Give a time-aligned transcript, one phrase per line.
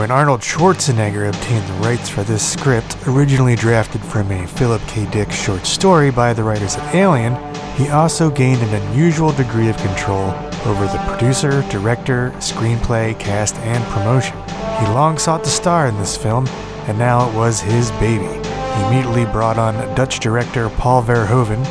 [0.00, 5.04] When Arnold Schwarzenegger obtained the rights for this script, originally drafted from a Philip K.
[5.10, 7.34] Dick short story by the writers of Alien,
[7.74, 10.30] he also gained an unusual degree of control
[10.64, 14.38] over the producer, director, screenplay, cast, and promotion.
[14.78, 16.46] He long sought to star in this film,
[16.86, 18.24] and now it was his baby.
[18.24, 21.62] He immediately brought on Dutch director Paul Verhoeven,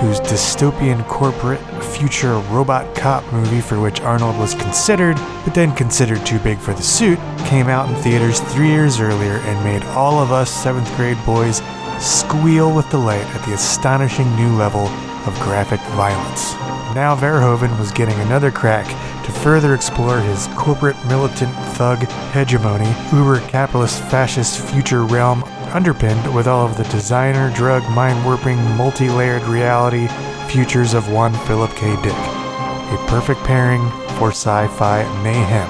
[0.00, 6.24] whose dystopian corporate future robot cop movie, for which Arnold was considered, but then considered
[6.26, 10.18] too big for the suit, came out in theaters three years earlier and made all
[10.18, 11.62] of us seventh grade boys
[11.98, 14.86] squeal with delight at the astonishing new level
[15.26, 16.52] of graphic violence.
[16.94, 18.86] Now Verhoeven was getting another crack
[19.24, 21.98] to further explore his corporate militant thug
[22.32, 25.42] hegemony, uber capitalist fascist future realm
[25.74, 30.08] underpinned with all of the designer, drug, mind warping, multi layered reality
[30.48, 31.94] futures of one Philip K.
[32.02, 32.12] Dick.
[32.12, 35.68] A perfect pairing for sci fi mayhem.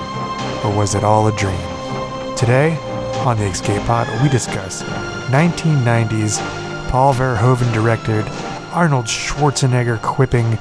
[0.64, 1.58] Or was it all a dream?
[2.36, 2.76] Today,
[3.24, 4.82] on the Escape Pod, we discuss
[5.30, 6.38] 1990s
[6.90, 8.24] Paul Verhoeven directed,
[8.72, 10.58] Arnold Schwarzenegger quipping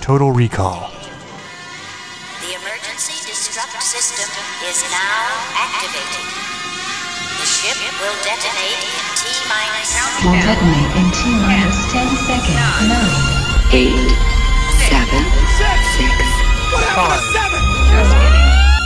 [0.00, 0.90] Total Recall.
[2.40, 4.30] The emergency destruct system
[4.68, 6.45] is now activated.
[7.66, 9.90] The ship will detonate in T minus
[10.22, 12.54] Will detonate in T minus 10 seconds.
[12.54, 12.94] 9,
[13.74, 14.06] eight,
[14.86, 15.26] seven,
[15.58, 16.22] six,
[16.94, 17.18] Five,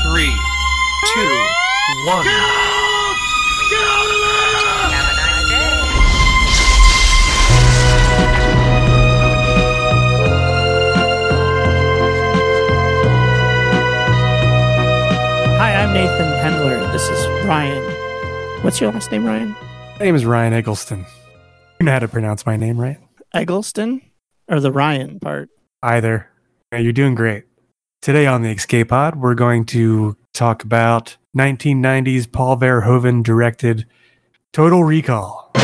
[0.09, 0.33] three,
[1.13, 1.29] two,
[2.09, 2.25] one.
[15.59, 16.91] Hi, I'm Nathan Hendler.
[16.93, 18.10] This is Ryan.
[18.63, 19.57] What's your last name, Ryan?
[19.99, 21.07] My name is Ryan Eggleston.
[21.81, 22.99] You know how to pronounce my name, right?
[23.33, 24.03] Eggleston?
[24.49, 25.49] Or the Ryan part?
[25.83, 26.29] Either.
[26.71, 27.45] You're doing great.
[28.03, 33.87] Today on the Escape Pod, we're going to talk about 1990s Paul Verhoeven directed
[34.53, 35.51] Total Recall.
[35.55, 35.59] I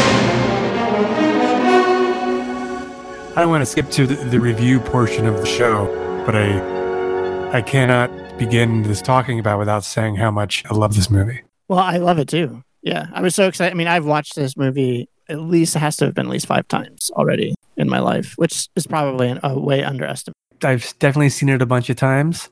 [3.37, 5.85] don't want to skip to the, the review portion of the show,
[6.25, 11.11] but I I cannot begin this talking about without saying how much I love this
[11.11, 11.43] movie.
[11.69, 12.63] Well, I love it too.
[12.87, 13.73] Yeah, I was so excited.
[13.73, 16.47] I mean, I've watched this movie at least, it has to have been at least
[16.47, 20.37] five times already in my life, which is probably an, a way underestimated.
[20.63, 22.49] I've definitely seen it a bunch of times,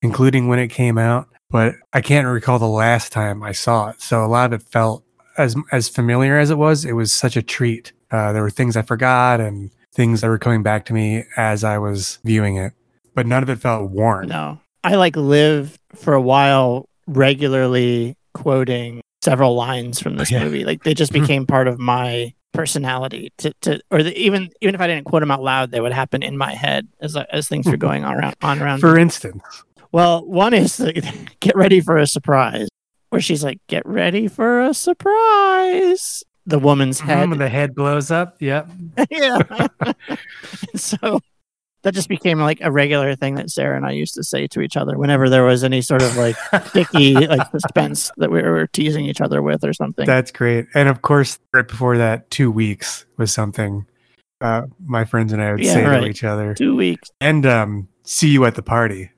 [0.00, 4.00] including when it came out, but I can't recall the last time I saw it.
[4.00, 5.02] So a lot of it felt
[5.36, 6.84] as as familiar as it was.
[6.84, 7.92] It was such a treat.
[8.12, 11.64] Uh, there were things I forgot and things that were coming back to me as
[11.64, 12.72] I was viewing it,
[13.16, 14.28] but none of it felt worn.
[14.28, 20.44] No, I like lived for a while regularly quoting several lines from this Yeah.
[20.44, 20.64] movie.
[20.64, 21.22] Like they just mm-hmm.
[21.22, 25.22] became part of my personality to, to or the, even even if I didn't quote
[25.22, 27.80] them out loud, they would happen in my head as as things were mm-hmm.
[27.80, 28.80] going on around on around.
[28.80, 29.42] For instance,
[29.92, 30.92] Well, one is the,
[31.40, 32.68] get ready for a surprise,
[33.10, 37.74] where she's like, "Get ready for a surprise." The woman's mm-hmm, head, when the head
[37.74, 38.36] blows up.
[38.40, 38.68] Yep.
[39.10, 39.38] yeah.
[40.74, 41.20] so
[41.82, 44.60] that just became like a regular thing that Sarah and I used to say to
[44.60, 48.66] each other whenever there was any sort of like sticky like suspense that we were
[48.68, 50.06] teasing each other with or something.
[50.06, 50.66] That's great.
[50.74, 53.86] And of course, right before that, two weeks was something
[54.40, 56.00] uh, my friends and I would Yeah, say right.
[56.00, 56.54] to each other.
[56.54, 57.10] Two weeks.
[57.20, 59.10] And um, see you at the party.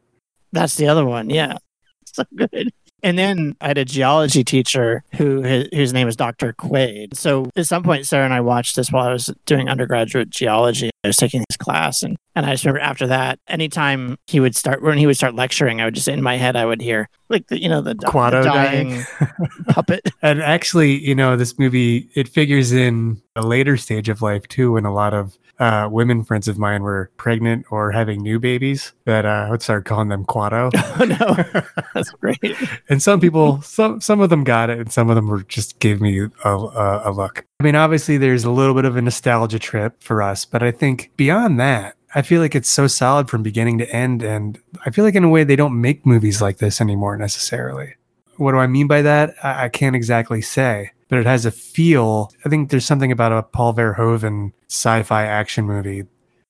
[0.53, 1.30] That's the other one.
[1.30, 1.58] Yeah.
[2.06, 2.70] So good.
[3.04, 6.54] And then I had a geology teacher who his, whose name is Dr.
[6.54, 7.15] Quaid.
[7.15, 10.88] So at some point, Sarah and I watched this while I was doing undergraduate geology.
[11.04, 14.56] I was taking his class, and and I just remember after that, anytime he would
[14.56, 17.10] start when he would start lecturing, I would just in my head I would hear
[17.28, 19.04] like the you know the, the Kuato dying
[19.69, 20.09] puppet.
[20.22, 24.72] And actually, you know, this movie it figures in a later stage of life too,
[24.72, 28.92] when a lot of uh, women friends of mine were pregnant or having new babies.
[29.04, 30.70] That uh, I would start calling them Kuato.
[31.00, 32.41] oh no, that's great.
[32.88, 35.78] and some people, some some of them got it, and some of them were just
[35.78, 37.44] gave me a, a, a look.
[37.60, 40.70] I mean, obviously, there's a little bit of a nostalgia trip for us, but I
[40.70, 41.97] think beyond that.
[42.16, 45.24] I feel like it's so solid from beginning to end, and I feel like in
[45.24, 47.97] a way they don't make movies like this anymore necessarily.
[48.36, 49.34] What do I mean by that?
[49.42, 52.30] I, I can't exactly say, but it has a feel.
[52.45, 56.04] I think there's something about a Paul Verhoeven sci-fi action movie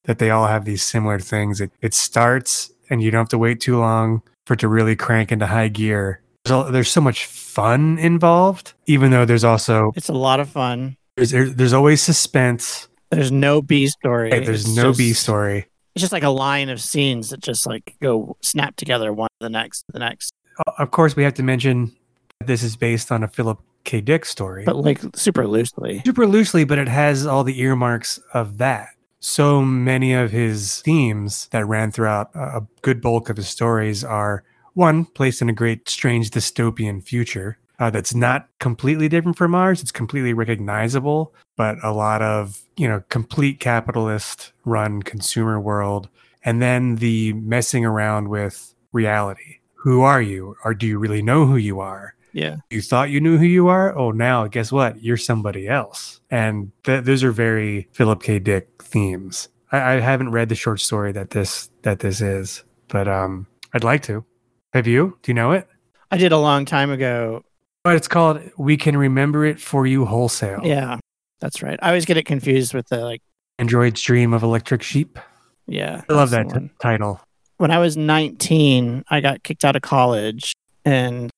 [0.05, 1.61] that they all have these similar things.
[1.61, 4.97] It it starts and you don't have to wait too long for it to really
[4.97, 6.21] crank into high gear.
[6.45, 10.99] There's, so much fun involved, even though there's also It's a lot of fun.
[11.17, 12.89] there's there's, there's always suspense.
[13.11, 14.31] There's no B story.
[14.31, 15.67] Hey, there's It's no B story.
[15.95, 19.45] It's just like a line of scenes that just like go snap together one to
[19.47, 20.33] the next, the next.
[20.79, 21.97] Of course, we have to mention
[22.41, 24.01] that this is based on a Philip K.
[24.01, 24.65] Dick story.
[24.65, 26.03] but like super loosely.
[26.05, 28.89] super loosely, but it has all the earmarks of that.
[29.21, 34.45] So many of his themes that ran throughout a good bulk of his stories are
[34.75, 37.59] one, placed in a great, strange dystopian future.
[37.79, 39.81] uh, that's not completely different from ours.
[39.83, 46.09] It's completely recognizable, but a lot of, you know, complete capitalist run consumer world.
[46.45, 49.59] And then the messing around with reality.
[49.77, 50.57] Who are you?
[50.65, 52.15] Or do you really know who you are?
[52.35, 52.57] Yeah.
[52.69, 53.97] You thought you knew who you are?
[53.97, 55.03] Oh, now guess what?
[55.03, 56.21] You're somebody else.
[56.31, 58.41] And th- those are very Philip K.
[58.41, 59.49] Dick themes.
[59.71, 63.85] I-, I haven't read the short story that this that this is, but um, I'd
[63.85, 64.25] like to.
[64.73, 65.17] Have you?
[65.23, 65.69] Do you know it?
[66.11, 67.45] I did a long time ago.
[67.85, 70.99] But it's called "We Can Remember It for You Wholesale." Yeah,
[71.41, 71.79] that's right.
[71.83, 73.23] I always get it confused with the like.
[73.61, 75.21] Android's Dream of Electric Sheep.
[75.69, 77.21] Yeah, I love that t- title.
[77.59, 80.53] when I was 19, I got kicked out of college
[80.85, 81.31] and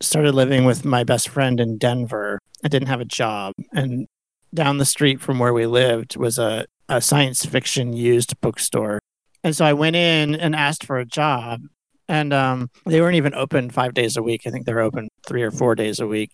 [0.00, 2.38] started living with my best friend in Denver.
[2.64, 3.54] I didn't have a job.
[3.72, 4.06] And
[4.52, 9.00] down the street from where we lived was a, a science fiction used bookstore.
[9.44, 11.62] And so I went in and asked for a job.
[12.08, 14.42] And um, they weren't even open five days a week.
[14.44, 16.32] I think they're open three or four days a week.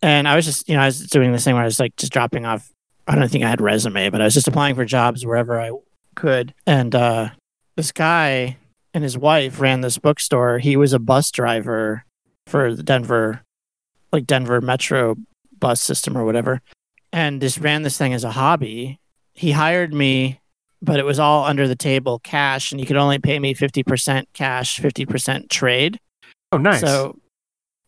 [0.00, 1.96] And I was just, you know, I was doing this thing where I was like
[1.96, 2.70] just dropping off.
[3.06, 5.72] I don't think I had resume, but I was just applying for jobs wherever I
[6.14, 6.54] could.
[6.66, 7.30] And uh,
[7.76, 8.56] this guy
[8.94, 10.58] and his wife ran this bookstore.
[10.58, 12.04] He was a bus driver
[12.50, 13.42] for the Denver,
[14.12, 15.16] like Denver Metro
[15.58, 16.60] bus system or whatever,
[17.12, 18.98] and just ran this thing as a hobby.
[19.34, 20.40] He hired me,
[20.82, 23.82] but it was all under the table cash, and he could only pay me fifty
[23.82, 26.00] percent cash, fifty percent trade.
[26.52, 26.80] Oh, nice.
[26.80, 27.18] So,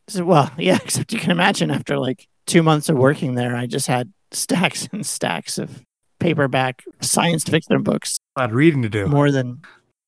[0.08, 3.66] so, well, yeah, except you can imagine after like two months of working there, I
[3.66, 5.82] just had stacks and stacks of
[6.22, 9.06] paperback science fiction books a lot of reading to do.
[9.08, 9.60] more than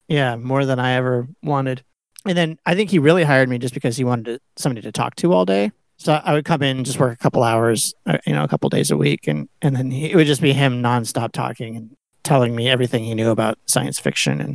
[0.07, 1.83] yeah more than i ever wanted
[2.27, 4.93] and then i think he really hired me just because he wanted to, somebody to
[4.93, 7.95] talk to all day so i would come in and just work a couple hours
[8.07, 10.41] uh, you know a couple days a week and and then he, it would just
[10.43, 14.55] be him nonstop talking and telling me everything he knew about science fiction and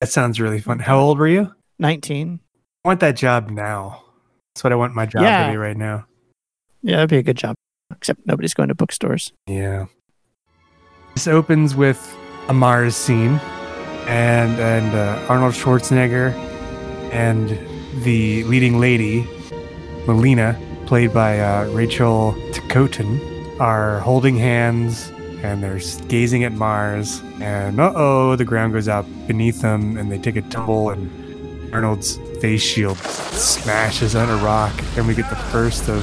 [0.00, 0.78] That sounds really fun.
[0.78, 1.52] How old were you?
[1.80, 2.38] 19
[2.84, 4.04] I want that job now.
[4.54, 5.46] That's what I want my job Yeah.
[5.46, 6.06] to be right now.
[6.82, 7.54] yeah that'd be a good job
[7.90, 9.86] except nobody's going to bookstores Yeah.
[11.14, 11.98] This opens with
[12.48, 13.40] a Mars scene,
[14.06, 16.32] and and uh, Arnold Schwarzenegger
[17.12, 17.48] and
[18.02, 19.26] the leading lady,
[20.06, 25.10] Melina, played by uh, Rachel Ticotin, are holding hands
[25.42, 27.22] and they're gazing at Mars.
[27.40, 31.72] And uh oh, the ground goes out beneath them, and they take a tumble, and
[31.72, 36.02] Arnold's face shield smashes on a rock, and we get the first of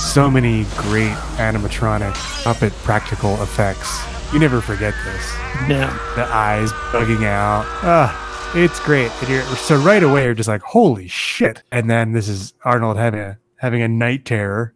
[0.00, 2.14] so many great animatronic
[2.44, 4.00] puppet practical effects.
[4.32, 5.34] You never forget this.
[5.68, 7.64] yeah The eyes bugging out.
[7.82, 9.10] Ah, it's great.
[9.20, 11.62] And you're, so right away you're just like, holy shit.
[11.72, 14.74] And then this is Arnold having a having a night terror.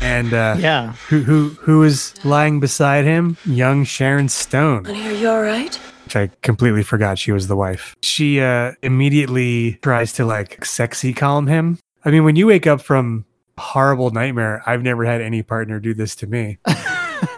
[0.00, 3.36] And uh, yeah who who who is lying beside him?
[3.46, 5.74] Young Sharon Stone Honey, are you all right?
[6.04, 7.96] which I completely forgot she was the wife.
[8.02, 11.78] She uh, immediately tries to like sexy calm him.
[12.04, 13.24] I mean, when you wake up from
[13.58, 16.58] horrible nightmare, I've never had any partner do this to me.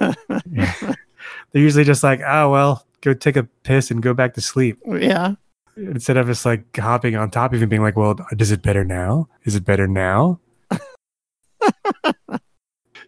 [1.52, 4.78] They're usually just like, oh, well, go take a piss and go back to sleep.
[4.98, 5.34] yeah
[5.76, 8.82] Instead of just like hopping on top of him, being like, well, does it better
[8.82, 9.28] now?
[9.44, 10.40] Is it better now?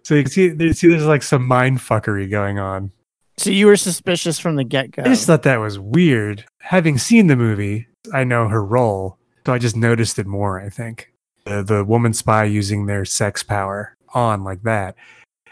[0.03, 2.93] so you can see, see there's like some mind fuckery going on.
[3.39, 6.45] so you were suspicious from the get-go I just thought that was weird.
[6.61, 10.61] Having seen the movie, I know her role, so I just noticed it more.
[10.61, 11.11] I think
[11.47, 14.95] the the woman spy using their sex power on like that,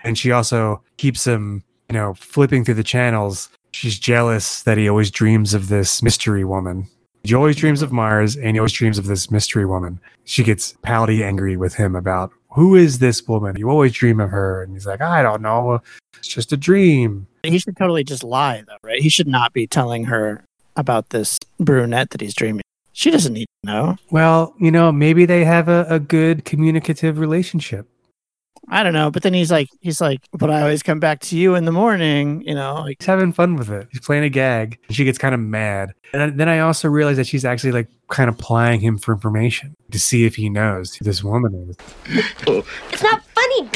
[0.04, 3.48] and she also keeps him, you know, flipping through the channels.
[3.76, 6.88] She's jealous that he always dreams of this mystery woman.
[7.24, 10.00] He always dreams of Mars, and he always dreams of this mystery woman.
[10.24, 13.54] She gets pouty angry with him about who is this woman.
[13.58, 15.82] You always dream of her, and he's like, I don't know.
[16.16, 17.26] It's just a dream.
[17.42, 20.42] he should totally just lie though right he should not be telling her
[20.74, 22.62] about this brunette that he's dreaming
[22.94, 27.18] she doesn't need to know Well, you know, maybe they have a, a good communicative
[27.18, 27.86] relationship.
[28.68, 29.10] I don't know.
[29.10, 31.72] But then he's like, he's like, but I always come back to you in the
[31.72, 33.88] morning, you know, like, He's having fun with it.
[33.92, 34.78] He's playing a gag.
[34.90, 35.92] She gets kind of mad.
[36.12, 39.12] And then- then I also realize that she's actually like kind of plying him for
[39.12, 41.76] information to see if he knows who this woman is.
[42.92, 43.68] It's not funny.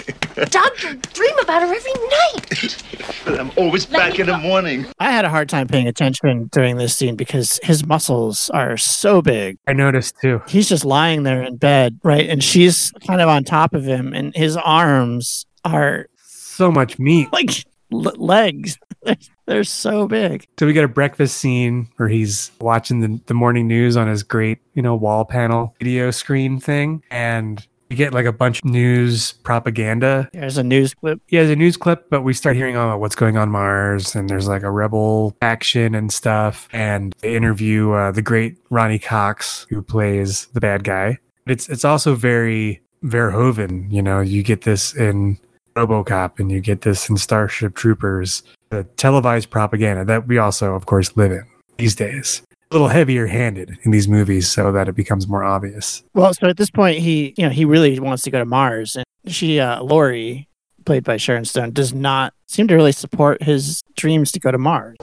[0.49, 0.77] Dog,
[1.13, 2.85] dream about her every night.
[3.25, 4.87] But I'm always back in the morning.
[4.99, 9.21] I had a hard time paying attention during this scene because his muscles are so
[9.21, 9.59] big.
[9.67, 10.41] I noticed too.
[10.49, 12.29] He's just lying there in bed, right?
[12.29, 17.33] And she's kind of on top of him, and his arms are So much meat.
[17.33, 18.79] like l- legs.
[19.47, 20.47] They're, so big.
[20.59, 24.23] So we get a breakfast scene where he's watching the, the morning news on his
[24.23, 27.03] great, you know, wall panel video screen thing.
[27.11, 31.21] And we get like a bunch of news propaganda There's a news clip.
[31.31, 34.15] yeah, there's a news clip, but we start hearing all about what's going on Mars,
[34.15, 36.69] and there's like a rebel action and stuff.
[36.73, 41.19] And they interview uh, the great Ronny Cox, who plays the bad guy.
[41.49, 43.91] It's it's also very Verhoeven.
[43.91, 45.39] You know, you get this in
[45.77, 48.43] RoboCop, and you get this in Starship Troopers.
[48.71, 51.45] The televised propaganda that we also, of course, live in
[51.79, 52.43] these days.
[52.71, 56.05] A little heavier handed in these movies, so that it becomes more obvious.
[56.15, 58.97] Well, so at this point, he you know he really wants to go to Mars,
[58.97, 60.49] and she, uh, Lori,
[60.85, 64.59] played by Sharon Stone, does not seem to really support his dreams to go to
[64.59, 64.97] Mars.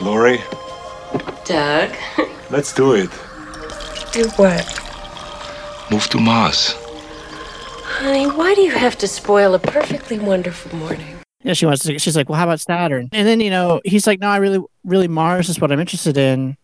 [0.00, 0.38] Lori,
[1.44, 1.90] Doug.
[2.50, 3.10] let's do it.
[4.12, 4.64] Do what?
[5.90, 6.74] Move to Mars.
[7.84, 11.18] Honey, why do you have to spoil a perfectly wonderful morning?
[11.42, 11.98] Yeah, she wants to.
[11.98, 13.10] She's like, well, how about Saturn?
[13.12, 16.16] And then you know he's like, no, I really, really Mars is what I'm interested
[16.16, 16.56] in.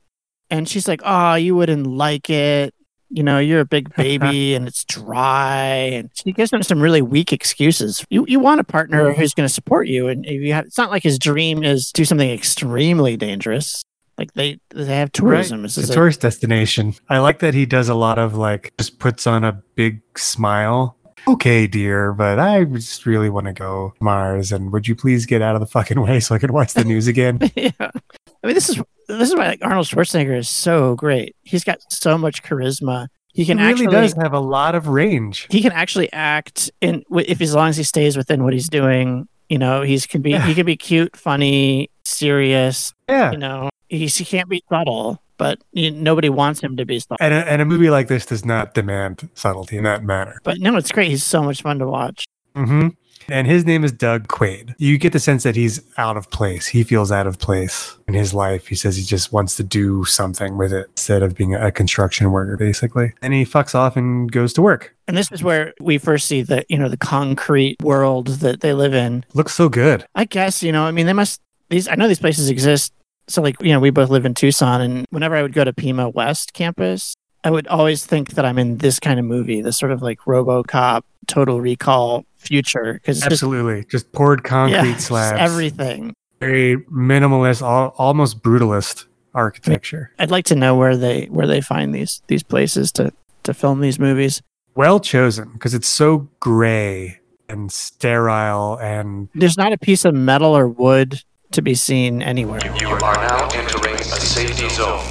[0.49, 2.75] And she's like, oh, you wouldn't like it.
[3.11, 5.67] You know, you're a big baby and it's dry.
[5.67, 8.05] And she gives him some really weak excuses.
[8.09, 9.21] You you want a partner mm-hmm.
[9.21, 11.93] who's going to support you, and if you have, it's not like his dream is
[11.93, 13.83] do something extremely dangerous.
[14.17, 15.63] Like they they have tourism.
[15.63, 16.95] This It's is a a- tourist destination.
[17.09, 20.97] I like that he does a lot of like just puts on a big smile.
[21.29, 25.43] Okay, dear, but I just really want to go Mars, and would you please get
[25.43, 27.39] out of the fucking way so I can watch the news again?
[27.55, 27.71] yeah.
[27.81, 31.37] I mean, this is this is why like Arnold Schwarzenegger is so great.
[31.43, 33.09] He's got so much charisma.
[33.33, 35.47] He He can really actually does have a lot of range.
[35.51, 39.29] he can actually act in if as long as he stays within what he's doing.
[39.49, 42.93] You know, he's can be he can be cute, funny, serious.
[43.09, 43.33] Yeah.
[43.33, 47.17] You know, he's, he can't be subtle, but you, nobody wants him to be subtle.
[47.19, 50.39] And a, and a movie like this does not demand subtlety in that manner.
[50.45, 51.09] But no, it's great.
[51.09, 52.27] He's so much fun to watch.
[52.55, 52.89] hmm
[53.31, 54.75] And his name is Doug Quaid.
[54.77, 56.67] You get the sense that he's out of place.
[56.67, 58.67] He feels out of place in his life.
[58.67, 62.31] He says he just wants to do something with it instead of being a construction
[62.33, 63.15] worker, basically.
[63.23, 64.95] And he fucks off and goes to work.
[65.09, 68.75] And this is where we first see the you know the concrete world that they
[68.75, 69.25] live in.
[69.33, 70.05] Looks so good.
[70.15, 72.93] I guess, you know, I mean, they must, these, I know these places exist.
[73.31, 75.73] So, like, you know, we both live in Tucson, and whenever I would go to
[75.73, 79.79] Pima West campus, I would always think that I'm in this kind of movie, this
[79.79, 82.95] sort of like Robocop, Total Recall future.
[82.95, 83.85] Because it's just, Absolutely.
[83.85, 85.41] Just poured concrete yeah, slabs.
[85.41, 86.13] everything.
[86.41, 90.11] Very minimalist, al- almost brutalist architecture.
[90.19, 93.13] I'd like to know where they where they find these these places to
[93.45, 94.43] to film these movies.
[94.75, 100.57] Well chosen because it's so gray and sterile and There's not a piece of metal
[100.57, 102.61] or wood to be seen anywhere.
[102.81, 105.05] You are now entering a safety zone.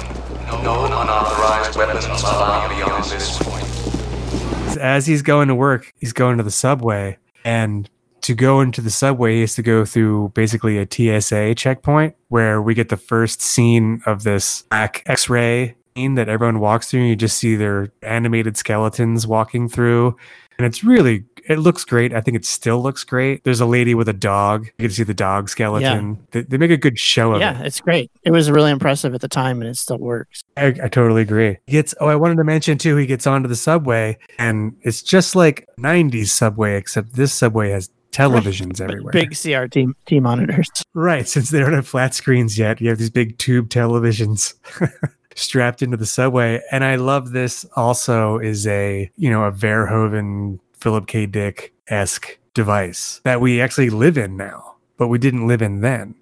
[0.64, 4.78] No unauthorized weapons allowed beyond this point.
[4.78, 7.18] as he's going to work, he's going to the subway.
[7.44, 7.88] And
[8.22, 12.60] to go into the subway, he has to go through basically a TSA checkpoint where
[12.60, 17.00] we get the first scene of this black X ray scene that everyone walks through.
[17.00, 20.16] And you just see their animated skeletons walking through.
[20.58, 22.12] And it's really, it looks great.
[22.12, 23.44] I think it still looks great.
[23.44, 24.66] There's a lady with a dog.
[24.78, 26.26] You can see the dog skeleton.
[26.30, 27.40] They, they make a good show of it.
[27.40, 28.10] Yeah, it's great.
[28.22, 30.42] It was really impressive at the time, and it still works.
[30.56, 31.58] I, I totally agree.
[31.66, 31.94] He gets.
[32.00, 32.96] Oh, I wanted to mention too.
[32.96, 37.90] He gets onto the subway, and it's just like '90s subway, except this subway has
[38.12, 39.12] televisions everywhere.
[39.12, 40.70] Big CRT T monitors.
[40.94, 44.54] Right, since they don't have flat screens yet, you have these big tube televisions
[45.34, 46.60] strapped into the subway.
[46.70, 47.64] And I love this.
[47.76, 51.26] Also, is a you know a Verhoeven Philip K.
[51.26, 56.14] Dick esque device that we actually live in now, but we didn't live in then,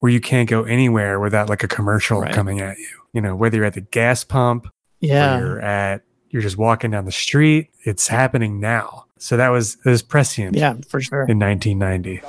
[0.00, 2.32] where you can't go anywhere without like a commercial Right.
[2.32, 2.86] coming at you.
[3.12, 4.68] You know, whether you're at the gas pump,
[5.00, 5.36] Yeah.
[5.38, 7.70] or you're at you're just walking down the street.
[7.84, 9.04] It's happening now.
[9.18, 10.56] So that was it was prescient.
[10.56, 11.22] Yeah, for sure.
[11.28, 12.20] In 1990.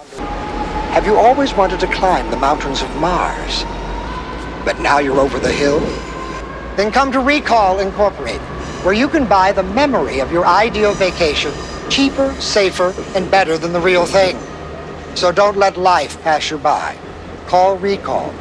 [0.94, 3.64] Have you always wanted to climb the mountains of Mars?
[4.66, 5.80] But now you're over the hill?
[6.76, 8.42] Then come to Recall Incorporated,
[8.88, 11.52] where you can buy the memory of your ideal vacation
[11.90, 14.40] cheaper, safer, and better than the real thing.
[15.14, 16.96] So don't let life pass you by.
[17.48, 18.32] Call Recall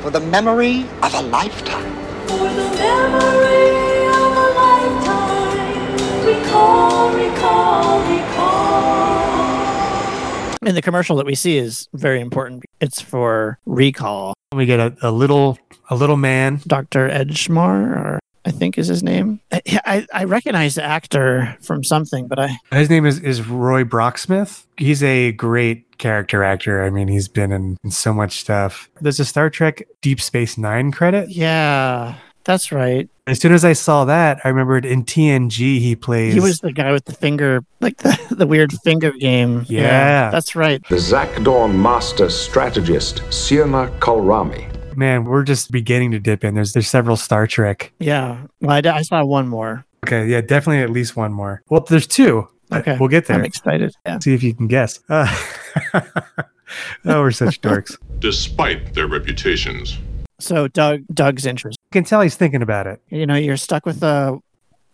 [0.00, 1.94] for the memory of a lifetime.
[2.28, 9.38] For the memory of a lifetime, recall, recall, recall.
[10.62, 12.64] And the commercial that we see is very important.
[12.80, 14.32] It's for recall.
[14.54, 15.58] We get a, a little
[15.90, 17.10] a little man, Dr.
[17.10, 19.40] Edgemore, or I think is his name.
[19.52, 23.46] Uh, I, I, I recognize the actor from something, but I His name is, is
[23.46, 24.64] Roy Brocksmith.
[24.76, 26.82] He's a great character actor.
[26.82, 28.88] I mean, he's been in, in so much stuff.
[29.00, 31.28] There's a Star Trek Deep Space Nine credit.
[31.30, 33.08] yeah, that's right.
[33.26, 36.34] As soon as I saw that, I remembered in TNG he plays.
[36.34, 39.66] He was the guy with the finger, like the, the weird finger game.
[39.68, 40.30] Yeah.
[40.30, 40.82] that's right.
[40.88, 44.69] The Zakdorn master strategist, Sirna Kolrami.
[45.00, 45.24] Man.
[45.24, 46.54] We're just beginning to dip in.
[46.54, 47.92] There's there's several Star Trek.
[47.98, 48.46] Yeah.
[48.60, 49.84] Well, I saw one more.
[50.06, 51.62] Okay, yeah, definitely at least one more.
[51.68, 52.46] Well, there's two.
[52.72, 52.96] Okay.
[53.00, 53.36] we'll get there.
[53.36, 53.96] I'm excited.
[54.06, 54.20] Yeah.
[54.20, 55.00] See if you can guess.
[55.08, 55.26] Uh,
[57.04, 57.98] oh, we're such dorks.
[58.20, 59.98] despite their reputations.
[60.38, 61.76] So Doug, Doug's interest.
[61.90, 63.02] You can tell he's thinking about it.
[63.08, 64.38] You know, you're stuck with a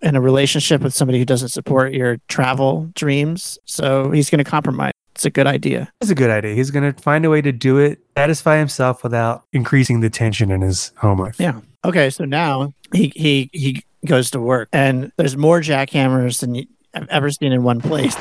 [0.02, 3.58] in a relationship with somebody who doesn't support your travel dreams.
[3.64, 4.92] So he's going to compromise.
[5.16, 5.90] It's a good idea.
[6.02, 6.54] It's a good idea.
[6.54, 10.50] He's going to find a way to do it, satisfy himself without increasing the tension
[10.50, 11.40] in his home life.
[11.40, 11.62] Yeah.
[11.86, 12.10] Okay.
[12.10, 17.08] So now he he he goes to work, and there's more jackhammers than you, I've
[17.08, 18.14] ever seen in one place.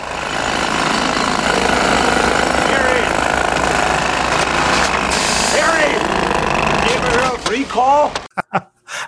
[7.49, 8.13] Recall?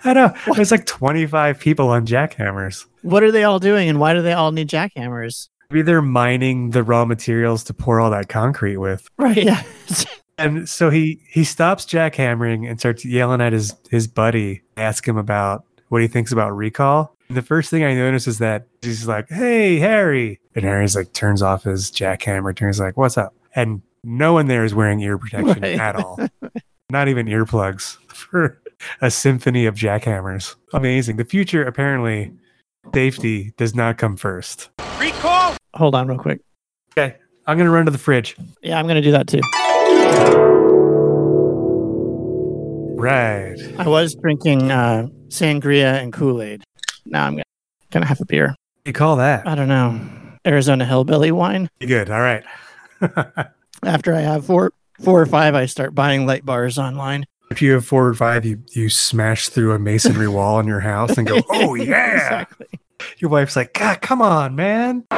[0.04, 0.34] I know.
[0.56, 2.86] There's like 25 people on jackhammers.
[3.02, 5.48] What are they all doing, and why do they all need jackhammers?
[5.70, 9.10] Maybe they're mining the raw materials to pour all that concrete with.
[9.18, 9.38] Right.
[9.44, 9.64] Yeah.
[10.40, 15.18] And so he he stops jackhammering and starts yelling at his his buddy, ask him
[15.18, 17.16] about what he thinks about recall.
[17.28, 21.12] And the first thing I notice is that he's like, "Hey, Harry," and Harry's like
[21.14, 25.18] turns off his jackhammer, turns like, "What's up?" And no one there is wearing ear
[25.18, 25.80] protection Right.
[25.80, 26.20] at all,
[26.92, 28.62] not even earplugs for
[29.02, 30.54] a symphony of jackhammers.
[30.72, 31.18] Amazing.
[31.18, 32.32] The future apparently
[32.94, 34.70] safety does not come first.
[35.00, 35.57] Recall?
[35.78, 36.42] Hold on, real quick.
[36.98, 37.16] Okay,
[37.46, 38.36] I'm gonna run to the fridge.
[38.64, 39.42] Yeah, I'm going to do that too.
[43.00, 43.56] Right.
[43.78, 46.64] I was drinking uh, sangria and Kool Aid.
[47.06, 47.44] Now I'm gonna,
[47.92, 48.56] gonna have a beer.
[48.86, 49.48] You call that?
[49.48, 50.00] I don't know.
[50.48, 51.70] Arizona Hillbilly wine.
[51.80, 52.10] You good?
[52.10, 52.44] All right.
[53.84, 54.72] After I have four,
[55.04, 57.26] four or five, I start buying light bars online.
[57.52, 60.80] If you have four or five, you you smash through a masonry wall in your
[60.80, 62.68] house and go, "Oh yeah!" exactly.
[63.20, 65.18] Your wife's like, "God, come on, man." Oh,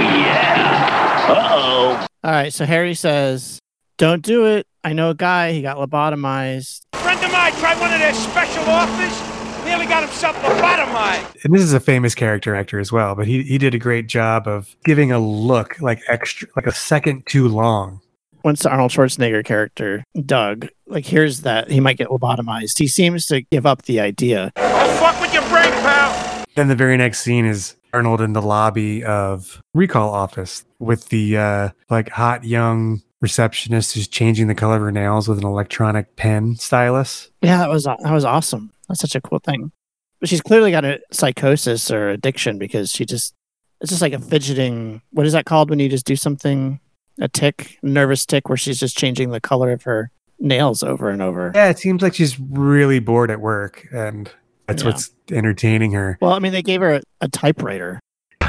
[0.00, 1.26] yeah.
[1.28, 2.06] Uh oh.
[2.24, 2.52] All right.
[2.52, 3.58] So Harry says,
[3.98, 4.66] "Don't do it.
[4.84, 5.52] I know a guy.
[5.52, 6.82] He got lobotomized.
[6.94, 9.64] Friend of mine tried one of their special offers.
[9.64, 11.44] Nearly got himself lobotomized.
[11.44, 14.06] And this is a famous character actor as well, but he he did a great
[14.06, 18.00] job of giving a look like extra, like a second too long.
[18.44, 23.26] Once the Arnold Schwarzenegger character, Doug, like hears that he might get lobotomized, he seems
[23.26, 24.52] to give up the idea.
[24.54, 26.25] Don't fuck with your brain, pal.
[26.56, 31.36] Then the very next scene is Arnold in the lobby of recall office with the
[31.36, 36.16] uh, like hot young receptionist who's changing the color of her nails with an electronic
[36.16, 37.30] pen stylus.
[37.42, 38.72] Yeah, that was that was awesome.
[38.88, 39.70] That's such a cool thing.
[40.18, 43.34] But she's clearly got a psychosis or addiction because she just
[43.82, 45.02] it's just like a fidgeting.
[45.10, 46.80] What is that called when you just do something?
[47.20, 51.20] A tick, nervous tick, where she's just changing the color of her nails over and
[51.20, 51.52] over.
[51.54, 54.30] Yeah, it seems like she's really bored at work, and
[54.66, 54.88] that's Yeah.
[54.90, 56.18] what's entertaining her.
[56.20, 58.00] Well, I mean, they gave her a, a typewriter.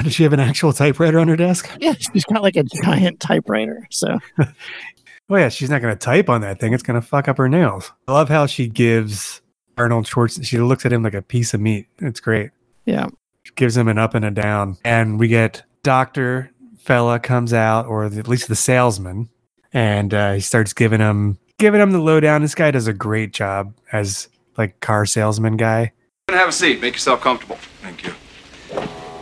[0.04, 1.70] Does she have an actual typewriter on her desk?
[1.80, 3.88] Yeah, she's got like a giant typewriter.
[3.90, 4.18] So
[5.30, 6.74] Oh yeah, she's not going to type on that thing.
[6.74, 7.92] It's going to fuck up her nails.
[8.08, 9.42] I love how she gives
[9.78, 10.42] Arnold Schwartz.
[10.46, 11.88] She looks at him like a piece of meat.
[12.00, 12.52] It's great.
[12.86, 13.08] yeah,
[13.44, 17.88] She gives him an up and a down, and we get Doctor fella comes out,
[17.88, 19.28] or the, at least the salesman,
[19.74, 22.42] and uh, he starts giving him giving him the lowdown.
[22.42, 25.92] This guy does a great job as like car salesman guy.
[26.30, 26.82] Have a seat.
[26.82, 27.56] Make yourself comfortable.
[27.82, 28.14] Thank you.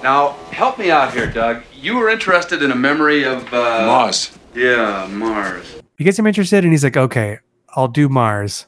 [0.01, 1.61] Now, help me out here, Doug.
[1.71, 4.35] You were interested in a memory of uh, Mars.
[4.55, 5.83] Yeah, Mars.
[5.99, 7.37] He gets him interested, and he's like, "Okay,
[7.75, 8.65] I'll do Mars."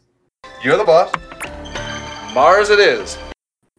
[0.64, 1.12] You're the boss.
[2.36, 3.18] Mars it is.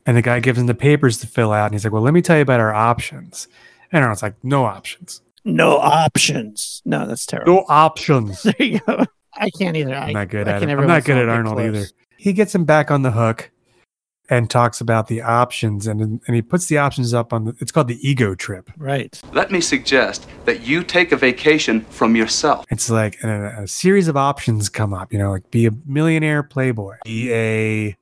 [0.06, 2.12] And the guy gives him the papers to fill out, and he's like, "Well, let
[2.12, 3.46] me tell you about our options."
[3.92, 5.22] And Arnold's like, "No options.
[5.44, 6.82] no options.
[6.84, 7.52] No, that's terrible.
[7.54, 9.04] No options." There you go.
[9.34, 9.94] I can't either.
[9.94, 10.78] I, I'm not good I at can it.
[10.78, 11.76] I'm not good at Arnold close.
[11.76, 11.86] either.
[12.16, 13.52] He gets him back on the hook
[14.30, 17.56] and talks about the options, and and he puts the options up on the.
[17.58, 18.70] It's called the ego trip.
[18.76, 19.20] Right.
[19.32, 22.66] Let me suggest that you take a vacation from yourself.
[22.70, 25.12] It's like a, a series of options come up.
[25.12, 27.96] You know, like be a millionaire playboy, be a.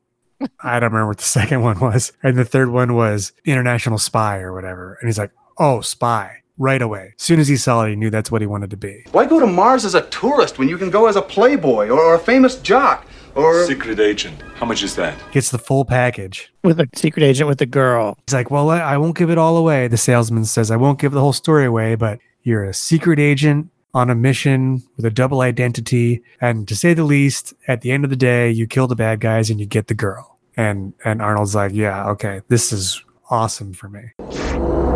[0.60, 4.38] I don't remember what the second one was, and the third one was international spy
[4.38, 4.98] or whatever.
[5.00, 7.12] And he's like, "Oh, spy!" Right away.
[7.18, 9.04] As soon as he saw it, he knew that's what he wanted to be.
[9.12, 12.00] Why go to Mars as a tourist when you can go as a playboy or,
[12.00, 14.42] or a famous jock or Secret agent.
[14.54, 15.18] How much is that?
[15.32, 16.52] Gets the full package.
[16.64, 18.16] With a secret agent with the girl.
[18.26, 19.88] He's like, Well, I I won't give it all away.
[19.88, 23.70] The salesman says, I won't give the whole story away, but you're a secret agent
[23.94, 26.22] on a mission with a double identity.
[26.40, 29.20] And to say the least, at the end of the day, you kill the bad
[29.20, 30.38] guys and you get the girl.
[30.56, 34.95] And and Arnold's like, Yeah, okay, this is awesome for me.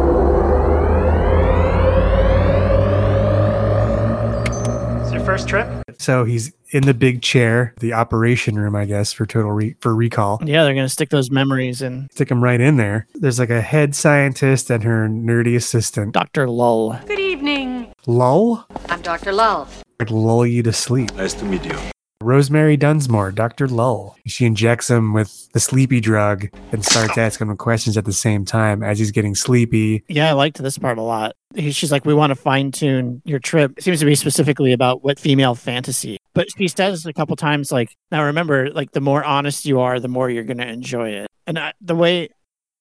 [5.31, 5.69] First trip?
[5.99, 9.95] So he's in the big chair, the operation room, I guess, for total re- for
[9.95, 10.41] recall.
[10.45, 12.09] Yeah, they're gonna stick those memories in.
[12.11, 13.07] Stick them right in there.
[13.15, 16.15] There's like a head scientist and her nerdy assistant.
[16.15, 16.49] Dr.
[16.49, 16.99] Lull.
[17.07, 17.93] Good evening.
[18.07, 18.67] Lull?
[18.89, 19.33] I'm Dr.
[19.33, 19.69] Lull.
[20.01, 21.15] Like lull you to sleep.
[21.15, 21.79] Nice to meet you.
[22.23, 23.67] Rosemary Dunsmore, Dr.
[23.67, 24.15] Lull.
[24.27, 28.45] She injects him with the sleepy drug and starts asking him questions at the same
[28.45, 30.05] time as he's getting sleepy.
[30.07, 31.35] Yeah, I liked this part a lot.
[31.55, 34.73] He- She's like, "We want to fine tune your trip." It seems to be specifically
[34.73, 36.19] about what female fantasy.
[36.35, 39.99] But she says a couple times, like, "Now remember, like, the more honest you are,
[39.99, 42.29] the more you're going to enjoy it." And I, the way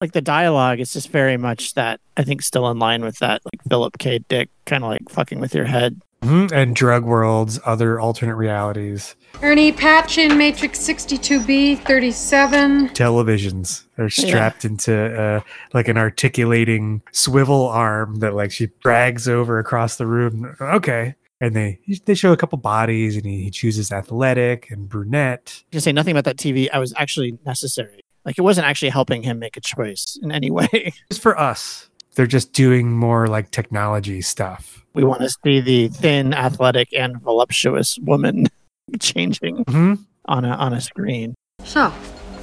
[0.02, 3.42] Like the dialogue is just very much that I think still in line with that
[3.44, 4.20] like Philip K.
[4.30, 6.00] Dick kind of like fucking with your head.
[6.22, 12.90] Mhm, And drug worlds, other alternate realities, Ernie Patch in Matrix 62B 37.
[12.90, 15.40] televisions are strapped into uh,
[15.74, 20.56] like an articulating swivel arm that like she drags over across the room.
[20.60, 21.16] Okay.
[21.40, 25.64] And they they show a couple bodies and he, he chooses athletic and brunette.
[25.72, 26.68] You say nothing about that TV.
[26.74, 28.02] I was actually necessary.
[28.26, 30.92] Like it wasn't actually helping him make a choice in any way.
[31.10, 31.90] It's for us.
[32.16, 34.84] They're just doing more like technology stuff.
[35.00, 38.48] We want to see the thin, athletic, and voluptuous woman
[39.00, 39.94] changing hmm
[40.26, 41.34] on a on a screen.
[41.64, 41.92] So,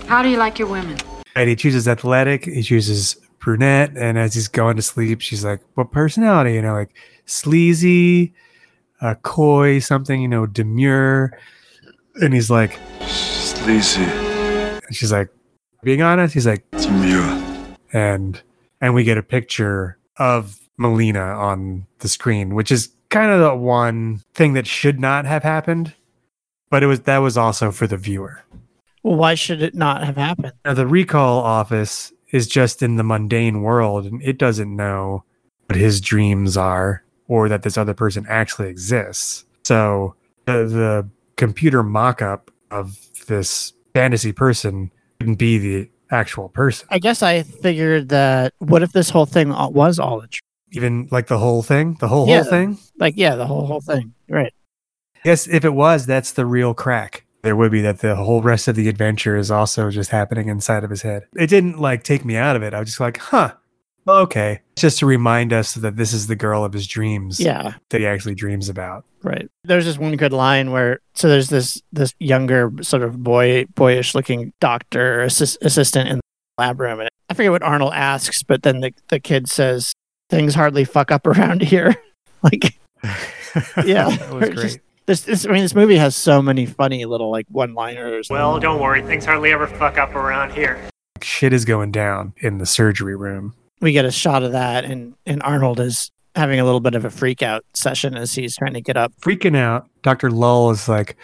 [0.07, 0.97] how do you like your women?
[1.35, 5.61] And he chooses athletic, he chooses brunette, and as he's going to sleep, she's like,
[5.75, 6.55] What personality?
[6.55, 6.95] You know, like
[7.27, 8.33] sleazy,
[9.03, 11.38] uh, coy, something, you know, demure.
[12.23, 14.03] And he's like, Sleazy.
[14.03, 15.29] and she's like,
[15.83, 17.77] being honest, he's like, Demure.
[17.92, 18.40] and
[18.81, 23.54] and we get a picture of Melina on the screen, which is kind of the
[23.54, 25.94] one thing that should not have happened.
[26.68, 28.42] But it was that was also for the viewer.
[29.02, 30.52] Well, why should it not have happened?
[30.64, 35.22] Now, the recall office is just in the mundane world, and it doesn't know
[35.66, 39.44] what his dreams are or that this other person actually exists.
[39.64, 46.86] So the, the computer mock-up of this fantasy person couldn't be the actual person.
[46.90, 50.40] I guess I figured that what if this whole thing was all a dream?
[50.76, 52.42] Even like the whole thing, the whole Yeah.
[52.42, 52.78] whole thing.
[52.98, 54.12] Like, yeah, the whole whole thing.
[54.28, 54.52] Right.
[55.24, 57.24] Yes, if it was, that's the real crack.
[57.42, 60.84] There would be that the whole rest of the adventure is also just happening inside
[60.84, 61.24] of his head.
[61.36, 62.74] It didn't like take me out of it.
[62.74, 63.52] I was just like, huh,
[64.04, 64.60] well, okay.
[64.76, 67.40] Just to remind us that this is the girl of his dreams.
[67.40, 67.74] Yeah.
[67.90, 69.04] That he actually dreams about.
[69.22, 69.48] Right.
[69.64, 74.14] There's this one good line where so there's this this younger sort of boy boyish
[74.14, 76.22] looking doctor assist, assistant in the
[76.62, 79.92] lab room and I forget what Arnold asks, but then the the kid says
[80.30, 81.94] things hardly fuck up around here.
[82.42, 82.78] like
[83.84, 84.08] yeah.
[84.10, 87.30] that was Or just- This, this I mean this movie has so many funny little
[87.30, 88.28] like one-liners.
[88.28, 90.78] Well, don't worry, things hardly ever fuck up around here.
[91.22, 93.54] Shit is going down in the surgery room.
[93.80, 97.04] we get a shot of that and and Arnold is having a little bit of
[97.04, 99.10] a freak out session as he's trying to get up.
[99.22, 99.88] Freaking out.
[100.02, 100.30] Dr.
[100.30, 101.16] Lull is like,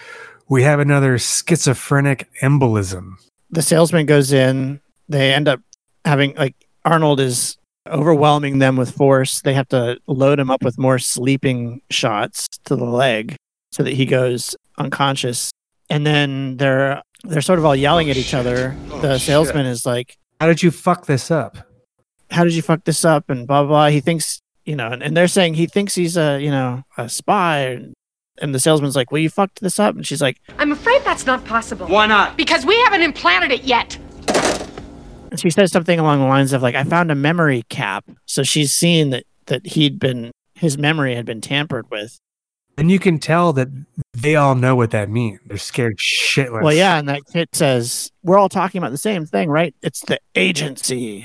[0.48, 3.14] we have another schizophrenic embolism.
[3.50, 5.60] the salesman goes in they end up
[6.06, 7.58] having like arnold is
[7.88, 12.76] overwhelming them with force they have to load him up with more sleeping shots to
[12.76, 13.34] the leg
[13.72, 15.50] so that he goes unconscious
[15.90, 19.84] and then they're they're sort of all yelling at each other oh, the salesman is
[19.84, 21.58] like How did you fuck this up?
[22.30, 23.88] how did you fuck this up and blah blah, blah.
[23.88, 27.08] he thinks you know and, and they're saying he thinks he's a you know a
[27.08, 27.80] spy
[28.40, 31.26] and the salesman's like well you fucked this up and she's like I'm afraid that's
[31.26, 31.86] not possible.
[31.88, 32.36] Why not?
[32.36, 33.98] Because we haven't implanted it yet.
[35.32, 38.42] And she says something along the lines of like, "I found a memory cap." So
[38.42, 42.18] she's seen that that he'd been his memory had been tampered with.
[42.76, 43.68] And you can tell that
[44.12, 45.40] they all know what that means.
[45.46, 46.62] They're scared shitless.
[46.62, 49.74] Well, yeah, and that kid says, "We're all talking about the same thing, right?
[49.80, 51.24] It's the agency."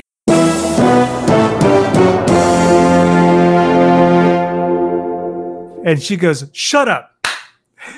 [5.86, 7.12] And she goes, "Shut up!"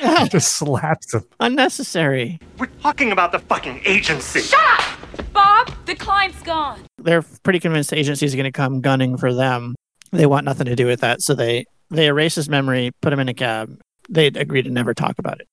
[0.32, 1.24] Just slaps him.
[1.40, 2.40] Unnecessary.
[2.58, 4.42] We're talking about the fucking agency.
[4.42, 6.80] Shut up, Bob, the client's gone.
[7.00, 9.76] They're pretty convinced the agency is going to come gunning for them.
[10.12, 13.20] They want nothing to do with that, so they they erase his memory, put him
[13.20, 13.76] in a cab.
[14.10, 15.48] They agree to never talk about it.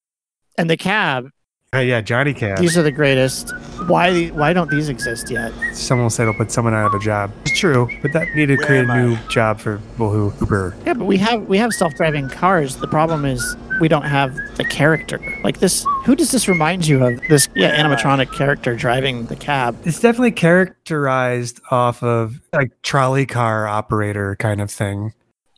[0.59, 1.29] And the cab,
[1.74, 2.59] Uh, yeah, Johnny Cab.
[2.59, 3.50] these are the greatest.
[3.87, 5.52] Why why don't these exist yet?
[5.74, 7.33] Someone said it'll put someone out of a job.
[7.44, 10.76] It's true, but that needed to Where create a new job for people who Uber.
[10.87, 12.76] Yeah, but we have we have self-driving cars.
[12.76, 15.20] The problem is we don't have the character.
[15.42, 17.20] Like this, who does this remind you of?
[17.29, 19.76] This yeah, animatronic character driving the cab.
[19.85, 25.12] It's definitely characterized off of like trolley car operator kind of thing.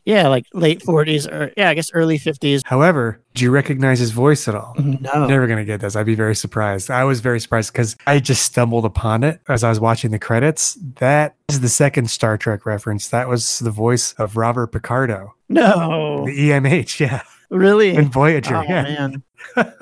[0.05, 2.61] Yeah, like late 40s or yeah, I guess early 50s.
[2.65, 4.73] However, do you recognize his voice at all?
[4.77, 5.03] Mm-hmm.
[5.03, 5.27] No.
[5.27, 5.95] Never gonna get this.
[5.95, 6.89] I'd be very surprised.
[6.89, 10.19] I was very surprised because I just stumbled upon it as I was watching the
[10.19, 10.77] credits.
[10.95, 13.09] That is the second Star Trek reference.
[13.09, 15.35] That was the voice of Robert Picardo.
[15.49, 16.25] No.
[16.25, 17.21] The EMH, yeah.
[17.49, 17.95] Really?
[17.95, 18.83] In Voyager, Oh, yeah.
[18.83, 19.23] man.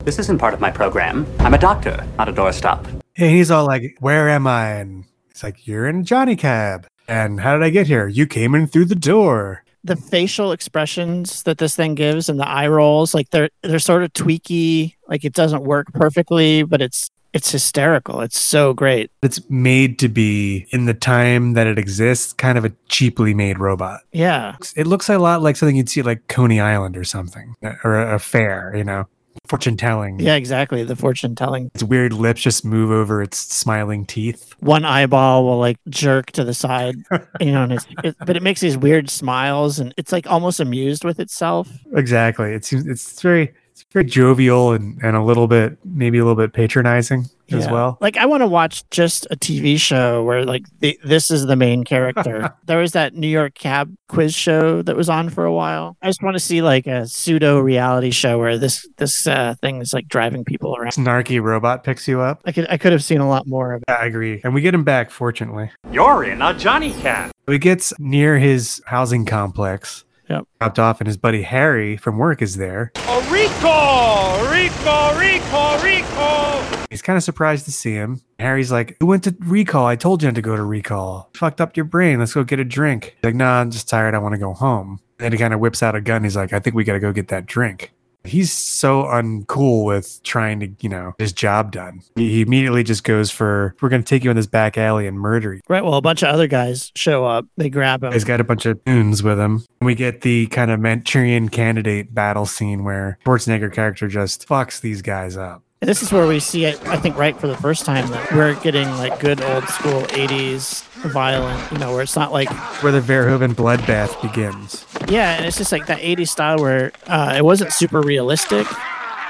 [0.00, 1.26] This isn't part of my program.
[1.40, 2.84] I'm a doctor, not a doorstop.
[3.16, 4.72] And he's all like, Where am I?
[4.74, 6.86] And it's like, You're in a Johnny Cab.
[7.08, 8.06] And how did I get here?
[8.06, 9.64] You came in through the door.
[9.82, 14.02] The facial expressions that this thing gives and the eye rolls, like they're they're sort
[14.02, 14.94] of tweaky.
[15.08, 18.20] Like it doesn't work perfectly, but it's it's hysterical.
[18.20, 19.10] It's so great.
[19.22, 23.58] It's made to be in the time that it exists, kind of a cheaply made
[23.58, 24.00] robot.
[24.12, 24.56] Yeah.
[24.76, 28.16] It looks a lot like something you'd see like Coney Island or something, or a,
[28.16, 29.06] a fair, you know.
[29.46, 30.20] Fortune telling.
[30.20, 30.84] Yeah, exactly.
[30.84, 31.70] The fortune telling.
[31.74, 34.54] Its weird lips just move over its smiling teeth.
[34.60, 36.96] One eyeball will like jerk to the side,
[37.40, 40.60] you know, and it's, it, but it makes these weird smiles and it's like almost
[40.60, 41.68] amused with itself.
[41.98, 42.52] Exactly.
[42.52, 43.52] It seems it's very
[43.92, 47.72] very jovial and, and a little bit maybe a little bit patronizing as Yeah.
[47.72, 47.98] well.
[48.02, 51.56] Like I want to watch just a TV show where like the, this is the
[51.56, 52.54] main character.
[52.66, 55.96] there was that New York cab quiz show that was on for a while.
[56.02, 59.80] I just want to see like a pseudo reality show where this this uh, thing
[59.80, 60.92] is like driving people around.
[60.92, 62.42] Snarky robot picks you up.
[62.44, 63.90] I could I could have seen a lot more of it.
[63.90, 64.42] I agree.
[64.44, 65.70] And we get him back, fortunately.
[65.90, 67.30] You're in a Johnny Cab.
[67.46, 70.04] He gets near his housing complex.
[70.28, 70.44] Yep.
[70.60, 72.92] Dropped off, and his buddy Harry from work is there.
[72.96, 74.40] A recall!
[74.50, 75.18] Recall!
[75.18, 75.82] Recall!
[75.82, 76.86] Recall!
[76.90, 78.20] He's kind of surprised to see him.
[78.38, 79.86] Harry's like, "Who went to recall?
[79.86, 81.30] I told you not to go to recall.
[81.34, 82.18] Fucked up your brain.
[82.18, 84.14] Let's go get a drink." He's like, "Nah, I'm just tired.
[84.14, 86.22] I want to go home." then he kind of whips out a gun.
[86.22, 87.92] He's like, "I think we got to go get that drink."
[88.24, 92.00] He's so uncool with trying to, you know, his job done.
[92.16, 95.18] He immediately just goes for, "We're going to take you in this back alley and
[95.18, 95.82] murder you." Right.
[95.82, 97.46] Well, a bunch of other guys show up.
[97.56, 98.12] They grab him.
[98.12, 99.64] He's got a bunch of goons with him.
[99.80, 105.00] We get the kind of Manchurian candidate battle scene where Schwarzenegger character just fucks these
[105.02, 105.62] guys up.
[105.80, 108.32] And this is where we see it, I think, right for the first time that
[108.32, 112.48] we're getting like good old school 80s violent, you know, where it's not like,
[112.82, 114.84] Where the Verhoeven bloodbath begins.
[115.08, 118.66] yeah, and it's just like that 80s style where uh, it wasn't super realistic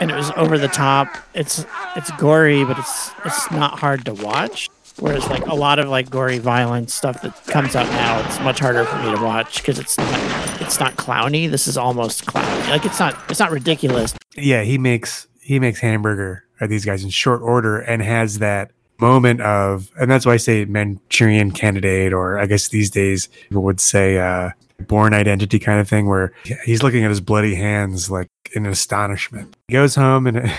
[0.01, 1.09] and it was over the top.
[1.35, 1.65] It's
[1.97, 4.69] it's gory, but it's it's not hard to watch.
[5.01, 8.59] Whereas like a lot of like gory violent stuff that comes out now, it's much
[8.61, 11.51] harder for me to watch because it's not it's not clowny.
[11.51, 12.69] This is almost clowny.
[12.71, 14.15] Like it's not it's not ridiculous.
[14.37, 18.71] Yeah, he makes he makes hamburger at these guys in short order and has that
[19.01, 23.63] moment of and that's why I say Manchurian candidate or I guess these days people
[23.63, 24.51] would say uh
[24.87, 26.33] Bourne Identity kind of thing where
[26.65, 29.57] he's looking at his bloody hands like in astonishment.
[29.69, 30.53] He goes home and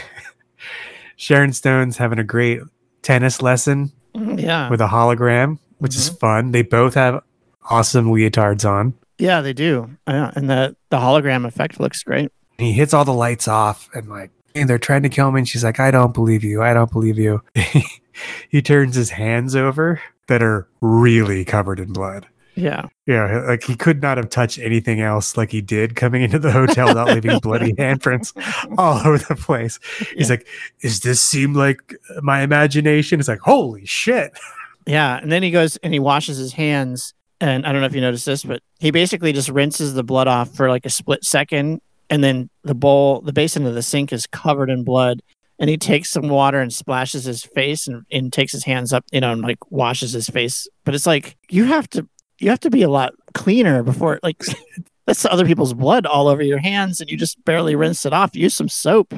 [1.15, 2.60] Sharon Stone's having a great
[3.02, 4.69] tennis lesson Yeah.
[4.69, 6.52] with a hologram, which is fun.
[6.52, 7.23] They both have
[7.69, 8.93] awesome leotards on.
[9.17, 9.89] Yeah, they do.
[10.08, 12.32] Yeah, and the the hologram effect looks great.
[12.58, 15.47] He hits all the lights off and like and they're trying to kill me and
[15.47, 17.39] she's like i don't believe you i don't believe you
[18.50, 22.28] he turns his hands over that are really covered in blood.
[22.56, 22.88] Yeah.
[23.06, 26.52] yeah like he could not have touched anything else like he did coming into the
[26.52, 28.34] hotel without leaving bloody handprints
[28.78, 29.80] all over the place.
[30.16, 30.48] He's like
[30.82, 33.20] does this seem like my imagination?
[33.20, 34.38] It's like holy shit.
[34.86, 37.96] Yeah, and then he goes and he washes his hands and I don't know if
[37.96, 41.24] you noticed this, but he basically just rinses the blood off for like a split
[41.24, 45.22] second and then the bowl, the basin of the sink is covered in blood
[45.60, 49.04] and he takes some water and splashes his face and, and takes his hands up,
[49.12, 50.67] you know, and like washes his face.
[50.86, 52.08] But it's like you have to
[52.39, 54.41] you have to be a lot cleaner before like
[55.06, 58.36] that's other people's blood all over your hands and you just barely rinse it off.
[58.36, 59.13] Use some soap.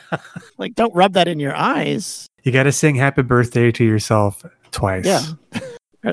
[0.58, 2.26] like don't rub that in your eyes.
[2.42, 5.22] you got to sing happy birthday to yourself twice Yeah.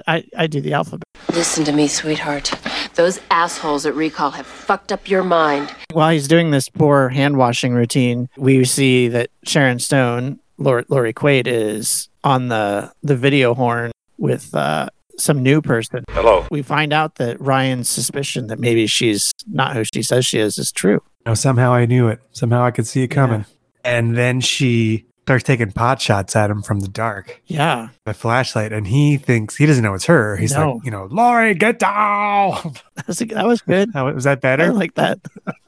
[0.08, 1.04] I, I do the alphabet.
[1.34, 2.52] Listen to me, sweetheart.
[2.96, 5.74] Those assholes at Recall have fucked up your mind.
[5.92, 11.14] While he's doing this poor hand washing routine, we see that Sharon Stone, Lori, Lori
[11.14, 16.04] Quaid, is on the, the video horn with uh, some new person.
[16.10, 16.46] Hello.
[16.52, 20.58] We find out that Ryan's suspicion that maybe she's not who she says she is
[20.58, 21.02] is true.
[21.26, 22.20] No, somehow I knew it.
[22.32, 23.46] Somehow I could see it coming.
[23.84, 27.42] And then she starts taking pot shots at him from the dark.
[27.48, 27.90] Yeah.
[28.06, 30.36] The flashlight, and he thinks he doesn't know it's her.
[30.38, 30.74] He's No.
[30.74, 32.74] like, you know, Lori, get down.
[32.96, 33.90] That was, that was good.
[33.94, 34.72] How, was that I better?
[34.74, 35.20] like that.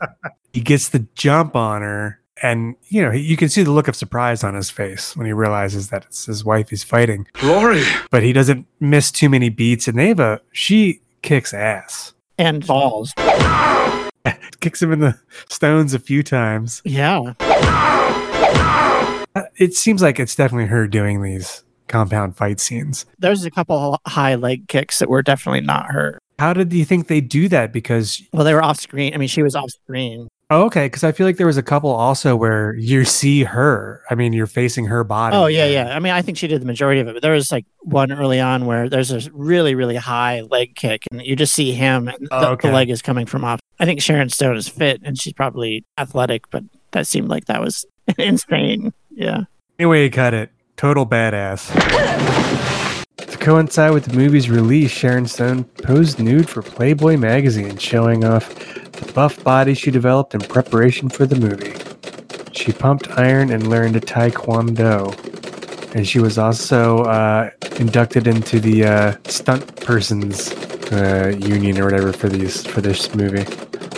[0.53, 3.87] he gets the jump on her, and you know, he, you can see the look
[3.87, 7.27] of surprise on his face when he realizes that it's his wife he's fighting.
[7.43, 7.83] Lori.
[8.11, 12.13] But he doesn't miss too many beats, and they have a she kicks ass.
[12.37, 13.13] And falls.
[14.59, 16.81] Kicks him in the stones a few times.
[16.85, 17.33] Yeah.
[19.35, 23.05] Uh, It seems like it's definitely her doing these compound fight scenes.
[23.19, 26.17] There's a couple high leg kicks that were definitely not her.
[26.39, 27.71] How did you think they do that?
[27.71, 29.13] Because Well, they were off screen.
[29.13, 30.27] I mean, she was off screen.
[30.49, 34.01] oh, okay, because I feel like there was a couple also where you see her.
[34.09, 35.35] I mean, you're facing her body.
[35.35, 35.95] Oh yeah, yeah.
[35.95, 38.11] I mean, I think she did the majority of it, but there was like one
[38.11, 42.07] early on where there's a really, really high leg kick, and you just see him,
[42.09, 42.67] and Oh, the, okay.
[42.69, 43.59] the leg is coming from off.
[43.79, 47.61] I think Sharon Stone is fit, and she's probably athletic, but that seemed like that
[47.61, 47.85] was
[48.17, 48.93] insane.
[49.15, 49.45] Yeah.
[49.80, 50.51] Anyway, cut it.
[50.75, 51.71] Total badass.
[53.17, 58.54] To coincide with the movie's release, Sharon Stone posed nude for Playboy magazine, showing off
[58.91, 61.73] the buff body she developed in preparation for the movie.
[62.51, 65.34] She pumped iron and learned Taekwondo.
[65.95, 70.51] And she was also uh, inducted into the uh, stunt persons
[70.91, 73.45] uh, union or whatever for these for this movie.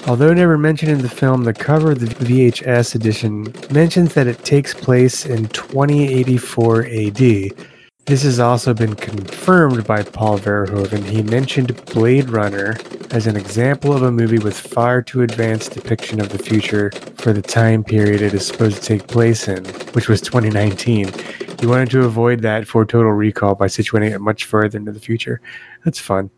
[0.08, 4.46] Although never mentioned in the film, the cover of the VHS edition mentions that it
[4.46, 7.77] takes place in 2084 AD.
[8.08, 11.04] This has also been confirmed by Paul Verhoeven.
[11.04, 12.78] He mentioned Blade Runner
[13.12, 17.34] as an example of a movie with far too advanced depiction of the future for
[17.34, 21.12] the time period it is supposed to take place in, which was 2019.
[21.60, 25.02] He wanted to avoid that for Total Recall by situating it much further into the
[25.02, 25.41] future.
[25.84, 26.30] That's fun.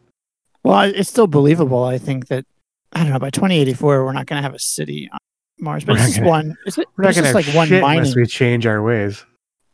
[0.63, 1.83] Well, it's still believable.
[1.83, 2.45] I think that
[2.93, 3.19] I don't know.
[3.19, 5.19] By 2084, we're not going to have a city on
[5.59, 6.57] Mars, but it's just gonna- one.
[6.65, 7.99] It's, We're it's not going to like have one mining.
[7.99, 9.23] unless we change our ways.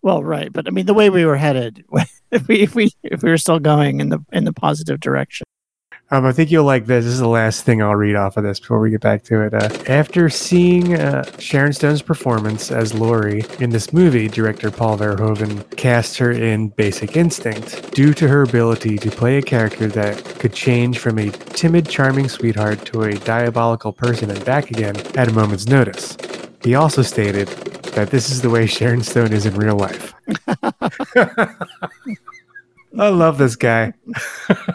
[0.06, 1.84] Well, right, but I mean, the way we were headed,
[2.30, 5.46] if we if we if we were still going in the in the positive direction.
[6.12, 7.06] Um, I think you'll like this.
[7.06, 9.42] This is the last thing I'll read off of this before we get back to
[9.42, 9.56] it.
[9.56, 15.68] Uh, after seeing uh, Sharon Stone's performance as Lori in this movie, director Paul Verhoeven
[15.76, 20.54] cast her in Basic Instinct due to her ability to play a character that could
[20.54, 25.32] change from a timid, charming sweetheart to a diabolical person and back again at a
[25.32, 26.16] moment's notice.
[26.66, 27.48] He also stated
[27.94, 30.16] that this is the way Sharon Stone is in real life.
[32.98, 33.94] I love this guy.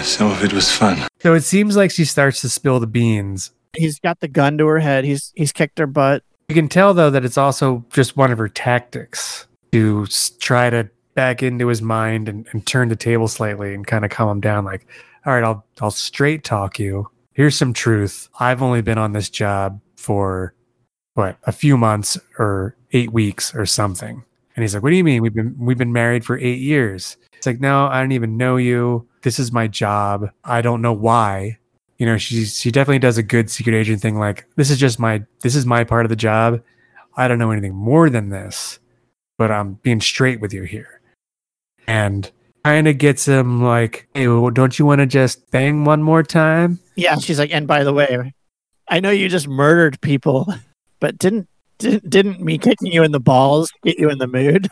[0.00, 1.06] Some of it was fun.
[1.20, 3.50] So it seems like she starts to spill the beans.
[3.76, 5.04] He's got the gun to her head.
[5.04, 6.24] He's he's kicked her butt.
[6.48, 10.06] You can tell though that it's also just one of her tactics to
[10.40, 14.10] try to back into his mind and, and turn the table slightly and kind of
[14.10, 14.64] calm him down.
[14.64, 14.86] Like,
[15.26, 17.10] all right, I'll I'll straight talk you.
[17.34, 18.30] Here's some truth.
[18.40, 20.54] I've only been on this job for
[21.14, 24.22] what a few months or eight weeks or something.
[24.54, 25.20] And he's like, "What do you mean?
[25.22, 28.56] We've been we've been married for eight years." It's like, "No, I don't even know
[28.56, 29.06] you.
[29.22, 30.30] This is my job.
[30.44, 31.58] I don't know why."
[31.98, 34.18] You know, she she definitely does a good secret agent thing.
[34.18, 36.62] Like, this is just my this is my part of the job.
[37.16, 38.78] I don't know anything more than this,
[39.36, 41.00] but I'm being straight with you here.
[41.88, 42.30] And
[42.64, 46.22] kind of gets him like, "Hey, well, don't you want to just bang one more
[46.22, 48.34] time?" Yeah, she's like, and by the way,
[48.90, 50.46] I know you just murdered people,
[51.00, 51.48] but didn't
[51.78, 54.68] didn't didn't me kicking you in the balls get you in the mood?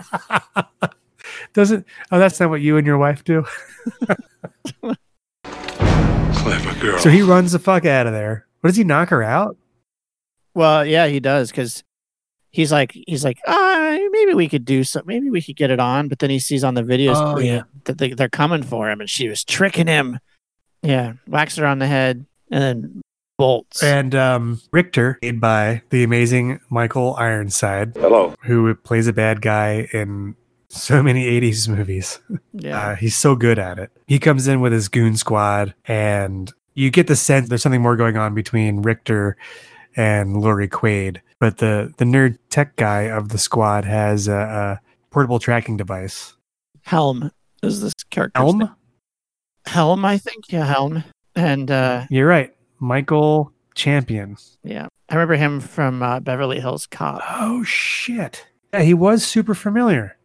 [1.53, 3.45] Doesn't oh, that's not what you and your wife do.
[5.45, 6.99] Clever girl.
[6.99, 8.47] So he runs the fuck out of there.
[8.61, 9.57] What does he knock her out?
[10.55, 11.85] Well, yeah, he does because
[12.51, 15.81] he's like he's like, ah, maybe we could do some, maybe we could get it
[15.81, 16.09] on.
[16.09, 17.63] But then he sees on the videos Oh, yeah.
[17.85, 20.19] that they, they're coming for him, and she was tricking him.
[20.83, 23.03] Yeah, whacks her on the head and then
[23.37, 23.83] bolts.
[23.83, 28.35] And um, Richter, played by the amazing Michael Ironside, Hello.
[28.43, 30.37] who plays a bad guy in
[30.69, 32.21] so many 80s movies.
[32.53, 32.79] Yeah.
[32.91, 33.91] Uh, he's so good at it.
[34.07, 37.97] He comes in with his goon squad, and you get the sense there's something more
[37.97, 39.37] going on between Richter
[39.97, 41.21] and Lori Quaid.
[41.39, 46.35] But the, the nerd tech guy of the squad has a, a portable tracking device.
[46.83, 47.31] Helm
[47.63, 48.39] is this character?
[48.41, 48.75] Helm?
[49.67, 50.51] Helm, I think.
[50.51, 51.05] Yeah, Helm.
[51.35, 52.56] And uh, You're right.
[52.79, 54.37] Michael Champion.
[54.63, 57.23] yeah, I remember him from uh, Beverly Hills Cop.
[57.31, 58.47] Oh, shit.
[58.73, 60.17] Yeah, he was super familiar.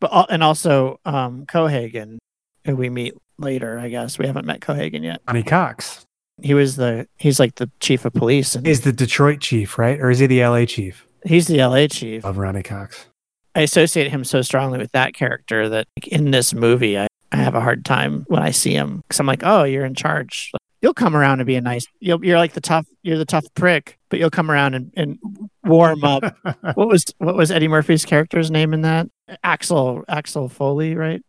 [0.00, 2.18] But al- and also um, Cohaagen,
[2.64, 3.78] who we meet later.
[3.78, 5.20] I guess we haven't met Cohaagen yet.
[5.26, 6.04] Ronny Cox.
[6.42, 10.00] He was the he's like the chief of police, and Is the Detroit chief, right?
[10.00, 11.06] Or is he the LA chief?
[11.26, 12.24] he's the LA chief.
[12.24, 13.06] Of Ronny Cox.
[13.54, 17.36] I associate him so strongly with that character that like, in this movie, I, I
[17.36, 20.50] have a hard time when I see him because I'm like, oh, you're in charge.
[20.82, 21.86] You'll come around and be a nice.
[22.00, 22.86] You'll, you're like the tough.
[23.02, 25.18] You're the tough prick, but you'll come around and, and
[25.64, 26.22] warm up.
[26.74, 29.08] what was what was Eddie Murphy's character's name in that?
[29.44, 31.22] Axel Axel Foley, right?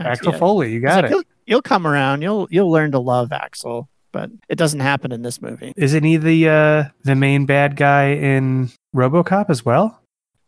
[0.00, 0.38] Axel Yeah.
[0.38, 1.10] Foley, you It's got like, it.
[1.14, 2.22] You'll, you'll come around.
[2.22, 5.72] You'll you'll learn to love Axel, but it doesn't happen in this movie.
[5.76, 10.00] Isn't he the uh, the main bad guy in RoboCop as well?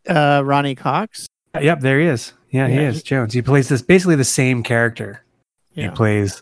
[0.07, 1.27] Uh, Ronny Cox.
[1.59, 2.33] Yep, there he is.
[2.51, 3.33] Yeah, he is Jones.
[3.33, 5.23] He plays this basically the same character.
[5.71, 6.41] He plays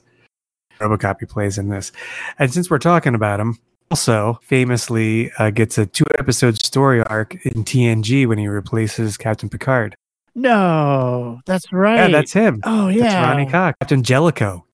[0.79, 1.17] RoboCop.
[1.19, 1.91] He plays in this,
[2.39, 3.57] and since we're talking about him,
[3.91, 9.49] also famously uh, gets a two episode story arc in TNG when he replaces Captain
[9.49, 9.95] Picard.
[10.35, 11.95] No, that's right.
[11.95, 12.61] Yeah, that's him.
[12.63, 14.65] Oh yeah, That's Ronny Cox, Captain Jellico.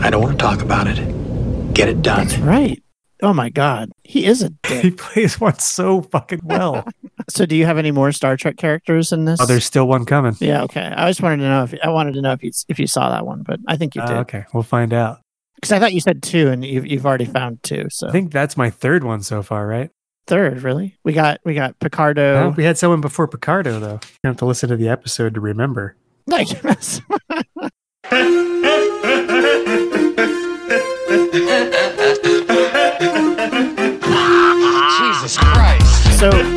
[0.00, 1.74] I don't want to talk about it.
[1.74, 2.26] Get it done.
[2.26, 2.82] That's right.
[3.22, 6.86] Oh my god, he is a He plays one so fucking well.
[7.28, 9.40] so, do you have any more Star Trek characters in this?
[9.40, 10.36] oh, there's still one coming.
[10.40, 10.62] Yeah.
[10.64, 10.80] Okay.
[10.82, 13.10] I just wanted to know if I wanted to know if you if you saw
[13.10, 15.20] that one, but I think you Uh, did okay, we'll find out.
[15.56, 17.86] because I thought you said two, and you've you've already found two.
[17.90, 19.90] So I think that's my third one so far, right?
[20.26, 20.94] third, really?
[21.04, 22.50] We got we got Picardo.
[22.50, 24.00] No, we had someone before Picardo, though.
[24.22, 25.96] You have to listen to the episode to remember.
[26.32, 27.00] I guess.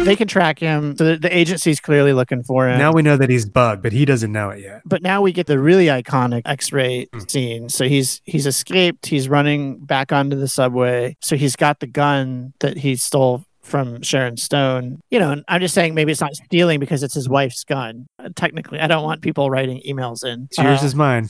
[0.04, 0.98] They can track him.
[0.98, 2.78] So the, the agency's clearly looking for him.
[2.80, 4.82] Now we know that he's bugged, but he doesn't know it yet.
[4.86, 7.70] but now we get the really iconic X-ray scene.
[7.70, 9.06] So he's he's escaped.
[9.06, 11.16] He's running back onto the subway.
[11.22, 15.02] So he's got the gun that he stole from Sharon Stone.
[15.12, 18.08] You know, and I'm just saying maybe it's not stealing because it's his wife's gun.
[18.18, 20.50] Uh, technically, I don't want people writing emails in.
[20.58, 21.30] Yours Uh, is mine.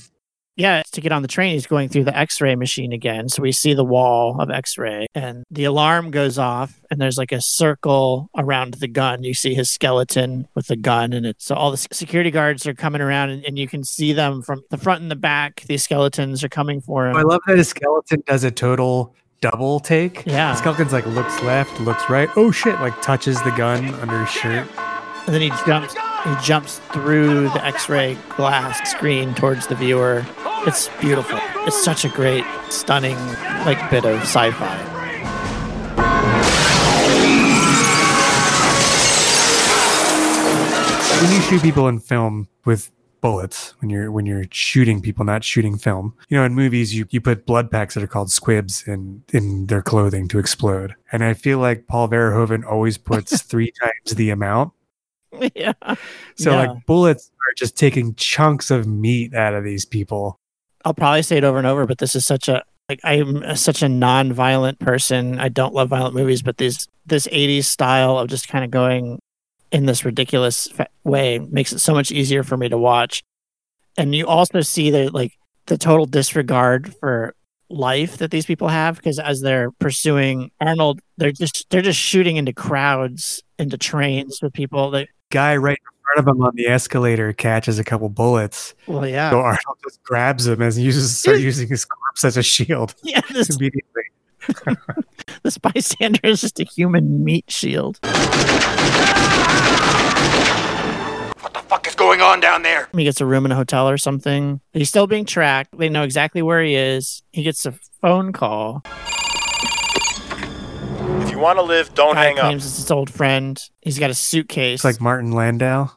[0.57, 3.29] Yeah, to get on the train, he's going through the X-ray machine again.
[3.29, 7.31] So we see the wall of X-ray, and the alarm goes off, and there's like
[7.31, 9.23] a circle around the gun.
[9.23, 12.73] You see his skeleton with the gun, and it's so all the security guards are
[12.73, 15.61] coming around, and, and you can see them from the front and the back.
[15.67, 17.15] These skeletons are coming for him.
[17.15, 20.25] I love that his skeleton does a total double take.
[20.25, 20.51] Yeah.
[20.51, 22.29] The skeleton's like looks left, looks right.
[22.35, 22.79] Oh shit!
[22.81, 24.67] Like touches the gun under his shirt.
[25.25, 25.95] and then he jumps.
[26.23, 30.23] He jumps through the X-ray glass screen towards the viewer.
[30.67, 31.39] It's beautiful.
[31.65, 33.17] It's such a great, stunning,
[33.65, 34.77] like bit of sci-fi.
[41.21, 42.91] When you shoot people in film with
[43.21, 47.05] bullets, when you're when you're shooting people, not shooting film, you know, in movies you,
[47.09, 50.95] you put blood packs that are called squibs in in their clothing to explode.
[51.11, 54.73] And I feel like Paul Verhoeven always puts three times the amount.
[55.55, 55.73] yeah.
[56.35, 56.67] So Yeah.
[56.71, 60.37] like bullets are just taking chunks of meat out of these people.
[60.85, 63.55] I'll probably say it over and over, but this is such a like I'm a-
[63.55, 65.39] such a non-violent person.
[65.39, 69.19] I don't love violent movies, but this this 80s style of just kind of going
[69.71, 73.23] in this ridiculous fa- way makes it so much easier for me to watch.
[73.97, 75.33] And you also see the like
[75.67, 77.33] the total disregard for
[77.69, 82.35] life that these people have because as they're pursuing Arnold, they're just they're just shooting
[82.37, 86.67] into crowds, into trains with people that Guy right in front of him on the
[86.67, 88.73] escalator catches a couple bullets.
[88.87, 89.29] well yeah.
[89.31, 93.21] So Arnold just grabs him and uses start using his corpse as a shield Yeah,
[93.31, 94.03] this, immediately.
[95.43, 97.99] this bystander is just a human meat shield.
[101.41, 102.87] What the fuck is going on down there?
[102.95, 104.59] He gets a room in a hotel or something.
[104.73, 105.77] He's still being tracked.
[105.77, 107.23] They know exactly where he is.
[107.31, 107.71] He gets a
[108.01, 108.83] phone call.
[111.19, 112.45] If you want to live, don't Guy hang up.
[112.45, 113.61] claims it's his old friend.
[113.81, 114.75] He's got a suitcase.
[114.79, 115.89] It's like Martin Landau.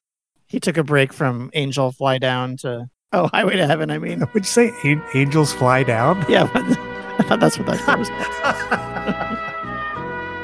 [0.48, 3.90] he took a break from Angel Fly Down to oh Highway to Heaven.
[3.90, 6.24] I mean, Would you say an- angels fly down?
[6.28, 8.08] yeah, but I thought that's what that was.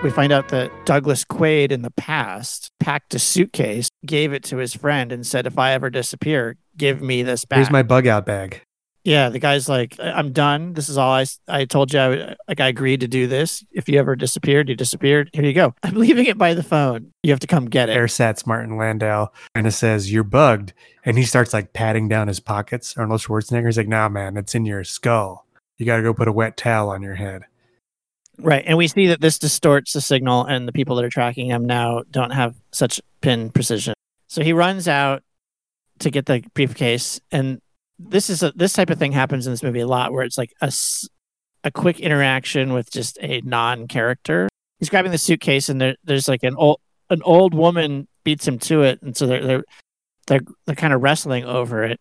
[0.05, 4.57] we find out that Douglas Quaid in the past packed a suitcase, gave it to
[4.59, 8.07] his friend, and said, "If I ever disappear, give me this back." Here's my bug
[8.07, 8.62] out bag.
[9.03, 10.74] Yeah, the guy's like, "I- I'm done.
[10.74, 11.98] This is all i i told you.
[11.98, 13.64] I would, like, I agreed to do this.
[13.72, 15.30] If you ever disappeared, you disappeared.
[15.32, 15.74] Here you go.
[15.82, 17.12] I'm leaving it by the phone.
[17.22, 17.96] You have to come get it.
[17.96, 20.74] Airsats Martin Landau and it says, You're bugged.
[21.05, 22.94] And he starts like patting down his pockets.
[22.96, 25.46] Arnold Schwarzenegger's like, Nah, man, it's in your skull.
[25.78, 27.44] You got to go put a wet towel on your head.
[28.38, 28.64] Right.
[28.66, 31.64] And we see that this distorts the signal, and the people that are tracking him
[31.66, 33.94] now don't have such pin precision.
[34.28, 35.22] So he runs out
[36.01, 37.20] to get the briefcase.
[37.30, 37.61] And
[38.09, 40.38] this is a, this type of thing happens in this movie a lot where it's
[40.38, 40.72] like a,
[41.64, 44.48] a quick interaction with just a non character.
[44.78, 46.80] He's grabbing the suitcase, and there, there's like an old
[47.11, 49.64] an old woman beats him to it, and so they're they're
[50.26, 52.01] they're, they're kind of wrestling over it.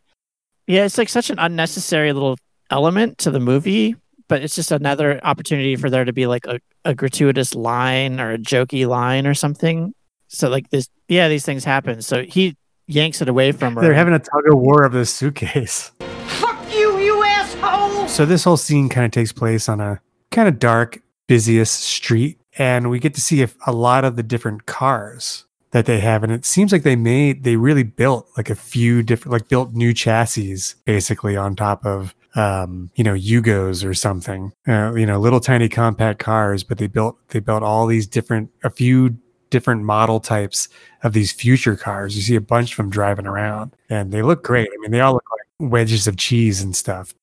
[0.68, 2.38] Yeah, it's like such an unnecessary little
[2.70, 3.96] element to the movie,
[4.28, 8.32] but it's just another opportunity for there to be like a, a gratuitous line or
[8.32, 9.94] a jokey line or something.
[10.28, 12.04] So like this, yeah, these things happen.
[12.04, 12.56] So he
[12.90, 13.82] yanks it away from her.
[13.82, 15.92] They're having a tug of war of this suitcase.
[16.00, 18.08] Fuck you, you asshole!
[18.08, 22.40] So this whole scene kind of takes place on a kind of dark, busiest street.
[22.58, 26.24] And we get to see a, a lot of the different cars that they have.
[26.24, 29.74] And it seems like they made, they really built like a few different, like built
[29.74, 35.20] new chassis basically on top of, um, you know, Yugos or something, uh, you know,
[35.20, 39.16] little tiny compact cars, but they built, they built all these different, a few
[39.50, 40.70] different model types
[41.04, 42.16] of these future cars.
[42.16, 44.70] You see a bunch of them driving around and they look great.
[44.74, 47.14] I mean, they all look like wedges of cheese and stuff.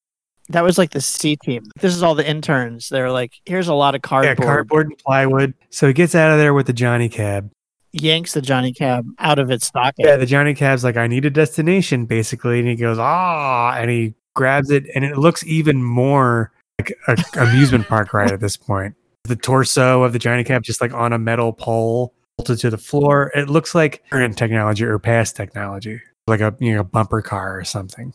[0.49, 1.64] that was like the C team.
[1.81, 2.89] This is all the interns.
[2.89, 4.39] They're like, here's a lot of cardboard.
[4.39, 5.55] Yeah, cardboard and plywood.
[5.70, 7.51] So he gets out of there with the Johnny Cab.
[7.93, 10.05] Yanks the Johnny Cab out of its socket.
[10.07, 12.59] Yeah, the Johnny Cab's like, I need a destination, basically.
[12.61, 17.16] And he goes, ah, and he grabs it, and it looks even more like an
[17.39, 18.95] amusement park ride at this point.
[19.27, 22.79] The torso of the Johnny Cab just like on a metal pole bolted to the
[22.79, 23.33] floor.
[23.35, 27.64] It looks like current technology or past technology, like a you know bumper car or
[27.64, 28.12] something.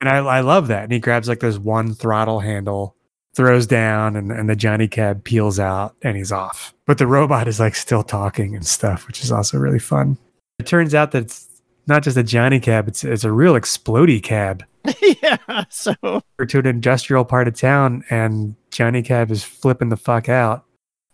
[0.00, 0.84] And I, I love that.
[0.84, 2.96] And he grabs like this one throttle handle,
[3.34, 6.74] throws down, and, and the Johnny Cab peels out and he's off.
[6.86, 10.18] But the robot is like still talking and stuff, which is also really fun.
[10.58, 11.45] It turns out that it's
[11.86, 14.64] not just a Johnny Cab, it's, it's a real explody cab.
[15.22, 15.64] yeah.
[15.68, 20.28] So We're to an industrial part of town and Johnny Cab is flipping the fuck
[20.28, 20.64] out.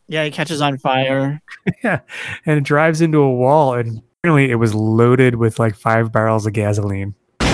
[0.09, 1.41] Yeah, he catches on fire.
[1.85, 2.01] yeah,
[2.45, 6.45] and it drives into a wall, and apparently it was loaded with like five barrels
[6.45, 7.14] of gasoline.
[7.41, 7.47] We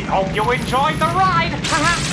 [0.00, 2.00] hope you enjoyed the ride.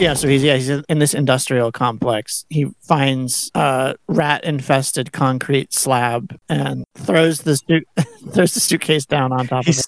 [0.00, 2.44] Yeah, so he's yeah he's in this industrial complex.
[2.48, 7.86] He finds a rat infested concrete slab and throws the suit
[8.32, 9.86] throws the suitcase down on top of it.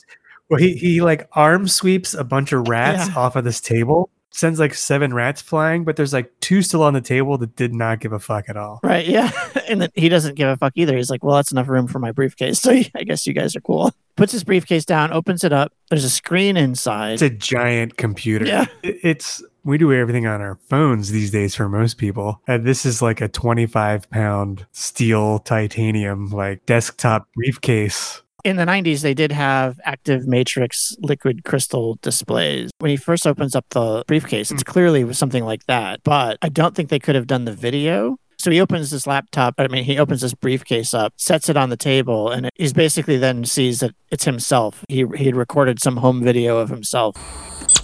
[0.50, 3.14] Well, he he like arm sweeps a bunch of rats Yeah.
[3.16, 6.92] off of this table, sends like seven rats flying, but there's like two still on
[6.92, 8.80] the table that did not give a fuck at all.
[8.82, 9.30] Right, yeah.
[9.68, 10.94] And then he doesn't give a fuck either.
[10.94, 12.60] He's like, well, that's enough room for my briefcase.
[12.62, 13.90] So I guess you guys are cool.
[14.16, 15.72] Puts his briefcase down, opens it up.
[15.88, 17.14] There's a screen inside.
[17.14, 18.44] It's a giant computer.
[18.44, 18.66] Yeah.
[18.82, 22.40] It's we do everything on our phones these days for most people.
[22.46, 28.22] And this is like a 25 pound steel titanium like desktop briefcase.
[28.44, 32.70] In the 90s, they did have active matrix liquid crystal displays.
[32.78, 34.66] When he first opens up the briefcase, it's mm.
[34.66, 36.00] clearly something like that.
[36.02, 38.16] But I don't think they could have done the video.
[38.38, 41.70] So he opens this laptop, I mean, he opens this briefcase up, sets it on
[41.70, 44.84] the table, and he's basically then sees that it's himself.
[44.88, 47.14] He, he had recorded some home video of himself.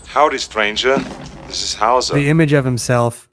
[0.09, 0.99] Howdy, stranger.
[1.49, 2.13] This is Hauser.
[2.13, 3.27] The image of himself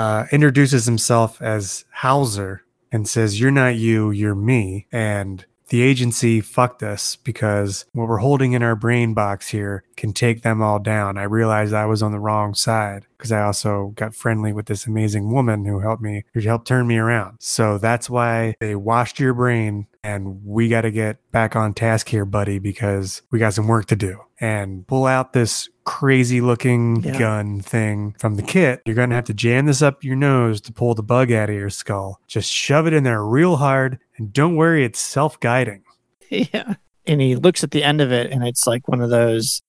[0.00, 4.88] uh, introduces himself as Hauser and says, You're not you, you're me.
[4.90, 10.12] And the agency fucked us because what we're holding in our brain box here can
[10.12, 11.16] take them all down.
[11.16, 14.86] I realized I was on the wrong side because I also got friendly with this
[14.88, 17.36] amazing woman who helped me, who helped turn me around.
[17.38, 22.08] So that's why they washed your brain and we got to get back on task
[22.08, 24.20] here, buddy, because we got some work to do.
[24.42, 27.18] And pull out this crazy looking Yeah.
[27.18, 28.82] gun thing from the kit.
[28.84, 31.48] You're going to have to jam this up your nose to pull the bug out
[31.48, 32.20] of your skull.
[32.26, 35.84] Just shove it in there real hard and don't worry, it's self guiding.
[36.28, 36.74] yeah.
[37.06, 39.62] And he looks at the end of it, and it's like one of those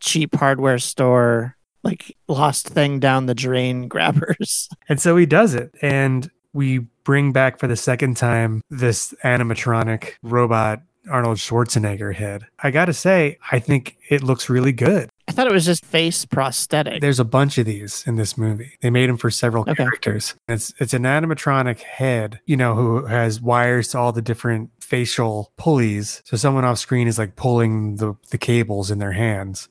[0.00, 4.68] cheap hardware store, like lost thing down the drain grabbers.
[4.88, 5.74] And so he does it.
[5.82, 12.46] And we bring back for the second time this animatronic robot Arnold Schwarzenegger head.
[12.60, 15.10] I got to say, I think it looks really good.
[15.26, 17.00] I thought it was just face prosthetic.
[17.00, 18.72] There's a bunch of these in this movie.
[18.80, 19.74] They made them for several Okay.
[19.74, 20.34] characters.
[20.48, 25.52] It's it's an animatronic head, you know, who has wires to all the different facial
[25.56, 26.22] pulleys.
[26.24, 29.68] So someone off screen is like pulling the the cables in their hands,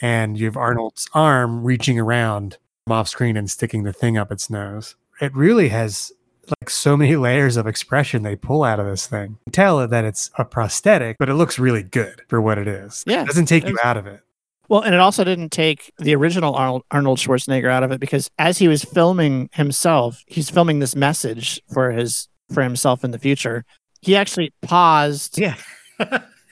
[0.00, 4.30] and you have Arnold's arm reaching around from off screen and sticking the thing up
[4.30, 4.94] its nose.
[5.20, 6.12] It really has
[6.60, 9.38] like so many layers of expression they pull out of this thing.
[9.46, 13.04] You tell that it's a prosthetic, but it looks really good for what it is.
[13.06, 14.20] Yeah, it doesn't take you out of it.
[14.68, 18.56] Well, and it also didn't take the original Arnold, Schwarzenegger out of it because as
[18.56, 23.64] he was filming himself, he's filming this message for his for himself in the future.
[24.00, 25.56] He actually paused, yeah,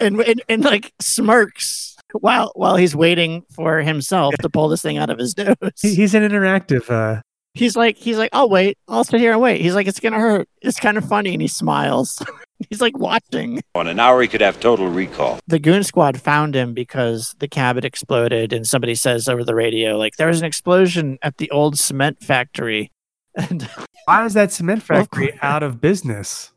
[0.01, 4.99] and, and and like smirks while while he's waiting for himself to pull this thing
[4.99, 5.57] out of his nose.
[5.81, 7.23] He's an interactive uh
[7.55, 9.61] He's like he's like I'll wait, I'll sit here and wait.
[9.61, 10.49] He's like it's gonna hurt.
[10.63, 12.23] It's kind of funny, and he smiles.
[12.71, 13.61] he's like watching.
[13.75, 15.41] On an hour, he could have total recall.
[15.49, 19.55] the goon squad found him because the cab had exploded and somebody says over the
[19.55, 22.93] radio like there was an explosion at the old cement factory
[23.35, 23.69] and
[24.05, 26.53] Why is that cement factory out of business?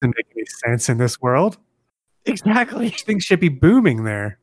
[0.00, 1.56] Doesn't make any sense in this world.
[2.24, 4.38] exactly Things should be booming there.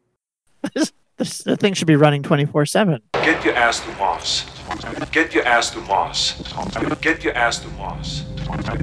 [1.17, 4.45] This, the thing should be running 24-7 Get your ass to Mars.
[5.11, 6.41] Get your ass to Mars.
[7.01, 8.23] Get your ass to Mars.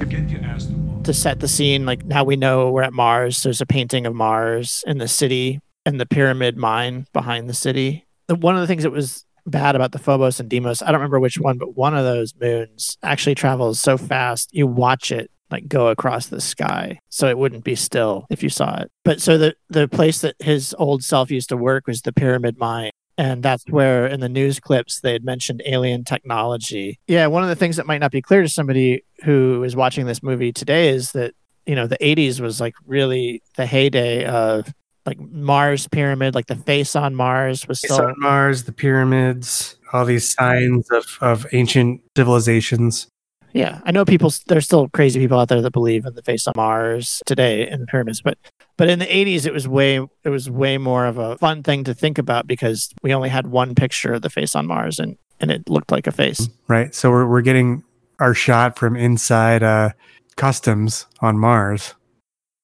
[0.09, 1.05] Get your ass to Mars.
[1.05, 4.13] to set the scene like now we know we're at mars there's a painting of
[4.13, 8.83] mars in the city and the pyramid mine behind the city one of the things
[8.83, 11.95] that was bad about the phobos and deimos i don't remember which one but one
[11.95, 16.99] of those moons actually travels so fast you watch it like go across the sky.
[17.09, 18.91] So it wouldn't be still if you saw it.
[19.03, 22.57] But so the the place that his old self used to work was the pyramid
[22.57, 22.91] mine.
[23.17, 23.75] And that's mm-hmm.
[23.75, 26.99] where in the news clips they had mentioned alien technology.
[27.07, 30.05] Yeah one of the things that might not be clear to somebody who is watching
[30.05, 31.33] this movie today is that
[31.65, 34.73] you know the 80s was like really the heyday of
[35.05, 39.75] like mars pyramid like the face on mars was It's still on Mars, the pyramids,
[39.93, 43.07] all these signs of, of ancient civilizations.
[43.53, 46.47] Yeah i know people there's still crazy people out there that believe in the face
[46.47, 48.37] on mars today in pyramids but
[48.77, 51.83] but in the 80s it was way it was way more of a fun thing
[51.83, 55.17] to think about because we only had one picture of the face on mars and
[55.39, 56.95] and it looked like a face Right.
[56.95, 57.83] So we're we're getting
[58.19, 59.89] our shot from inside uh
[60.37, 61.95] customs on Mars.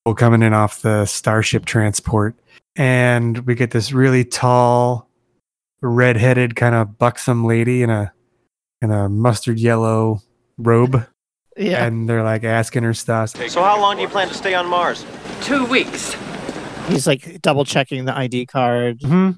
[0.05, 2.35] We're coming in off the Starship transport.
[2.77, 5.09] And we get this really tall,
[5.81, 8.13] red-headed kind of buxom lady in a
[8.81, 10.21] in a mustard yellow
[10.57, 11.05] robe.
[11.55, 11.85] Yeah.
[11.85, 13.29] And they're like asking her stuff.
[13.49, 15.05] So how long do you plan to stay on Mars?
[15.41, 16.15] Two weeks.
[16.87, 19.31] he's like double checking the id card hmm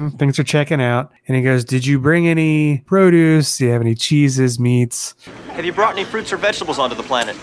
[0.00, 1.10] Mhm, Things are checking out.
[1.26, 3.58] And he goes, Did you bring any produce?
[3.58, 5.14] Do you have any cheeses, meats?
[5.50, 7.36] Have you brought any fruits or vegetables onto the planet?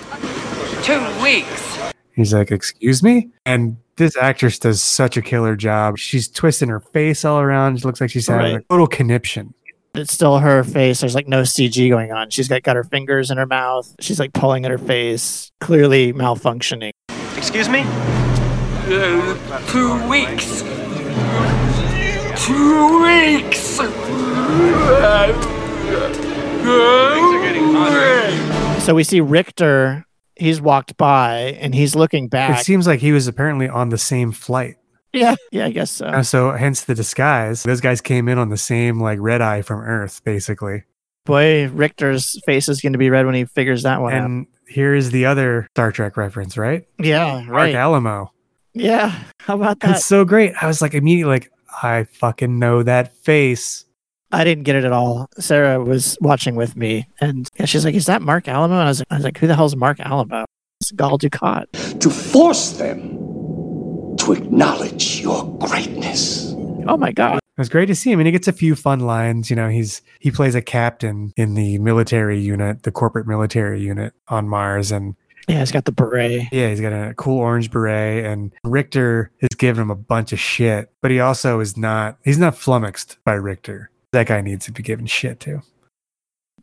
[0.83, 1.77] Two weeks.
[2.13, 3.29] He's like, Excuse me?
[3.45, 5.97] And this actress does such a killer job.
[5.97, 7.79] She's twisting her face all around.
[7.81, 8.61] She looks like she's having Right.
[8.61, 9.53] a total conniption.
[9.95, 11.01] It's still her face.
[11.01, 12.29] There's like no CG going on.
[12.29, 13.93] She's got, got her fingers in her mouth.
[13.99, 16.91] She's like pulling at her face, clearly malfunctioning.
[17.35, 17.81] Excuse me?
[17.85, 20.61] Uh, two weeks.
[22.45, 23.79] Two weeks.
[23.79, 23.85] Uh,
[26.65, 30.05] uh, so we see Richter.
[30.35, 32.61] He's walked by and he's looking back.
[32.61, 34.77] It seems like he was apparently on the same flight.
[35.13, 36.05] Yeah, yeah, I guess so.
[36.05, 37.63] Uh, so hence the disguise.
[37.63, 40.83] Those guys came in on the same like red eye from Earth, basically.
[41.25, 44.25] Boy, Richter's face is going to be red when he figures that one out.
[44.25, 46.87] And here is the other Star Trek reference, right?
[46.99, 47.75] Yeah, Mark right.
[47.75, 48.29] Alaimo.
[48.73, 49.97] Yeah, how about that?
[49.97, 50.53] It's so great.
[50.61, 51.51] I was like immediately like,
[51.81, 53.85] I fucking know that face.
[54.31, 55.27] I didn't get it at all.
[55.39, 58.85] Sarah was watching with me, and yeah, she's like, "Is that Marc Alaimo?" And I
[58.85, 60.45] was like, "I was like, who the hell's Marc Alaimo?"
[60.81, 61.99] It's Gul Dukat.
[61.99, 63.28] To force them
[64.19, 66.53] to acknowledge your greatness.
[66.87, 67.35] Oh my god!
[67.37, 69.49] It was great to see him, and he gets a few fun lines.
[69.49, 74.13] You know, he's he plays a captain in the military unit, the corporate military unit
[74.27, 75.15] on Mars, and
[75.47, 76.47] Yeah, he's got the beret.
[76.51, 78.25] yeah, he's got a cool orange beret.
[78.25, 82.17] And Richter is giving him a bunch of shit, but he also is not.
[82.23, 83.89] He's not flummoxed by Richter.
[84.13, 85.61] That guy needs to be given shit too.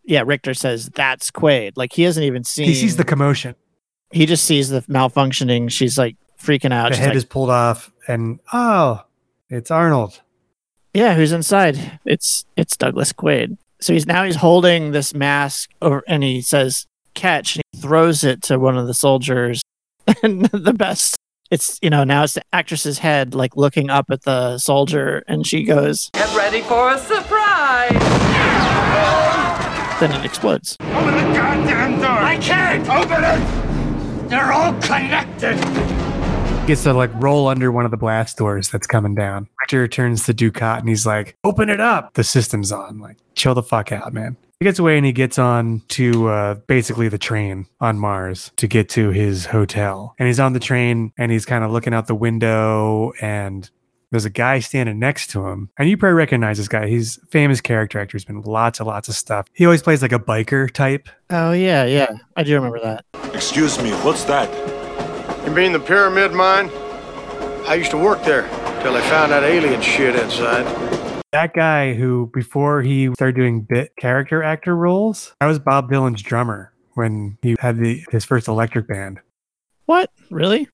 [0.05, 1.73] Yeah, Richter says that's Quaid.
[1.77, 2.67] Like he hasn't even seen.
[2.67, 3.55] He sees the commotion.
[4.13, 5.71] He just sees the malfunctioning.
[5.71, 6.93] She's like freaking out.
[6.93, 9.03] The head like, is pulled off, and oh,
[9.49, 10.21] it's Arnold.
[10.95, 12.01] Yeah, who's inside?
[12.05, 13.59] It's it's Douglas Quaid.
[13.81, 18.25] So he's now he's holding this mask over, and he says catch, and he throws
[18.25, 19.63] it to one of the soldiers.
[20.23, 21.17] And the best,
[21.51, 25.45] it's you know now it's the actress's head like looking up at the soldier, and
[25.45, 27.91] she goes, Get ready for a surprise!
[29.99, 30.77] then it explodes.
[30.81, 32.11] Open the goddamn door!
[32.11, 32.89] I can't!
[32.89, 34.29] Open it!
[34.29, 35.96] They're all connected!
[36.67, 39.49] Gets to like roll under one of the blast doors that's coming down.
[39.61, 42.99] Richter turns to Dukat and he's like, "Open it up." The system's on.
[42.99, 44.37] Like, chill the fuck out, man.
[44.59, 48.67] He gets away and he gets on to uh, basically the train on Mars to
[48.67, 50.17] get to his hotel.
[50.19, 53.71] And he's on the train and he's kind of looking out the window and
[54.11, 55.71] there's a guy standing next to him.
[55.79, 56.89] And you probably recognize this guy.
[56.89, 58.17] He's a famous character actor.
[58.17, 59.47] He's been in lots and lots of stuff.
[59.53, 61.09] He always plays like a biker type.
[61.31, 63.05] Oh yeah, yeah, I do remember that.
[63.33, 64.76] Excuse me, what's that?
[65.47, 66.71] You mean the pyramid mine?
[67.69, 68.49] I used to work there
[68.83, 70.65] till they found that alien shit inside.
[71.31, 76.21] That guy who, before he started doing bit character actor roles, that was Bob Dylan's
[76.21, 79.21] drummer when he had the his first electric band.
[79.85, 80.69] What really?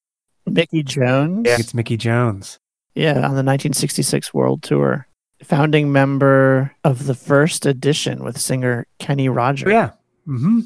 [0.47, 1.43] Mickey Jones.
[1.47, 1.57] Yeah.
[1.59, 2.59] It's Mickey Jones.
[2.95, 5.07] Yeah, on the 1966 World Tour.
[5.43, 9.71] Founding member of the first edition with singer Kenny Rogers.
[9.71, 9.91] Yeah.
[10.27, 10.61] Mm-hmm.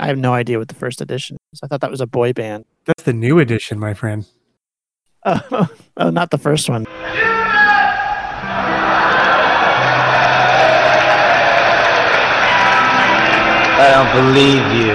[0.00, 1.60] I have no idea what the first edition is.
[1.62, 2.64] I thought that was a boy band.
[2.86, 4.26] That's the new edition, my friend.
[5.24, 6.86] Oh, oh not the first one.
[13.82, 14.92] I don't believe you.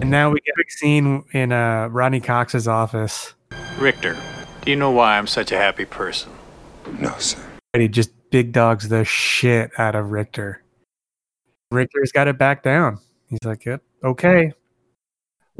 [0.00, 3.34] And now we get a big scene in uh, Ronny Cox's office.
[3.78, 4.16] Richter,
[4.62, 6.32] do you know why I'm such a happy person?
[6.98, 7.38] No, sir.
[7.74, 10.62] And he just big dogs the shit out of Richter.
[11.70, 12.98] Richter's got it back down.
[13.28, 14.52] He's like, yep, okay.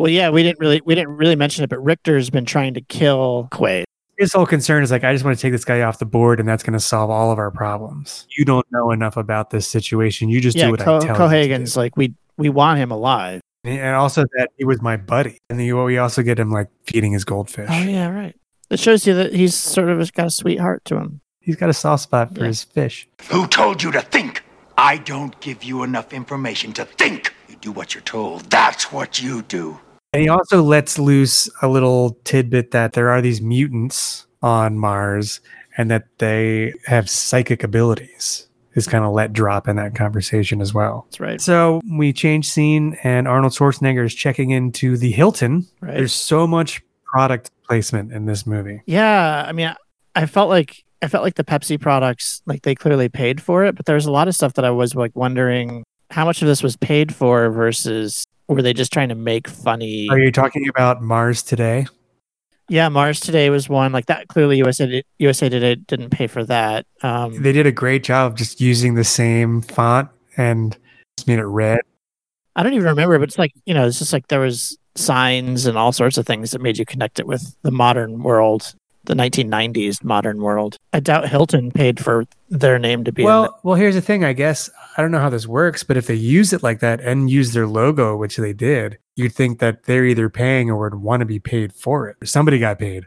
[0.01, 2.81] Well, yeah, we didn't really we didn't really mention it, but Richter's been trying to
[2.81, 3.85] kill Quaid.
[4.17, 6.41] His whole concern is like, I just want to take this guy off the board,
[6.41, 8.27] and that's going to solve all of our problems.
[8.37, 10.31] You don't know enough about this situation.
[10.31, 11.15] You just yeah, do what Co- I tell you.
[11.15, 13.43] to Cohaagen's like we we want him alive.
[13.63, 13.71] do.
[13.73, 15.37] And also that he was my buddy.
[15.51, 17.69] And then you, we also get him like feeding his goldfish.
[17.71, 18.35] Oh yeah, right.
[18.71, 21.21] It shows you that he's sort of got a sweetheart to him.
[21.41, 22.47] He's got a soft spot for Yeah.
[22.47, 23.07] his fish.
[23.31, 24.45] Who told you to think?
[24.79, 27.35] I don't give you enough information to think.
[27.51, 28.49] You do what you're told.
[28.51, 29.79] That's what you do.
[30.13, 35.41] And he also lets loose a little tidbit that there are these mutants on Mars
[35.77, 38.47] and that they have psychic abilities.
[38.75, 41.05] Is kind of let drop in that conversation as well.
[41.11, 41.41] That's right.
[41.41, 45.67] So we change scene, and Arnold Schwarzenegger is checking into the Hilton.
[45.81, 45.95] Right.
[45.97, 48.81] There's so much product placement in this movie.
[48.87, 49.77] Yeah, I mean, I-
[50.15, 53.75] I felt like I felt like the Pepsi products, like they clearly paid for it,
[53.75, 56.63] but there's a lot of stuff that I was like wondering how much of this
[56.63, 58.25] was paid for versus
[58.57, 60.09] were they just trying to make funny?
[60.11, 61.87] Are you talking about Mars today?
[62.69, 64.29] Yeah, Mars Today was one like that.
[64.29, 66.87] Clearly, USA USA Today didn't pay for that.
[67.03, 70.79] Um, They did a great job of just using the same font and
[71.19, 71.81] just made it red.
[72.55, 75.67] I don't even remember, but it's like you know, it's just like there was signs
[75.67, 78.75] and all sorts of things that made you connect it with the modern world.
[79.11, 80.77] The 1990s modern world.
[80.93, 84.25] I doubt Hilton paid for their name to be in Well, well, here's the thing.
[84.25, 87.01] I guess I don't know how this works, but if they use it like that
[87.01, 90.95] and use their logo, which they did, you'd think that they're either paying or would
[90.95, 92.17] want to be paid for it.
[92.25, 93.07] Somebody got paid.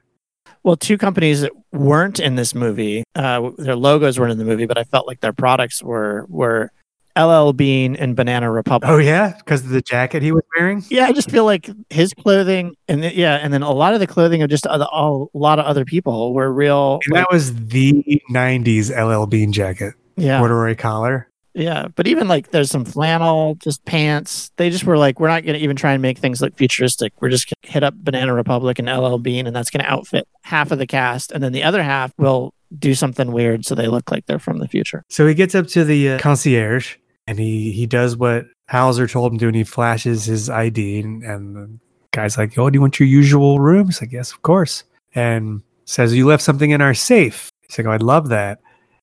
[0.63, 4.65] Well, two companies that weren't in this movie, uh, their logos weren't in the movie,
[4.65, 6.71] but I felt like their products were were
[7.17, 8.89] LL Bean and Banana Republic.
[8.89, 10.83] Oh yeah, because of the jacket he was wearing.
[10.89, 13.99] Yeah, I just feel like his clothing and th- yeah, and then a lot of
[13.99, 16.99] the clothing of just other, a lot of other people were real.
[17.05, 19.93] And that was the '90s LL Bean jacket.
[20.15, 20.39] Yeah.
[20.39, 21.27] corduroy collar.
[21.55, 24.51] Yeah, but even like there's some flannel, just pants.
[24.57, 27.13] They just were like, we're not going to even try and make things look futuristic.
[27.21, 29.91] We're just going to hit up Banana Republic and LL Bean, and that's going to
[29.91, 33.75] outfit half of the cast, and then the other half will do something weird so
[33.75, 35.03] they look like they're from the future.
[35.09, 36.95] So he gets up to the uh, concierge
[37.27, 41.23] and he he does what Hauser told him to, and he flashes his ID, and,
[41.23, 41.79] and the
[42.11, 44.83] guy's like, "Oh, do you want your usual room?" He's like, "Yes, of course."
[45.15, 48.59] And says, "You left something in our safe." He's like, oh, "I'd love that."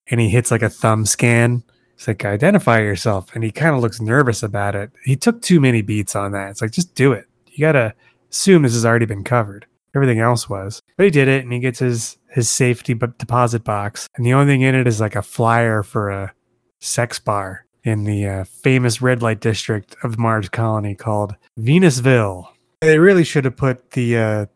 [0.08, 1.62] And he hits like a thumb scan.
[1.96, 4.90] He's like, "Identify yourself," and he kind of looks nervous about it.
[5.04, 6.50] He took too many beats on that.
[6.50, 7.26] It's like, just do it.
[7.46, 7.94] You gotta
[8.30, 9.66] assume this has already been covered.
[9.94, 14.08] Everything else was, but he did it, and he gets his his safety deposit box,
[14.16, 16.32] and the only thing in it is like a flyer for a
[16.78, 22.46] sex bar in the uh, famous red light district of Mars Colony called Venusville.
[22.80, 24.46] They really should have put the uh,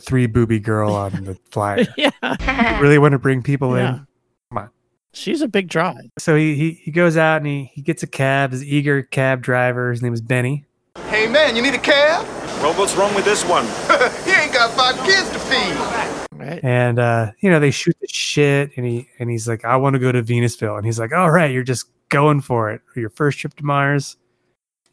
[0.00, 1.86] three booby girl on the flyer.
[1.96, 3.88] yeah, You really want to bring people Yeah.
[3.94, 4.06] in?
[4.50, 4.70] Come on.
[5.12, 5.94] she's a big draw.
[6.18, 8.52] So he, he he goes out and he, he gets a cab.
[8.52, 9.90] His eager cab driver.
[9.90, 10.64] His name is Benny.
[11.08, 12.26] Hey man, you need a cab?
[12.62, 13.64] Well, what's wrong with this one?
[14.24, 16.31] he ain't got five kids to feed.
[16.42, 19.94] And uh, you know they shoot the shit, and he and he's like, I want
[19.94, 22.82] to go to Venusville, and he's like, All right, you're just going for it.
[22.94, 24.16] Your first trip to Mars.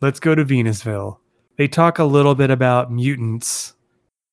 [0.02, 1.18] Let's go to Venusville.
[1.58, 3.74] They talk a little bit about mutants.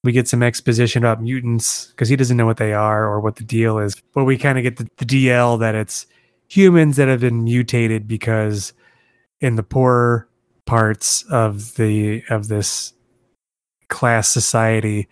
[0.05, 3.37] We get some exposition about mutants because he doesn't know what they are or what
[3.37, 4.01] the deal is.
[4.15, 6.07] But we kind of get the, the DL that it's
[6.47, 8.73] humans that have been mutated because
[9.41, 10.29] in the poorer
[10.65, 12.93] parts of the of this
[13.89, 15.09] class society,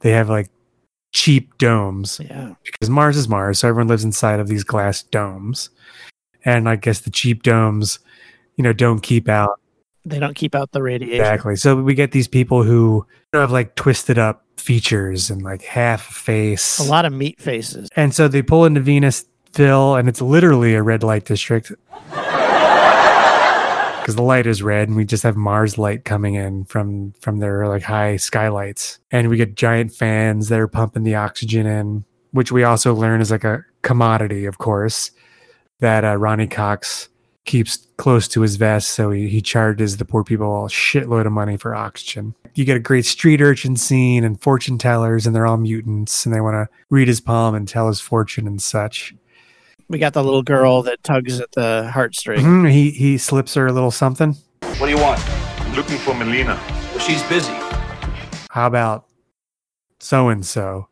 [0.00, 0.50] they have like
[1.16, 2.20] cheap domes.
[2.22, 2.52] Yeah.
[2.62, 5.70] Because Mars is Mars, so everyone lives inside of these glass domes.
[6.44, 7.98] And I guess the cheap domes,
[8.56, 9.58] you know, don't keep out
[10.06, 11.20] They don't keep out the radiation.
[11.20, 11.56] Exactly.
[11.56, 16.78] So we get these people who have like twisted up features and like half face.
[16.78, 17.88] A lot of meat faces.
[17.96, 21.72] And so they pull into Venusville, and it's literally a red light district.
[24.06, 27.40] Because the light is red, and we just have Mars light coming in from from
[27.40, 32.04] their like high skylights, and we get giant fans that are pumping the oxygen in,
[32.30, 35.10] which we also learn is like a commodity, of course,
[35.80, 37.08] that uh, Ronny Cox
[37.46, 41.32] keeps close to his vest, so he, he charges the poor people a shitload of
[41.32, 42.36] money for oxygen.
[42.54, 46.32] You get a great street urchin scene and fortune tellers, and they're all mutants, and
[46.32, 49.16] they want to read his palm and tell his fortune and such.
[49.88, 52.38] We got the little girl that tugs at the heartstring.
[52.38, 54.34] Mhm, He he slips her a little something.
[54.62, 55.20] What do you want?
[55.60, 56.60] I'm looking for Melina.
[56.90, 57.52] Well, she's busy.
[58.50, 59.06] How about
[60.00, 60.88] so and so?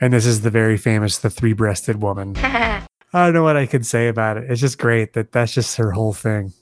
[0.00, 2.36] And this is the very famous the three breasted woman.
[2.42, 4.50] I don't know what I can say about it.
[4.50, 6.52] It's just great that that's just her whole thing.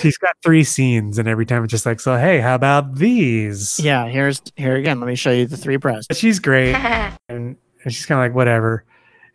[0.00, 3.80] She's got three scenes, and every time it's just like, so hey, how about these?
[3.80, 5.00] Yeah, here's here again.
[5.00, 6.18] Let me show you the three breasts.
[6.18, 6.74] She's great,
[7.28, 8.84] and, and she's kind of like whatever.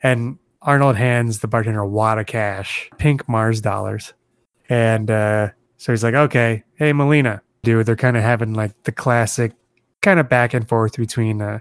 [0.04, 4.14] And Arnold hands the bartender a wad of cash, pink Mars dollars,
[4.68, 7.86] and uh, so he's like, okay, hey Melina, dude.
[7.86, 9.54] They're kind of having like the classic
[10.02, 11.60] kind of back and forth between uh,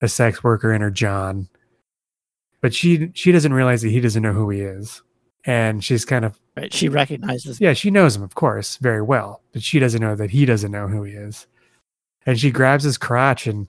[0.00, 1.48] a sex worker and her John,
[2.60, 5.02] but she she doesn't realize that he doesn't know who he is,
[5.44, 6.72] and she's kind of Right.
[6.72, 7.60] She recognizes.
[7.60, 10.70] yeah, she knows him, of course, very well, but she doesn't know that he doesn't
[10.70, 11.46] know who he is.
[12.26, 13.66] And she grabs his crotch and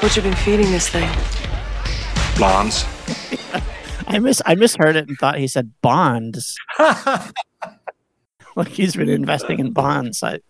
[0.00, 1.08] What you been feeding this thing?
[2.36, 2.84] Blondes.
[4.06, 6.56] I miss I misheard it and thought he said bonds.
[8.56, 10.22] like he's been investing in bonds.
[10.22, 10.40] I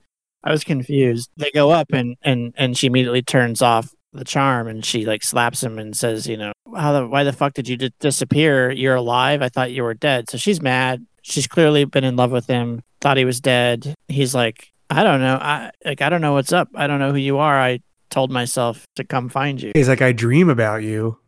[0.42, 1.30] I was confused.
[1.36, 5.22] They go up and and and she immediately turns off the charm and she like
[5.22, 8.70] slaps him and says, you know, how the why the fuck did you di- disappear?
[8.70, 9.42] You're alive.
[9.42, 10.30] I thought you were dead.
[10.30, 11.06] So she's mad.
[11.22, 12.82] She's clearly been in love with him.
[13.00, 13.94] Thought he was dead.
[14.08, 15.36] He's like, I don't know.
[15.36, 16.68] I like I don't know what's up.
[16.74, 17.58] I don't know who you are.
[17.58, 17.80] I
[18.10, 19.70] told myself to come find you.
[19.74, 21.19] he's like, I dream about you.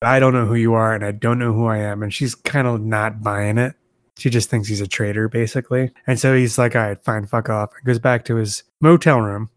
[0.00, 2.02] But I don't know who you are and I don't know who I am.
[2.02, 3.74] And she's kind of not buying it.
[4.18, 5.92] She just thinks he's a traitor, basically.
[6.06, 7.70] And so he's like, all right, fine, fuck off.
[7.76, 9.50] And goes back to his motel room.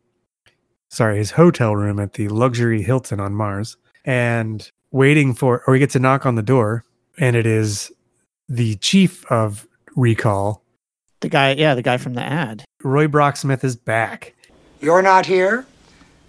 [0.89, 3.77] Sorry, his hotel room at the luxury Hilton on Mars.
[4.05, 6.85] And waiting for, or he gets a knock on the door.
[7.17, 7.91] And it is
[8.47, 10.63] the chief of Recall.
[11.21, 12.65] The guy, yeah, the guy from the ad.
[12.83, 14.33] Roy Brocksmith is back.
[14.79, 15.65] You're not here,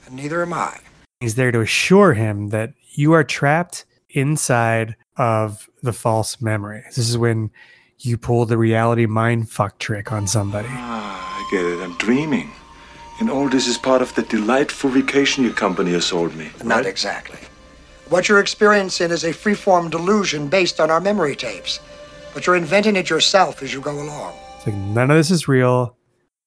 [0.07, 0.79] and neither am I.
[1.21, 6.83] He's there to assure him that you are trapped inside of the false memory.
[6.89, 7.51] This is when
[7.99, 10.69] you pull the reality mind fuck trick on somebody.
[10.71, 11.83] Ah, I get it.
[11.83, 12.51] I'm dreaming.
[13.21, 16.51] And all this is part of the delightful vacation your company has sold me.
[16.65, 17.39] Not exactly.
[18.09, 21.81] What you're experiencing is a freeform delusion based on our memory tapes.
[22.35, 24.35] But you're inventing it yourself as you go along.
[24.57, 25.97] It's like none of this is real.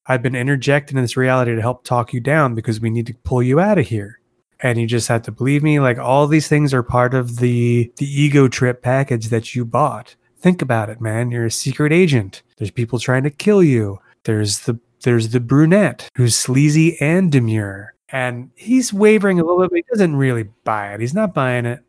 [0.07, 3.13] I've been interjecting in this reality to help talk you down because we need to
[3.13, 4.19] pull you out of here.
[4.61, 5.79] And you just have to believe me.
[5.79, 10.15] Like all these things are part of the the ego trip package that you bought.
[10.39, 11.31] Think about it, man.
[11.31, 12.43] You're a secret agent.
[12.57, 13.99] There's people trying to kill you.
[14.23, 17.93] There's the there's the brunette who's sleazy and demure.
[18.09, 21.01] And he's wavering a little bit, but he doesn't really buy it.
[21.01, 21.79] He's not buying it.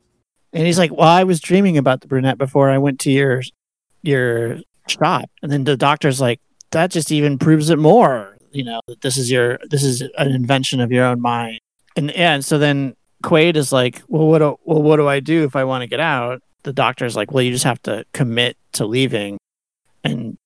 [0.53, 3.43] And he's like, "Well, I was dreaming about the brunette before I went to your
[4.03, 4.59] your
[4.89, 6.41] shop." And then the doctor's like,
[6.71, 8.37] "That just even proves it more.
[8.53, 11.61] You know, that this is your this is an invention of your own mind."
[11.97, 12.94] And yeah, and so then
[13.24, 15.86] Quaid is like, "Well, what do, well what do I do if I want to
[15.86, 19.38] get out?" The doctor's like, "Well, you just have to commit to leaving."
[20.05, 20.36] And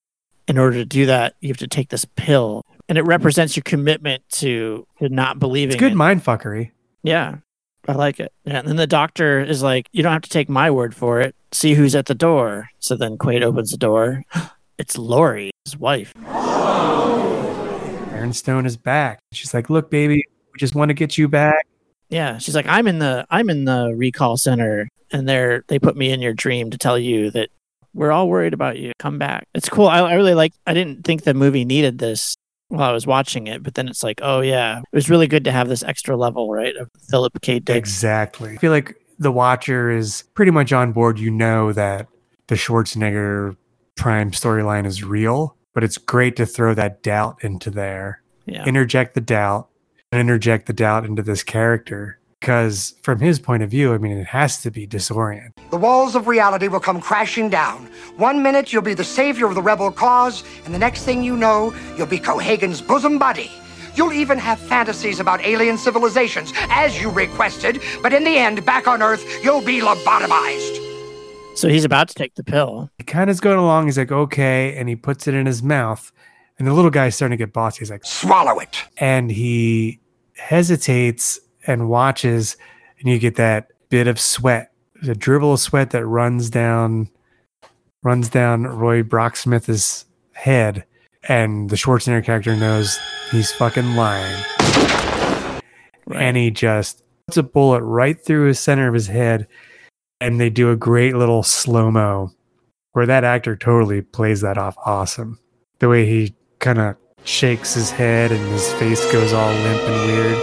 [0.46, 3.64] in order to do that, you have to take this pill, and it represents your
[3.64, 5.74] commitment to, to not believing.
[5.74, 5.96] It's good it.
[5.96, 6.70] mind fuckery.
[7.03, 7.38] Yeah,
[7.88, 8.32] I like it.
[8.44, 11.20] Yeah, and then the doctor is like, "You don't have to take my word for
[11.20, 11.34] it.
[11.53, 14.24] See who's at the door." So then Quaid opens the door.
[14.78, 16.14] It's Lori, his wife.
[18.20, 19.18] Sharon Stone is back.
[19.32, 20.24] She's like, "Look, baby,
[20.61, 21.66] just want to get you back."
[22.08, 25.96] Yeah, she's like, "I'm in the I'm in the recall center, and they're they put
[25.96, 27.50] me in your dream to tell you that
[27.94, 28.92] we're all worried about you.
[28.98, 29.88] Come back." It's cool.
[29.88, 30.52] I, I really like.
[30.66, 32.36] I didn't think the movie needed this
[32.68, 35.44] while I was watching it, but then it's like, oh yeah, it was really good
[35.44, 37.58] to have this extra level, right, of Philip K.
[37.58, 37.76] Dick.
[37.76, 38.54] Exactly.
[38.54, 41.18] I feel like the watcher is pretty much on board.
[41.18, 42.06] You know that
[42.46, 43.56] the Schwarzenegger
[43.96, 48.22] Prime storyline is real, but it's great to throw that doubt into there.
[48.46, 48.64] Yeah.
[48.64, 49.70] Interject the doubt and
[50.18, 52.18] interject the doubt into this character.
[52.40, 55.52] Because from his point of view, I mean, it has to be disorienting.
[55.70, 57.86] The walls of reality will come crashing down.
[58.16, 61.36] One minute you'll be the savior of the rebel cause, and the next thing you
[61.36, 63.50] know, you'll be Cohaagen's bosom buddy.
[63.94, 68.88] You'll even have fantasies about alien civilizations, as you requested, but in the end, back
[68.88, 70.78] on Earth, you'll be lobotomized.
[71.56, 72.90] So he's about to take the pill.
[72.96, 73.84] He kind of is going along.
[73.86, 74.74] He's like, okay.
[74.76, 76.11] And he puts it in his mouth.
[76.61, 77.78] And the little guy's starting to get bossy.
[77.78, 78.84] He's like, swallow it.
[78.98, 79.98] And he
[80.36, 82.58] hesitates and watches.
[82.98, 84.70] And you get that bit of sweat,
[85.08, 87.08] a dribble of sweat that runs down,
[88.02, 90.84] runs down Roy Brocksmith's head.
[91.30, 92.98] And the Schwarzenegger character knows
[93.30, 94.44] he's fucking lying.
[96.14, 99.46] And he just puts a bullet right through his center of his head.
[100.20, 102.32] And they do a great little slow mo
[102.92, 105.38] where that actor totally plays that off awesome.
[105.78, 110.12] The way he kind of shakes his head and his face goes all limp and
[110.12, 110.38] weird.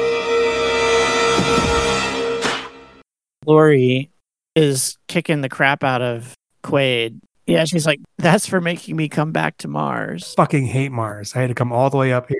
[3.45, 4.11] Lori
[4.55, 7.19] is kicking the crap out of Quaid.
[7.45, 10.33] Yeah, she's like, that's for making me come back to Mars.
[10.35, 11.33] Fucking hate Mars.
[11.35, 12.37] I had to come all the way up here.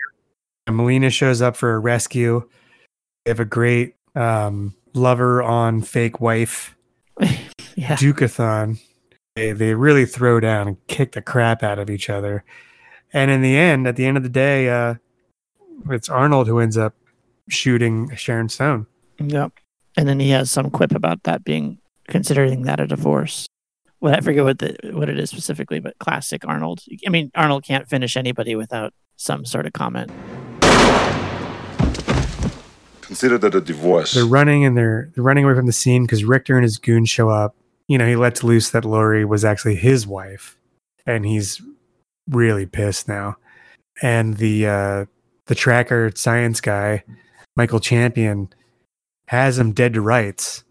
[0.66, 2.48] And Melina shows up for a rescue.
[3.24, 6.76] They have a great um, lover on fake wife
[7.20, 7.96] yeah.
[7.96, 8.80] Dukathon.
[9.38, 12.44] They, they really throw down and kick the crap out of each other.
[13.14, 14.96] And in the end, at the end of the day, uh,
[15.90, 16.94] it's Arnold who ends up
[17.48, 18.88] shooting Sharon Stone.
[19.20, 19.54] Yep.
[19.96, 23.48] And then he has some quip about that being considering that a divorce.
[24.00, 26.82] Well, I forget what the what it is specifically, but classic Arnold.
[27.06, 30.12] I mean, Arnold can't finish anybody without some sort of comment.
[33.02, 34.14] Consider that a divorce.
[34.14, 37.10] They're running and they're, they're running away from the scene because Richter and his goons
[37.10, 37.56] show up.
[37.88, 40.58] You know, he lets loose that Lori was actually his wife,
[41.06, 41.62] and he's
[42.30, 43.38] really pissed now.
[44.02, 45.06] And the uh,
[45.48, 47.04] the tracker science guy,
[47.56, 48.50] Michael Champion,
[49.28, 50.64] has him dead to rights.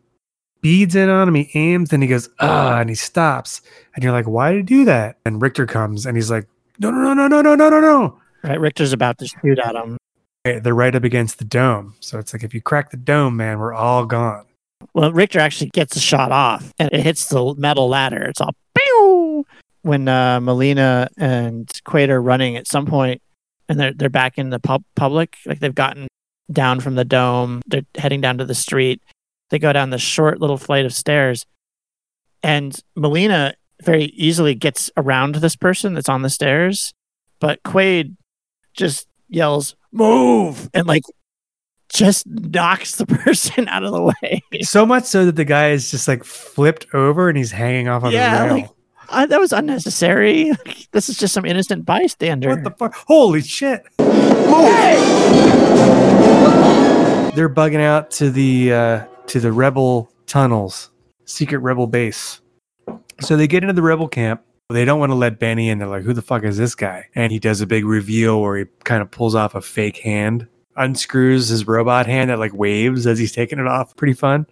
[0.62, 3.61] Beads in on him, he aims, and he goes, ah, and he stops.
[3.94, 5.18] And you're like, why did he do that?
[5.24, 6.48] And Richter comes and he's like,
[6.78, 7.80] no, no, no, no, no, no, no, no.
[7.80, 8.20] no.
[8.42, 9.96] Right, Richter's about to shoot at him.
[10.44, 11.94] They're right up against the dome.
[12.00, 14.46] So it's like, if you crack the dome, man, we're all gone.
[14.94, 18.22] Well, Richter actually gets a shot off and it hits the metal ladder.
[18.22, 19.46] It's all pew!
[19.87, 23.22] When uh, Melina and Quaid are running at some point
[23.68, 26.09] and they're, they're back in the pub- public, like they've gotten
[26.51, 29.01] down from the dome, they're heading down to the street.
[29.51, 31.47] They go down the short little flight of stairs.
[32.43, 36.93] And Melina very easily gets around this person that's on the stairs.
[37.39, 38.16] But Quaid
[38.74, 40.68] just yells, move!
[40.74, 41.03] And like
[41.93, 44.43] just knocks the person out of the way.
[44.62, 48.03] So much so that the guy is just like flipped over and he's hanging off
[48.03, 48.55] on Yeah, the rail.
[48.62, 48.70] like,
[49.11, 50.52] I, that was unnecessary.
[50.92, 52.50] this is just some innocent bystander.
[52.50, 52.94] What the fuck?
[53.07, 53.84] Holy shit.
[57.34, 60.90] They're bugging out to the uh, to the rebel tunnels,
[61.24, 62.40] secret rebel base.
[63.20, 64.42] So they get into the rebel camp.
[64.68, 65.78] They don't want to let Benny in.
[65.78, 67.07] They're like, who the fuck is this guy?
[67.14, 70.48] And he does a big reveal where he kind of pulls off a fake hand,
[70.76, 73.94] unscrews his robot hand that like waves as he's taking it off.
[73.96, 74.46] Pretty fun.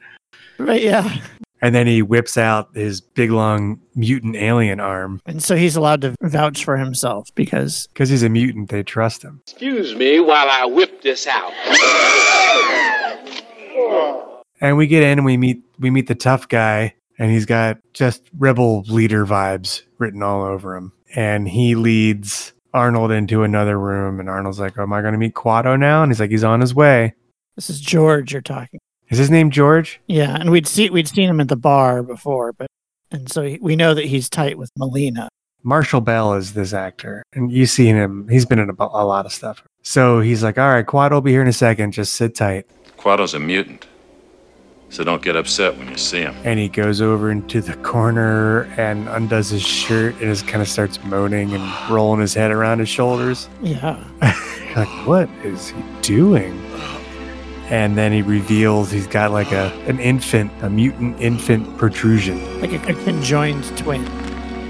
[0.59, 1.17] Right, yeah.
[1.65, 5.23] And then he whips out his big long mutant alien arm.
[5.25, 9.23] And so he's allowed to vouch for himself because because he's a mutant, they trust
[9.23, 9.41] him.
[9.47, 11.55] Excuse me while I whip this out.
[14.61, 17.79] And we get in and we meet we meet the tough guy, and he's got
[17.95, 20.93] just rebel leader vibes written all over him.
[21.17, 25.33] And he leads Arnold into another room, and Arnold's like, "Am I going to meet
[25.33, 27.15] Kuato now?" And he's like, "He's on his way."
[27.57, 28.81] This is George you're talking.
[29.15, 30.01] Is his name George?
[30.09, 32.67] Yeah, and we'd see we'd seen him at the bar before, but
[33.13, 35.29] and so he, we know that he's tight with Melina.
[35.63, 38.27] Marshall Bell is this actor, and you've seen him.
[38.29, 39.63] He's been in a, a lot of stuff.
[39.83, 41.93] So he's like, "All right, Quad will be here in a second.
[41.93, 43.87] Just sit tight." Kuato's a mutant,
[44.89, 46.35] so don't get upset when you see him.
[46.43, 50.69] And he goes over into the corner and undoes his shirt and just kind of
[50.69, 53.49] starts moaning and rolling his head around his shoulders.
[53.63, 54.03] Yeah.
[54.75, 56.64] like, what is he doing?
[57.71, 62.61] And then he reveals he's got like a an infant, a mutant infant protrusion.
[62.61, 64.05] Like a, a conjoined twin.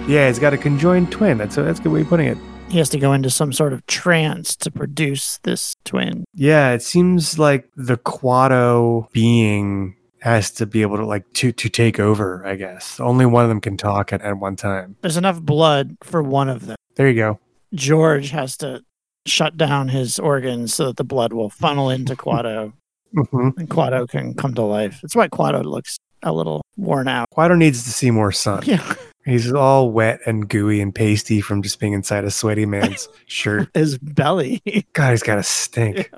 [0.09, 1.39] Yeah, he's got a conjoined twin.
[1.39, 2.39] That's a, that's a good way of putting it.
[2.69, 6.25] He has to go into some sort of trance to produce this twin.
[6.35, 11.69] Yeah, it seems like the Kuato being has to be able to like to to
[11.69, 12.99] take over, I guess.
[13.01, 14.97] Only one of them can talk at, at one time.
[15.03, 16.77] There's enough blood for one of them.
[16.97, 17.41] There you go.
[17.75, 18.83] George has to
[19.27, 22.73] shut down his organs so that the blood will funnel into Kuato.
[23.15, 23.57] Mhm.
[23.59, 24.99] And Kuato can come to life.
[25.03, 27.29] That's why Kuato looks a little worn out.
[27.37, 28.63] Kuato needs to see more sun.
[28.67, 28.95] Yeah.
[29.25, 33.69] He's all wet and gooey and pasty from just being inside a sweaty man's shirt.
[33.73, 34.61] His belly.
[34.93, 36.11] God, he's got a stink.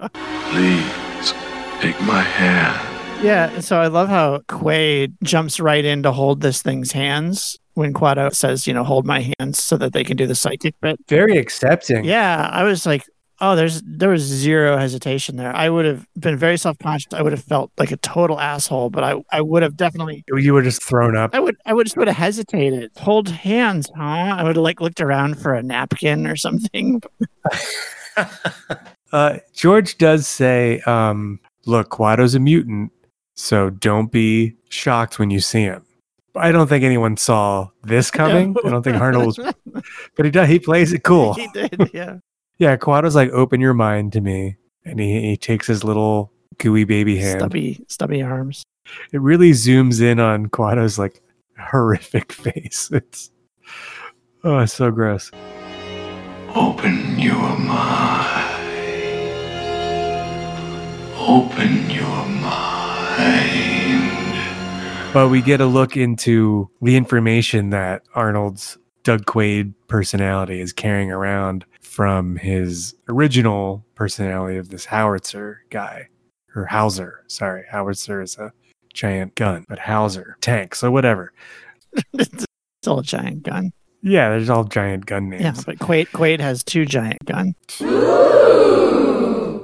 [0.50, 1.32] Please
[1.80, 3.24] take my hand.
[3.24, 7.94] Yeah, so I love how Quaid jumps right in to hold this thing's hands when
[7.94, 10.98] Kuato says, you know, hold my hands so that they can do the psychic bit.
[11.08, 12.04] Very accepting.
[12.04, 13.04] Yeah, I was like,
[13.40, 15.54] oh, there's there was zero hesitation there.
[15.54, 17.12] I would have been very self conscious.
[17.12, 20.54] I would have felt like a total asshole, but I I would have definitely You
[20.54, 21.30] were just thrown up.
[21.34, 22.90] I would I would just would have hesitated.
[22.98, 24.02] Hold hands, huh?
[24.02, 27.02] I would have like looked around for a napkin or something.
[29.12, 32.92] Uh, George does say, um, look, Kuato's a mutant,
[33.34, 35.84] so don't be shocked when you see him.
[36.34, 38.56] I don't think anyone saw this coming.
[38.64, 39.54] I don't think Arnold was,
[40.16, 40.48] but he does.
[40.48, 41.34] He plays it cool.
[41.34, 42.16] he did, yeah.
[42.58, 46.84] Yeah, Kuato's like, open your mind to me, and he, he takes his little gooey
[46.84, 47.40] baby hand.
[47.40, 48.64] Stubby stubby arms.
[49.12, 51.20] It really zooms in on Kuato's like
[51.58, 52.90] horrific face.
[52.92, 53.30] It's
[54.44, 55.30] oh, it's so gross.
[56.54, 58.54] Open your mind.
[61.18, 63.52] Open your mind.
[65.12, 71.12] But we get a look into the information that Arnold's Doug Quaid personality is carrying
[71.12, 76.08] around from his original personality of this howitzer guy,
[76.56, 77.22] or Hauser.
[77.28, 78.52] Sorry, howitzer is a
[78.92, 80.74] giant gun, but Hauser tank.
[80.74, 81.32] So whatever.
[82.14, 82.44] it's
[82.84, 83.70] all a giant gun.
[84.02, 85.42] Yeah, there's all giant gun names.
[85.42, 87.54] Yeah, but Quaid Quaid has two giant guns.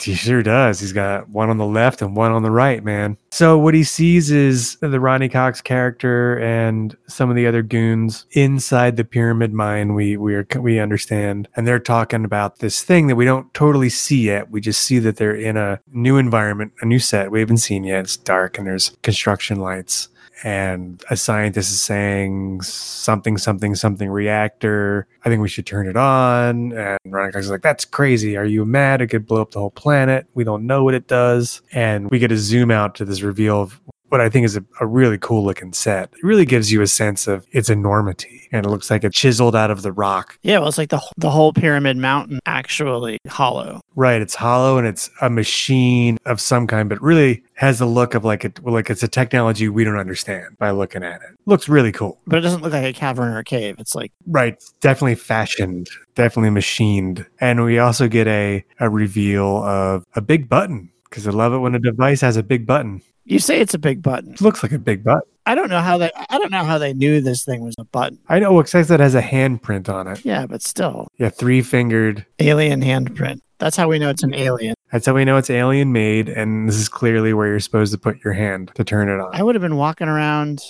[0.03, 0.81] He sure does.
[0.81, 3.17] He's got one on the left and one on the right, man.
[3.31, 8.27] So what he sees is the Ronny Cox character and some of the other goons
[8.33, 9.95] inside the pyramid mine.
[9.95, 13.89] We we are we understand, and they're talking about this thing that we don't totally
[13.89, 14.51] see yet.
[14.51, 17.85] We just see that they're in a new environment, a new set we haven't seen
[17.85, 18.05] yet.
[18.05, 20.09] It's dark and there's construction lights.
[20.45, 25.07] And a scientist is saying something, something, something reactor.
[25.25, 26.73] I think we should turn it on.
[26.73, 28.37] And Ronny Cox is like, that's crazy.
[28.37, 29.01] Are you mad?
[29.01, 30.27] It could blow up the whole planet.
[30.35, 31.63] We don't know what it does.
[31.73, 33.81] And we get a zoom out to this reveal of
[34.13, 36.11] what I think is a, a really cool looking set.
[36.13, 38.47] It really gives you a sense of its enormity.
[38.53, 40.39] And it looks like it's chiseled out of the rock.
[40.43, 43.81] Yeah, well, it's like the the whole pyramid mountain actually hollow.
[43.97, 44.21] Right.
[44.21, 48.23] It's hollow and it's a machine of some kind, but really has the look of
[48.23, 51.31] like it like it's a technology we don't understand by looking at it.
[51.47, 52.21] Looks really cool.
[52.27, 53.77] But it doesn't look like a cavern or a cave.
[53.79, 54.63] It's like Right.
[54.83, 57.25] Definitely fashioned, definitely machined.
[57.41, 61.59] And we also get a, a reveal of a big button because I love it
[61.59, 63.01] when a device has a big button.
[63.25, 64.33] You say it's a big button.
[64.35, 65.29] It looks like a big button.
[65.45, 67.85] I don't know how they I don't know how they knew this thing was a
[67.85, 68.19] button.
[68.29, 70.25] I know it says that has a handprint on it.
[70.25, 71.09] Yeah, but still.
[71.19, 72.25] Yeah, three fingered.
[72.39, 73.41] Alien handprint.
[73.59, 74.75] That's how we know it's an alien.
[74.91, 77.99] That's how we know it's alien made, and this is clearly where you're supposed to
[77.99, 79.31] put your hand to turn it on.
[79.33, 80.63] I would have been walking around.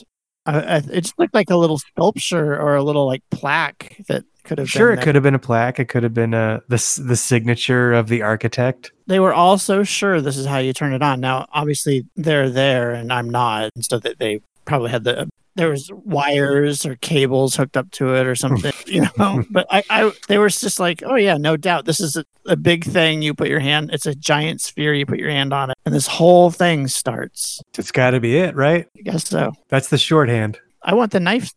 [0.44, 4.58] Uh, it just looked like a little sculpture or a little like plaque that Could
[4.58, 5.78] have Sure, been it could have been a plaque.
[5.78, 8.92] It could have been uh, the the signature of the architect.
[9.06, 11.20] They were all so sure this is how you turn it on.
[11.20, 15.68] Now, obviously, they're there and I'm not, and so that they probably had the there
[15.68, 19.44] was wires or cables hooked up to it or something, you know.
[19.50, 22.56] but I, I, they were just like, oh yeah, no doubt, this is a, a
[22.56, 23.20] big thing.
[23.20, 24.94] You put your hand, it's a giant sphere.
[24.94, 27.60] You put your hand on it, and this whole thing starts.
[27.76, 28.88] It's got to be it, right?
[28.96, 29.52] I guess so.
[29.68, 30.58] That's the shorthand.
[30.82, 31.52] I want the knife.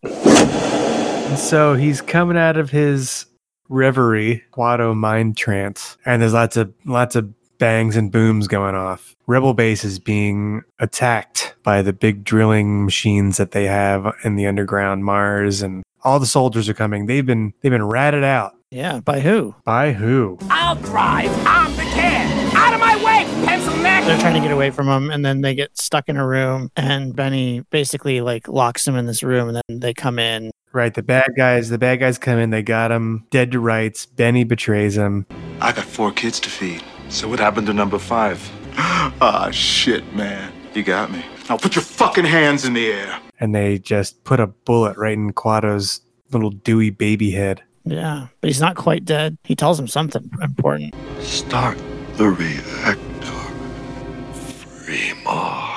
[1.28, 3.26] And so he's coming out of his
[3.68, 9.16] reverie, Kuato mind trance, and there's lots of lots of bangs and booms going off.
[9.28, 14.46] Rebel base is being attacked by the big drilling machines that they have in the
[14.46, 17.08] underground Mars, and all the soldiers are coming.
[17.08, 18.56] They've been they've been ratted out.
[18.72, 19.56] Yeah, by who?
[19.64, 20.38] By who?
[20.50, 21.32] I'll drive.
[21.48, 22.56] I'm the kid.
[22.56, 24.04] Out of my way, pencil neck.
[24.06, 26.72] They're trying to get away from him, and then they get stuck in a room,
[26.76, 30.52] and Benny basically like locks him in this room, and then they come in.
[30.76, 31.70] Right, the bad guys.
[31.70, 32.50] The bad guys come in.
[32.50, 34.06] They got him dead to rights.
[34.06, 35.26] Benny betrays him.
[35.62, 36.84] I got four kids to feed.
[37.08, 38.52] So what happened to number five?
[39.22, 40.52] Ah, shit, man.
[40.74, 41.24] You got me.
[41.50, 43.22] Now put your fucking hands in the air.
[43.40, 46.02] and they just put a bullet right in Kuato's
[46.32, 47.64] little dewy baby head.
[47.86, 49.38] Yeah, but he's not quite dead.
[49.46, 50.94] He tells him something important.
[51.22, 51.78] Start
[52.16, 53.00] the reactor.
[54.34, 55.75] Free Mars.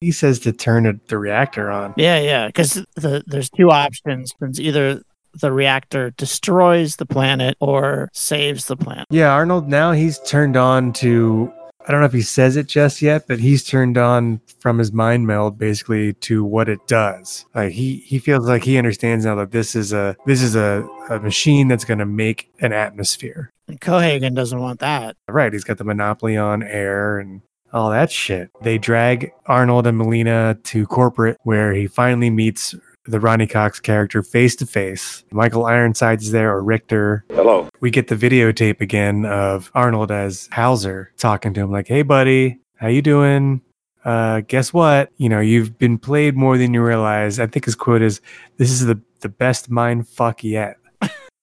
[0.00, 1.94] He says to turn the reactor on.
[1.96, 4.32] Yeah, yeah, because the, there's two options.
[4.40, 5.02] It's either
[5.40, 9.06] the reactor destroys the planet or saves the planet.
[9.10, 11.52] Yeah, Arnold, now he's turned on to,
[11.86, 14.92] I don't know if he says it just yet, but he's turned on from his
[14.92, 17.44] mind meld basically to what it does.
[17.54, 20.88] Like he, he feels like he understands now that this is a, this is a,
[21.10, 23.50] a machine that's going to make an atmosphere.
[23.68, 25.16] And Cohaagen doesn't want that.
[25.28, 25.52] Right.
[25.52, 27.42] He's got the monopoly on air and
[27.76, 28.50] all that shit.
[28.62, 32.74] They drag Arnold and Melina to corporate where he finally meets
[33.04, 35.24] the Ronny Cox character face to face.
[35.30, 37.24] Michael Ironside's there or Richter.
[37.30, 37.68] Hello.
[37.80, 42.58] We get the videotape again of Arnold as Hauser talking to him like, "Hey buddy,
[42.76, 43.60] how you doing?
[44.04, 45.10] Uh, guess what?
[45.18, 48.20] You know, you've been played more than you realize." I think his quote is,
[48.56, 50.76] "This is the the best mind fuck yet."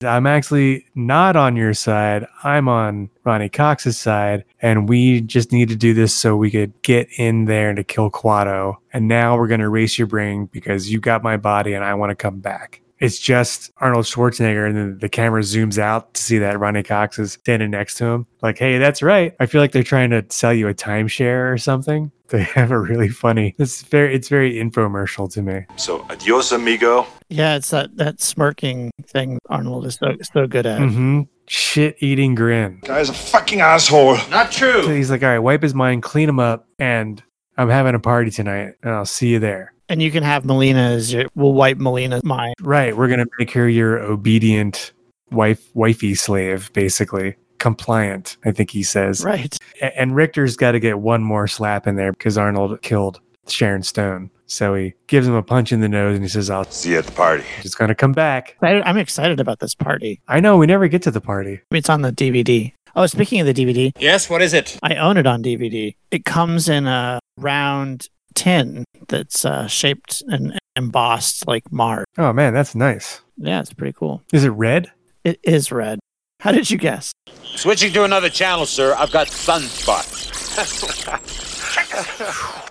[0.04, 2.28] I'm actually not on your side.
[2.43, 6.74] I'm on Ronny Cox's side, and we just need to do this so we could
[6.82, 8.78] get in there and to kill Kuato.
[8.91, 12.12] And now we're gonna erase your brain because you got my body, and I want
[12.12, 12.82] to come back.
[13.04, 17.20] It's just Arnold Schwarzenegger, and then the camera zooms out to see that Ronny Cox
[17.20, 18.26] is standing next to him.
[18.41, 19.36] Like, hey, that's right.
[19.41, 22.12] I feel like they're trying to sell you a timeshare or something.
[22.34, 23.54] They have a really funny.
[23.60, 25.68] It's very, it's very infomercial to me.
[25.76, 27.06] So adios, amigo.
[27.30, 30.80] Yeah, it's that that smirking thing Arnold is so so good at.
[30.80, 31.24] Mm-hmm.
[31.45, 32.80] Shit eating grin.
[32.86, 34.18] Guy's a fucking asshole.
[34.32, 34.82] Not true.
[34.82, 37.22] So he's like, all right, wipe his mind, clean him up, and
[37.56, 39.72] I'm having a party tonight, and I'll see you there.
[39.89, 41.25] And you can have Melina as your.
[41.36, 42.55] We'll wipe Melina's mind.
[42.61, 44.93] Right, we're gonna make her your obedient
[45.31, 48.38] wife, wifey slave, basically compliant.
[48.45, 49.23] I think he says.
[49.23, 49.57] Right.
[49.81, 53.84] A- And Richter's got to get one more slap in there because Arnold killed Sharon
[53.84, 54.29] Stone.
[54.45, 56.99] So he gives him a punch in the nose, and he says, "I'll See you
[56.99, 57.43] at the party.
[57.61, 60.21] just gonna come back." I'm excited about this party.
[60.27, 61.61] I know we never get to the party.
[61.71, 62.73] It's on the DVD.
[62.95, 64.77] Oh, speaking of the DVD, Yes, what is it?
[64.84, 65.95] I own it on DVD.
[66.11, 72.05] It comes in a round tin that's uh, shaped and embossed like Mars.
[72.17, 73.21] Oh man, that's nice.
[73.38, 74.21] Yeah, it's pretty cool.
[74.31, 74.91] Is it red?
[75.23, 75.99] It is red.
[76.39, 77.13] How did you guess?
[77.55, 78.95] Switching to another channel, sir.
[78.97, 80.29] I've got sunspots.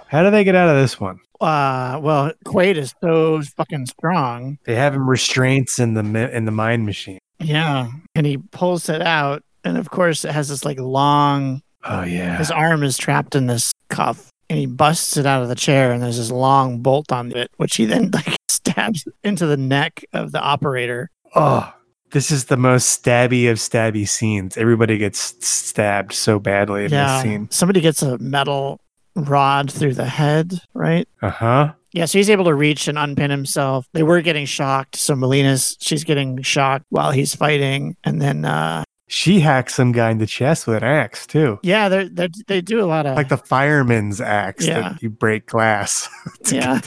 [0.08, 1.18] How do they get out of this one?
[1.40, 4.58] Uh, well, Quaid is so fucking strong.
[4.64, 7.18] They have him restraints in the in the mind machine.
[7.40, 11.62] Yeah, and he pulls it out, and of course, it has this like long.
[11.84, 12.38] Oh yeah.
[12.38, 15.92] His arm is trapped in this cuff, and he busts it out of the chair,
[15.92, 20.04] and there's this long bolt on it, which he then like stabs into the neck
[20.12, 21.10] of the operator.
[21.34, 21.72] Oh,
[22.10, 24.58] this is the most stabby of stabby scenes.
[24.58, 27.48] Everybody gets stabbed so badly in yeah, this scene.
[27.50, 28.78] somebody gets a metal
[29.16, 31.08] rod through the head, right?
[31.22, 31.72] Uh huh.
[31.92, 33.86] Yeah, so he's able to reach and unpin himself.
[33.94, 38.84] They were getting shocked, so Melina's she's getting shocked while he's fighting, and then uh
[39.14, 42.60] She hacks some guy in the chest with an axe too, yeah, they they they
[42.62, 44.80] do a lot of like the fireman's axe Yeah.
[44.80, 46.08] that you break glass.
[46.50, 46.80] Yeah.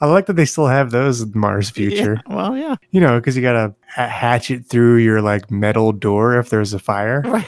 [0.00, 2.20] I like that they still have those in Mars Future.
[2.28, 5.92] Yeah, well, yeah, You know, because you gotta ha- hatch it through your like metal
[5.92, 7.46] door if there's a fire, right,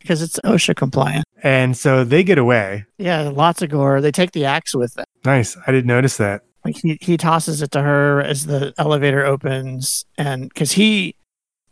[0.00, 1.24] because it's OSHA compliant.
[1.42, 2.84] and so they get away.
[2.98, 4.00] Yeah, lots of gore.
[4.02, 5.06] They take the axe with them.
[5.24, 5.56] Nice.
[5.66, 6.42] I didn't notice that.
[6.64, 11.15] Like he, he tosses it to her as the elevator opens, and because he,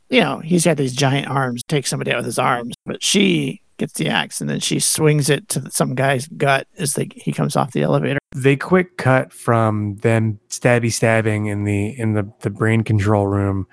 [0.09, 3.61] you know, he's got these giant arms, take somebody out with his arms, but she
[3.77, 7.33] gets the axe, and then she swings it to some guy's gut as they, he
[7.33, 8.19] comes off the elevator.
[8.35, 13.67] They quick cut from them stabby stabbing in the in the, the brain control room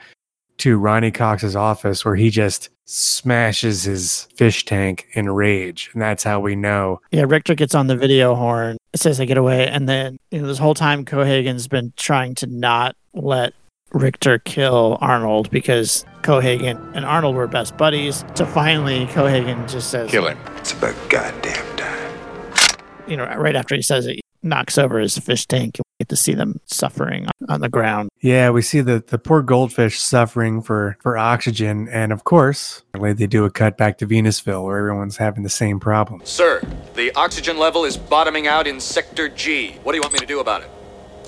[0.60, 5.90] to Ronny Cox's office where he just smashes his fish tank in rage.
[5.94, 7.02] And that's how we know.
[7.12, 8.78] Yeah, Richter gets on the video horn.
[8.96, 12.48] Says they get away, and then you know, this whole time Cohaagen's been trying to
[12.48, 13.54] not let
[13.94, 18.24] Richter kill Arnold because Cohaagen and Arnold were best buddies.
[18.36, 20.38] So finally, Cohaagen just says, Kill him.
[20.58, 22.78] It's about goddamn time.
[23.08, 25.78] you know, right after he says it, he knocks over his fish tank.
[25.78, 28.10] and We get to see them suffering on the ground.
[28.22, 31.88] Yeah, we see the, the poor goldfish suffering for, for oxygen.
[31.90, 35.80] And of course, they do a cut back to Venusville where everyone's having the same
[35.80, 36.22] problem.
[36.24, 36.62] Sir,
[36.96, 39.74] the oxygen level is bottoming out in Sector G.
[39.84, 40.70] What do you want me to do about it?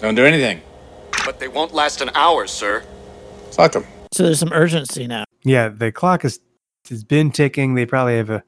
[0.02, 0.61] Don't do anything.
[1.26, 2.84] But they won't last an hour, sir.
[3.52, 3.86] Fuck them.
[4.14, 5.26] So there's some urgency now.
[5.44, 6.40] Yeah, the clock is,
[6.90, 7.76] has been ticking.
[7.76, 8.44] They probably have a,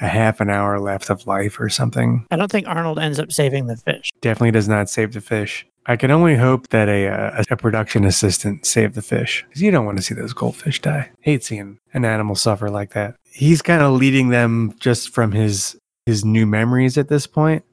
[0.00, 2.26] a half an hour left of life or something.
[2.30, 4.10] I don't think Arnold ends up saving the fish.
[4.20, 5.66] Definitely does not save the fish.
[5.86, 9.70] I can only hope that a, uh, a production assistant saved the fish because you
[9.72, 11.10] don't want to see those goldfish die.
[11.20, 13.16] Hate seeing an animal suffer like that.
[13.32, 15.76] He's kind of leading them just from his
[16.06, 17.64] his new memories at this point.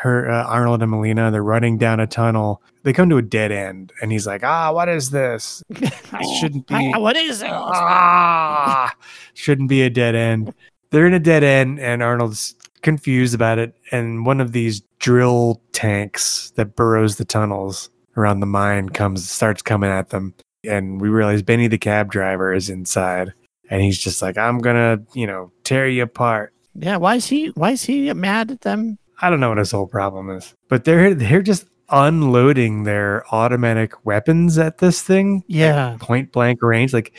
[0.00, 2.62] Her uh, Arnold and Melina, they're running down a tunnel.
[2.84, 5.62] They come to a dead end, and he's like, "Ah, what is this?
[5.70, 6.92] It shouldn't be.
[6.96, 7.50] what is it?
[7.50, 8.94] Ah,
[9.34, 10.54] shouldn't be a dead end."
[10.90, 13.76] They're in a dead end, and Arnold's confused about it.
[13.92, 19.60] And one of these drill tanks that burrows the tunnels around the mine comes, starts
[19.60, 20.32] coming at them,
[20.64, 23.34] and we realize Benny, the cab driver, is inside,
[23.68, 27.48] and he's just like, "I'm gonna, you know, tear you apart." Yeah, why is he
[27.48, 28.96] why is he mad at them?
[29.20, 34.04] I don't know what his whole problem is, but they're they're just unloading their automatic
[34.06, 35.44] weapons at this thing.
[35.48, 35.96] Yeah.
[36.00, 36.92] point blank range.
[36.92, 37.12] Like,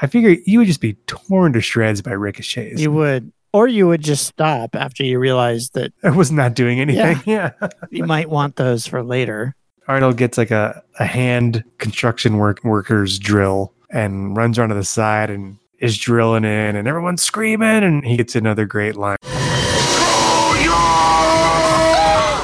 [0.00, 2.80] I figure you would just be torn to shreds by ricochets.
[2.80, 6.80] You would or you would just stop after you realized that I was not doing
[6.80, 7.20] anything.
[7.26, 7.52] Yeah.
[7.90, 9.54] you might want those for later.
[9.86, 14.84] Arnold gets like a, a hand construction work worker's drill and runs around to the
[14.84, 19.16] side and is drilling in and everyone's screaming and he gets another great line.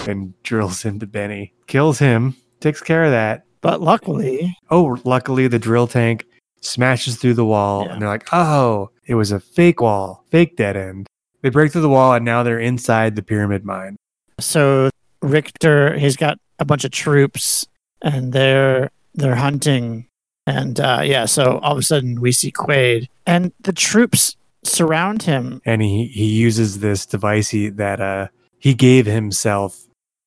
[0.07, 1.53] And drills into Benny.
[1.67, 2.37] Kills him.
[2.61, 3.45] Takes care of that.
[3.61, 6.27] But luckily, Oh, luckily the drill tank
[6.61, 10.77] smashes through the wall and they're like, oh, it was a fake wall, fake dead
[10.77, 11.07] end.
[11.43, 13.97] They break through the wall and now they're inside the pyramid mine.
[14.41, 14.91] so
[15.23, 17.67] Richter he's got a bunch of troops
[18.03, 20.07] and they're they're hunting
[20.47, 25.23] and uh yeah, so all of a sudden we see Quaid and the troops surround
[25.23, 25.63] him.
[25.65, 28.29] And he, he uses this device he, that uh,
[28.59, 29.84] he gave himself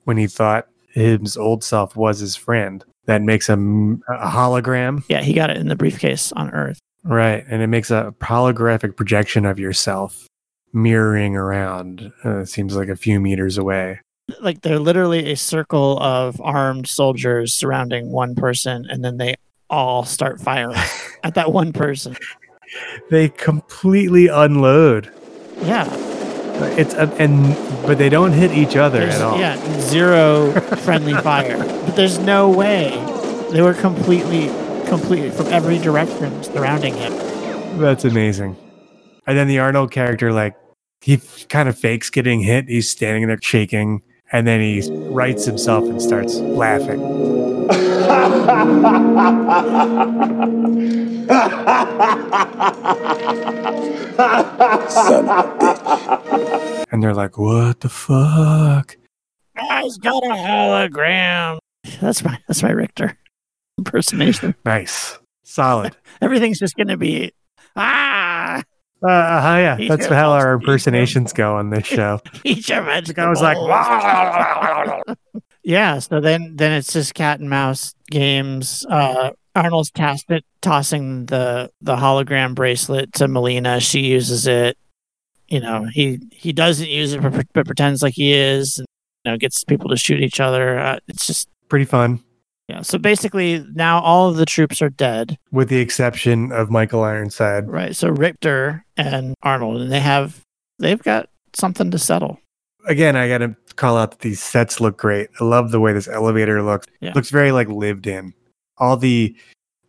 [0.07, 2.85] when he thought his old self was his friend.
[3.07, 5.03] That makes him a hologram.
[5.09, 6.79] Yeah, he got it in the briefcase on Earth.
[7.03, 7.43] Right.
[7.49, 10.27] And it makes a holographic projection of yourself
[10.71, 12.13] mirroring around.
[12.23, 13.99] Uh, it seems like a few meters away.
[14.39, 19.35] Like they're literally a circle of armed soldiers surrounding one person and then they
[19.69, 20.77] all start firing
[21.23, 22.15] at that one person.
[23.09, 25.11] They completely unload.
[25.61, 26.06] Yeah.
[26.77, 27.55] It's a, and
[27.85, 29.39] but they don't hit each other There's- at all.
[29.39, 31.57] Yeah, zero friendly fire.
[31.57, 32.89] But there's no way.
[33.51, 34.47] They were completely,
[34.87, 37.13] completely from every direction surrounding him.
[37.79, 38.55] That's amazing.
[39.25, 40.55] And then the Arnold character, like,
[41.01, 41.17] he
[41.49, 42.67] kind of fakes getting hit.
[42.67, 44.01] He's standing there shaking,
[44.31, 46.99] and then he rights himself and starts laughing.
[54.93, 56.85] Son of a bitch.
[56.91, 58.97] And they're like, "What the fuck?"
[59.55, 61.59] Guy's got a hologram.
[62.01, 63.17] That's my that's my Richter
[63.77, 64.55] impersonation.
[64.65, 65.95] Nice, solid.
[66.21, 67.31] Everything's just gonna be
[67.75, 68.63] ah.
[69.03, 72.19] Uh, uh, yeah, He's that's how our impersonations go on this show.
[72.43, 73.57] Each of The guy was like,
[75.63, 75.99] yeah.
[75.99, 78.85] So then, then it's just cat and mouse games.
[78.89, 79.91] Uh, Arnold's
[80.61, 83.79] tossing the the hologram bracelet to Melina.
[83.79, 84.77] She uses it.
[85.47, 88.77] You know, he he doesn't use it, but, but pretends like he is.
[88.79, 88.87] And,
[89.25, 90.77] you know, gets people to shoot each other.
[90.77, 92.23] Uh, it's just Pretty fun,
[92.67, 92.81] yeah.
[92.81, 95.37] So basically, now all of the troops are dead.
[95.51, 97.67] with the exception of Michael Ironside.
[97.69, 97.95] Right.
[97.95, 100.41] So Richter and Arnold, and they have
[100.79, 102.39] they've got something to settle.
[102.87, 105.29] Again, I got to call out that these sets look great.
[105.39, 106.87] I love the way this elevator looks.
[107.01, 107.11] Yeah.
[107.13, 108.33] Looks very like lived in.
[108.77, 109.35] All the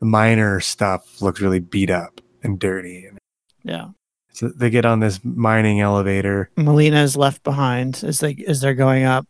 [0.00, 3.06] minor stuff looks really beat up and dirty.
[3.06, 3.18] And
[3.64, 3.88] Yeah.
[4.32, 6.50] so they get on this mining elevator.
[6.56, 9.26] Melina is left behind as they as they're going up,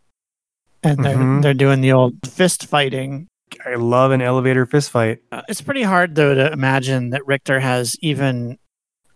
[0.83, 1.41] and they're Mhm.
[1.41, 3.27] they're doing the old fist fighting.
[3.65, 5.19] I love an elevator fist fight.
[5.31, 8.57] Uh, it's pretty hard though to imagine that Richter has even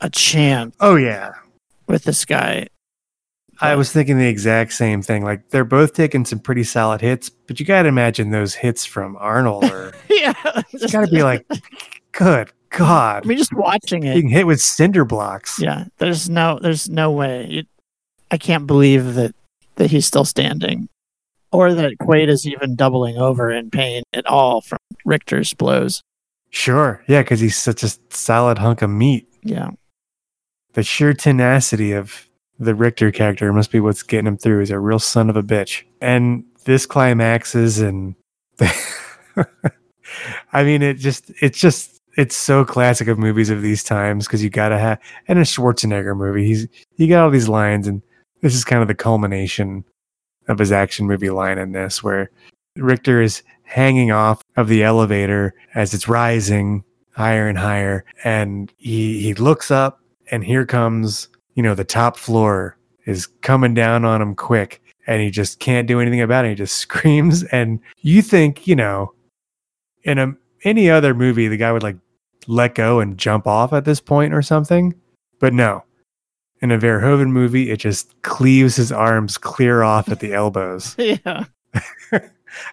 [0.01, 1.31] a chance Oh yeah,
[1.87, 2.67] with this guy.
[3.61, 5.23] I was thinking the exact same thing.
[5.23, 8.83] Like they're both taking some pretty solid hits, but you got to imagine those hits
[8.85, 9.93] from Arnold are.
[10.09, 10.33] yeah,
[10.71, 11.45] it's got to be like,
[12.11, 13.23] good God.
[13.23, 15.59] I mean, just watching it, Being hit with cinder blocks.
[15.61, 15.85] yeah.
[15.99, 17.45] There's no, there's no way.
[17.59, 17.67] It,
[18.31, 19.35] I can't believe that
[19.75, 20.89] that he's still standing,
[21.53, 26.01] or that Quaid is even doubling over in pain at all from Richter's blows.
[26.49, 27.03] Sure.
[27.07, 29.27] Yeah, because he's such a solid hunk of meat.
[29.43, 29.69] Yeah.
[30.73, 32.27] The sheer tenacity of
[32.59, 34.59] the Richter character must be what's getting him through.
[34.59, 35.83] He's a real son of a bitch.
[36.01, 38.15] And this climaxes and
[40.53, 44.43] I mean it just it's just it's so classic of movies of these times because
[44.43, 46.45] you gotta have and a Schwarzenegger movie.
[46.45, 46.67] He's
[46.97, 48.01] you got all these lines and
[48.41, 49.83] this is kind of the culmination
[50.47, 52.29] of his action movie line in this where
[52.75, 59.21] Richter is hanging off of the elevator as it's rising higher and higher and he
[59.21, 59.99] he looks up
[60.31, 65.21] and here comes you know the top floor is coming down on him quick and
[65.21, 66.49] he just can't do anything about it.
[66.49, 69.13] He just screams and you think you know
[70.03, 70.33] in a
[70.63, 71.97] any other movie the guy would like
[72.47, 74.93] let go and jump off at this point or something
[75.39, 75.83] but no
[76.63, 81.43] in a Verhoeven movie it just cleaves his arms clear off at the elbows yeah.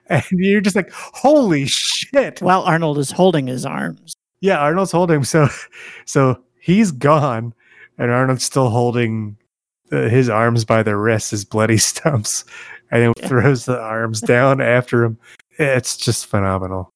[0.06, 4.14] and you're just like holy shit While Arnold is holding his arms.
[4.40, 5.48] yeah Arnold's holding so
[6.06, 7.52] so he's gone
[7.98, 9.36] and Arnold's still holding
[9.92, 12.44] uh, his arms by the wrists, his bloody stumps,
[12.90, 15.18] and then throws the arms down after him.
[15.58, 16.92] It's just phenomenal.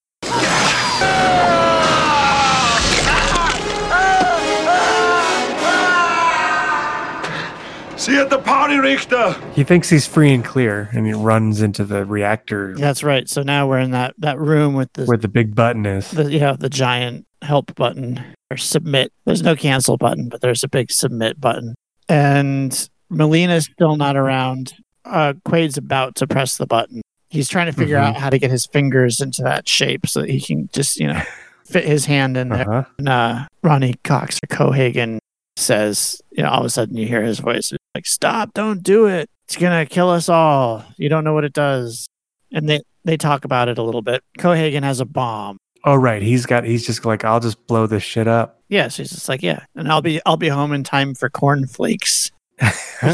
[8.04, 9.32] See you at the party, Richter.
[9.54, 13.26] He thinks he's free and clear, and he runs into the reactor That's right.
[13.30, 16.10] So now we're in that that room with the where the big button is.
[16.10, 19.10] the yeah the giant help button or submit.
[19.24, 21.74] There's no cancel button, but there's a big submit button.
[22.06, 24.74] And Melina's still not around.
[25.06, 27.00] Uh, Quaid's about to press the button.
[27.30, 28.02] He's trying to figure Mhm.
[28.08, 31.06] out how to get his fingers into that shape so that he can just you
[31.06, 31.22] know
[31.64, 32.70] fit his hand in there.
[32.70, 32.84] Uh-huh.
[32.98, 35.16] And uh, Ronny Cox or Cohaagen
[35.56, 38.54] says, you know, all of a sudden you hear his voice it's like, "Stop!
[38.54, 39.28] Don't do it!
[39.46, 40.84] It's gonna kill us all.
[40.96, 42.06] You don't know what it does."
[42.52, 44.22] And they they talk about it a little bit.
[44.38, 45.58] Cohaagen has a bomb.
[45.84, 46.64] Oh right, he's got.
[46.64, 48.62] He's just like, I'll just blow this shit up.
[48.68, 51.28] Yeah, so he's just like, yeah, and I'll be I'll be home in time for
[51.28, 52.30] cornflakes.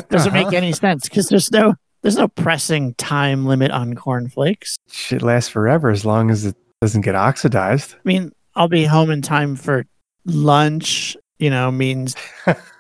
[0.09, 4.77] Doesn't make any sense because there's no there's no pressing time limit on cornflakes.
[4.91, 7.95] Shit lasts forever as long as it doesn't get oxidized.
[7.95, 9.85] I mean, I'll be home in time for
[10.25, 11.17] lunch.
[11.39, 12.15] You know, means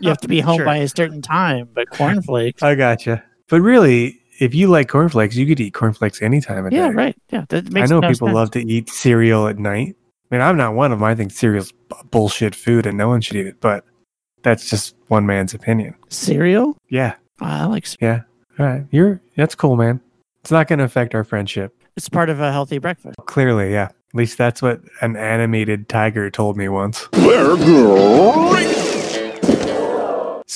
[0.00, 0.64] you have to be home Sure.
[0.64, 1.68] by a certain time.
[1.74, 3.22] But cornflakes, I gotcha.
[3.48, 6.76] But really, if you like cornflakes, you could eat cornflakes any time of day.
[6.78, 8.34] yeah, right, yeah, that I know no people sense.
[8.34, 9.96] love to eat cereal at night.
[10.30, 11.04] I mean, I'm not one of them.
[11.04, 13.84] I think cereal's b- bullshit food and no one should eat it, but
[14.42, 15.94] that's just one man's opinion.
[16.08, 16.76] cereal.
[16.90, 17.14] Yeah.
[17.40, 18.16] I like cereal.
[18.16, 18.22] Yeah.
[18.64, 18.84] All right.
[18.90, 20.00] You're that's cool, man.
[20.42, 21.74] It's not going to affect our friendship.
[21.96, 23.16] It's part of a healthy breakfast.
[23.26, 23.84] Clearly, yeah.
[23.86, 27.08] At least that's what an animated tiger told me once.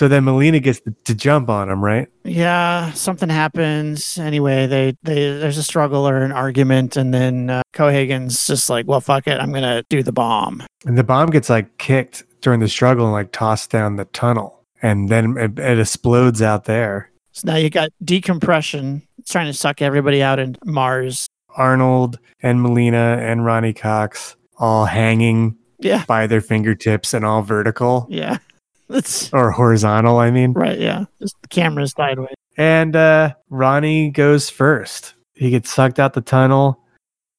[0.00, 2.08] So then Melina gets to, to jump on him, right?
[2.24, 4.16] Yeah, something happens.
[4.16, 8.86] Anyway, they they there's a struggle or an argument, and then uh, Cohaagen's just like,
[8.88, 12.60] "Well, fuck it, I'm gonna do the bomb." And the bomb gets like kicked during
[12.60, 14.64] the struggle and like tossed down the tunnel.
[14.80, 17.10] And then it, it explodes out there.
[17.32, 19.02] So now you got decompression.
[19.18, 21.26] It's trying to suck everybody out in Mars.
[21.58, 28.06] Arnold and Melina and Ronny Cox all hanging Yeah, by their fingertips and all vertical
[28.08, 28.38] yeah.
[29.32, 30.52] Or horizontal, I mean.
[30.52, 30.78] right.
[30.78, 32.34] Yeah, just the camera's sideways.
[32.56, 35.14] And uh, Ronny goes first.
[35.34, 36.82] He gets sucked out the tunnel,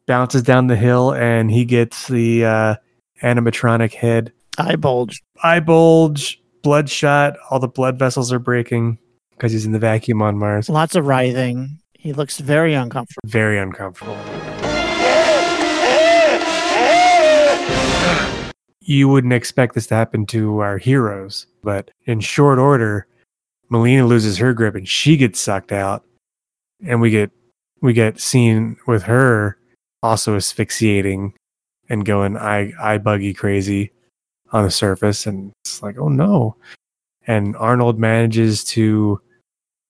[0.08, 2.76] bounces down the hill, and he gets the uh,
[3.22, 4.32] animatronic head.
[4.58, 5.22] Eye bulge.
[5.44, 7.36] Eye bulge, bloodshot.
[7.50, 8.98] All the blood vessels are breaking
[9.32, 10.70] because he's in the vacuum on Mars.
[10.70, 11.80] Lots of writhing.
[11.94, 13.22] He looks very uncomfortable.
[13.30, 14.18] Very uncomfortable.
[18.92, 23.08] You wouldn't expect this to happen to our heroes, but in short order,
[23.70, 26.04] Melina loses her grip and she gets sucked out,
[26.86, 27.32] and we get
[27.82, 29.58] we get seen with her
[30.04, 31.34] also asphyxiating
[31.88, 33.94] and going eye eye buggy crazy
[34.52, 36.58] on the surface, and it's like, oh no!
[37.26, 39.22] And Arnold manages to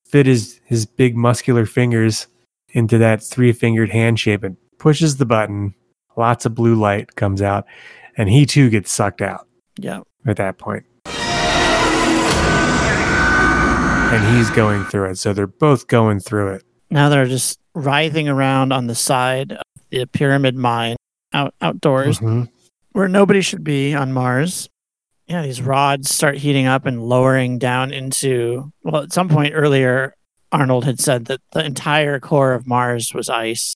[0.05, 2.27] fit his his big muscular fingers
[2.69, 5.73] into that three fingered hand shape and pushes the button.
[6.17, 7.65] Lots of blue light comes out,
[8.17, 9.47] and he too gets sucked out
[9.77, 10.01] Yeah.
[10.25, 10.83] at that point.
[14.13, 15.17] And he's going through it.
[15.17, 16.63] So they're both going through it.
[16.89, 20.97] Now they're just writhing around on the side of the pyramid mine
[21.33, 22.49] out outdoors Mhm.
[22.91, 24.67] where nobody should be on Mars.
[25.27, 28.73] yeah, these rods start heating up and lowering down into.
[28.83, 30.13] Well, at some point earlier,
[30.51, 33.73] Arnold had said that the entire core of Mars was ice,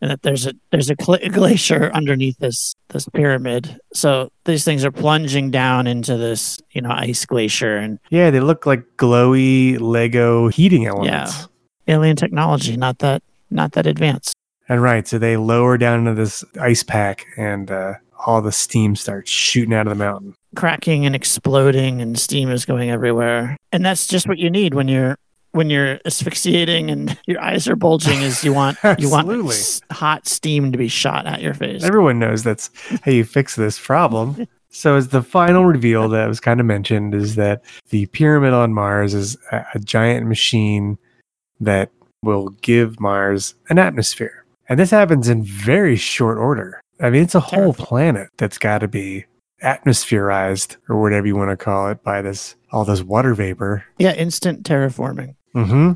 [0.00, 3.78] and that there's a there's a gla- glacier underneath this this pyramid.
[3.94, 8.40] So these things are plunging down into this you know ice glacier, and Yeah, they
[8.40, 11.48] look like glowy Lego heating elements.
[11.86, 14.34] yeah, alien technology, not that not that advanced.
[14.68, 17.94] And right, so they lower down into this ice pack, and uh,
[18.26, 20.34] all the steam starts shooting out of the mountain.
[20.56, 24.88] cracking and exploding and steam is going everywhere and that's just what you need when
[24.88, 25.16] you're
[25.56, 30.70] when you're asphyxiating and your eyes are bulging is you want you want hot steam
[30.70, 32.70] to be shot at your face Everyone knows that's
[33.02, 34.46] how you fix this problem.
[34.68, 38.74] So, as the final reveal that was kind of mentioned, is that the pyramid on
[38.74, 40.98] Mars is a, a giant machine
[41.60, 41.90] that
[42.22, 44.44] will give Mars an atmosphere.
[44.68, 46.78] And this happens in very short order.
[47.00, 49.24] I mean, it's a whole planet that's got to be
[49.62, 53.84] atmospherized or whatever you want to call it by this all this water vapor.
[53.98, 55.92] yeah instant terraforming Mm-hmm.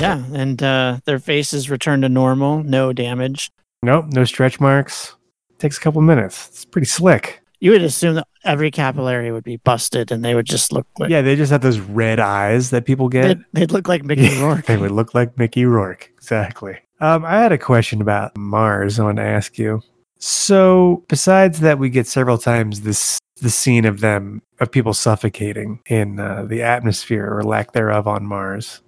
[0.00, 3.50] yeah and uh, their faces return to normal no damage
[3.82, 5.14] Nope, no stretch marks.
[5.58, 6.48] Takes a couple minutes.
[6.48, 7.40] It's pretty slick.
[7.60, 11.08] you would assume that every capillary would be busted and they would just look like
[11.08, 13.28] Yeah, they just have those red eyes that people get.
[13.28, 16.10] they'd, they'd look like mickey rourke They would look like Mickey Rourke.
[16.14, 16.78] Exactly.
[17.00, 19.00] Um, I had a question about Mars.
[19.00, 19.80] I want to ask you.
[20.18, 25.80] So, besides that, we get several times this the scene of them of people suffocating
[25.86, 28.80] in uh, the atmosphere or lack thereof on Mars.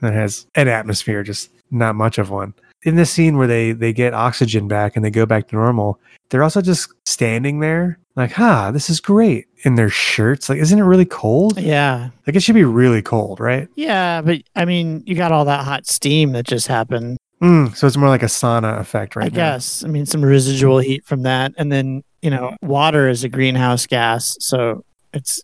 [0.00, 2.54] That has an atmosphere, just not much of one.
[2.82, 6.00] In the scene where they they get oxygen back and they go back to normal,
[6.30, 10.78] they're also just standing there, like, "Ha, this is great." In their shirts, like, isn't
[10.78, 11.58] it really cold?
[11.60, 13.68] yeah Like, it should be really cold, right?
[13.76, 17.86] yeah but i mean you got all that hot steam that just happened Mm, so
[17.86, 19.24] it's more like a sauna effect, right?
[19.24, 19.34] I now.
[19.34, 19.82] guess.
[19.82, 23.86] I mean, some residual heat from that, and then you know, water is a greenhouse
[23.86, 25.42] gas, so it's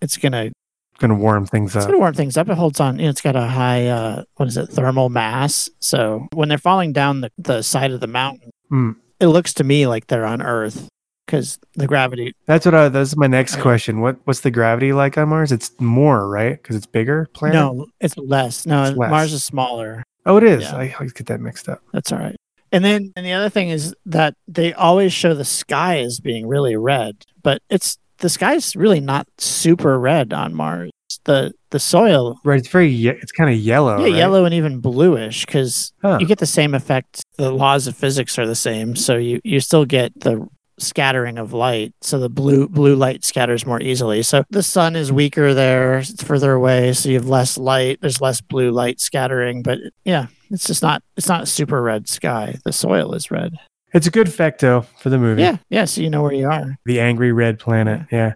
[0.00, 0.50] it's gonna
[0.98, 1.80] Gonna warm things up.
[1.80, 2.48] it's gonna warm things up.
[2.48, 2.98] It holds on.
[2.98, 5.70] You know, it's got a high uh, what is it, thermal mass.
[5.78, 8.96] So when they're falling down the, the side of the mountain, Mm.
[9.20, 10.88] it looks to me like they're on Earth
[11.24, 12.32] because the gravity.
[12.46, 12.88] That's what I.
[12.88, 14.00] That's my next question.
[14.00, 15.52] What What's the gravity like on Mars?
[15.52, 16.60] It's more, right?
[16.60, 17.54] Because it's bigger planet.
[17.54, 18.66] No, it's less.
[18.66, 19.10] No, It's less.
[19.10, 20.02] Mars is smaller.
[20.26, 20.62] Oh, it is.
[20.64, 20.76] Yeah.
[20.76, 21.80] I always get that mixed up.
[21.92, 22.36] That's all right.
[22.72, 26.46] And then and the other thing is that they always show the sky as being
[26.46, 30.90] really red, but it's the sky's really not super red on Mars.
[31.24, 32.58] The the soil, Right.
[32.58, 32.88] It's very.
[32.88, 33.98] Ye- it's kind of yellow.
[33.98, 34.14] yeah, right?
[34.14, 36.18] yellow and even bluish because Huh.
[36.20, 37.22] you get the same effect.
[37.36, 40.46] The laws of physics are the same, so you you still get the
[40.80, 41.94] scattering of light.
[42.00, 44.22] So the blue blue light scatters more easily.
[44.22, 48.00] So the sun is weaker there; it's further away, so you have less light.
[48.00, 52.08] There's less blue light scattering, but yeah, it's just not it's not a super red
[52.08, 52.58] sky.
[52.64, 53.54] The soil is red.
[53.94, 55.42] It's a good facto for the movie.
[55.42, 55.84] Yeah, yeah.
[55.86, 56.76] So you know where you are.
[56.84, 58.06] The angry red planet.
[58.12, 58.34] Yeah.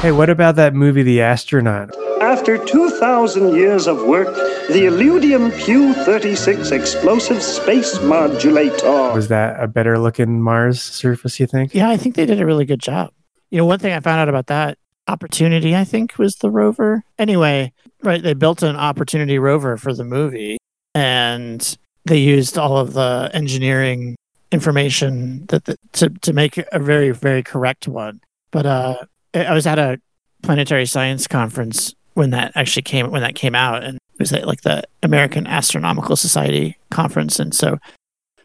[0.00, 1.90] Hey, what about that movie, The Astronaut?
[2.20, 4.32] After 2,000 years of work,
[4.68, 9.12] the Illudium Q-36 explosive space modulator.
[9.12, 11.40] Was that a better looking Mars surface?
[11.40, 11.74] You think?
[11.74, 13.10] Yeah, I think they did a really good job.
[13.50, 17.02] You know, one thing I found out about that Opportunity, I think, was the rover.
[17.18, 17.72] Anyway,
[18.04, 20.58] right, they built an Opportunity rover for the movie,
[20.94, 24.14] and they used all of the engineering
[24.52, 28.20] information that the, to to make a very very correct one.
[28.50, 28.96] But uh,
[29.34, 30.00] I was at a
[30.42, 34.46] planetary science conference when that actually came when that came out, and it was at
[34.46, 37.78] like the American Astronomical Society conference, and so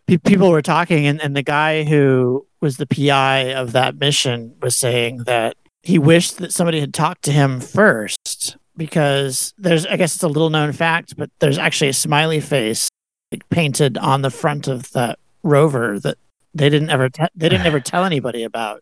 [0.08, 4.56] pe- people were talking, and, and the guy who was the PI of that mission
[4.62, 9.98] was saying that he wished that somebody had talked to him first because there's, I
[9.98, 12.90] guess it's a little known fact, but there's actually a smiley face
[13.32, 16.18] like, painted on the front of that rover that
[16.54, 18.82] they didn't ever te- they didn't ever tell anybody about.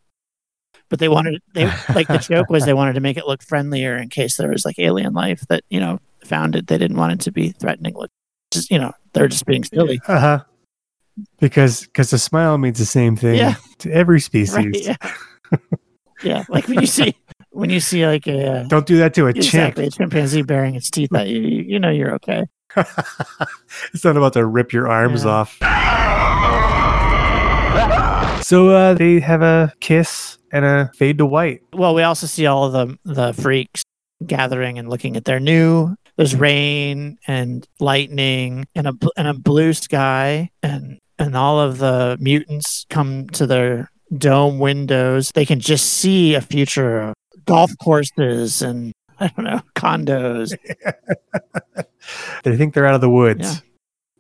[0.91, 1.65] But they wanted they
[1.95, 4.65] like the joke was they wanted to make it look friendlier in case there was
[4.65, 6.68] like alien life that you know found it.
[6.68, 7.95] They didn't want it to be threatening.
[7.95, 8.11] Look,
[8.51, 10.01] just you know they're just being silly.
[10.07, 10.43] Uh huh.
[11.39, 13.55] Because because a smile means the same thing Yeah.
[13.80, 14.55] to every species.
[14.55, 14.95] Right, yeah.
[16.23, 17.15] yeah, like when you see
[17.51, 19.93] when you see like a uh, Don't do that to a exactly, chimp.
[19.93, 22.45] a chimpanzee bearing its teeth at you, you, you know you're okay.
[23.93, 25.57] It's not about to rip your arms off.
[28.43, 31.61] So uh, they have a kiss and a fade to white.
[31.73, 33.83] Well, we also see all of the the freaks
[34.25, 35.95] gathering and looking at their new.
[36.17, 42.17] There's rain and lightning and a and a blue sky and and all of the
[42.19, 45.31] mutants come to their dome windows.
[45.33, 47.13] They can just see a future of
[47.45, 50.53] golf courses and I don't know condos.
[52.43, 53.59] They think they're out of the woods, Yeah.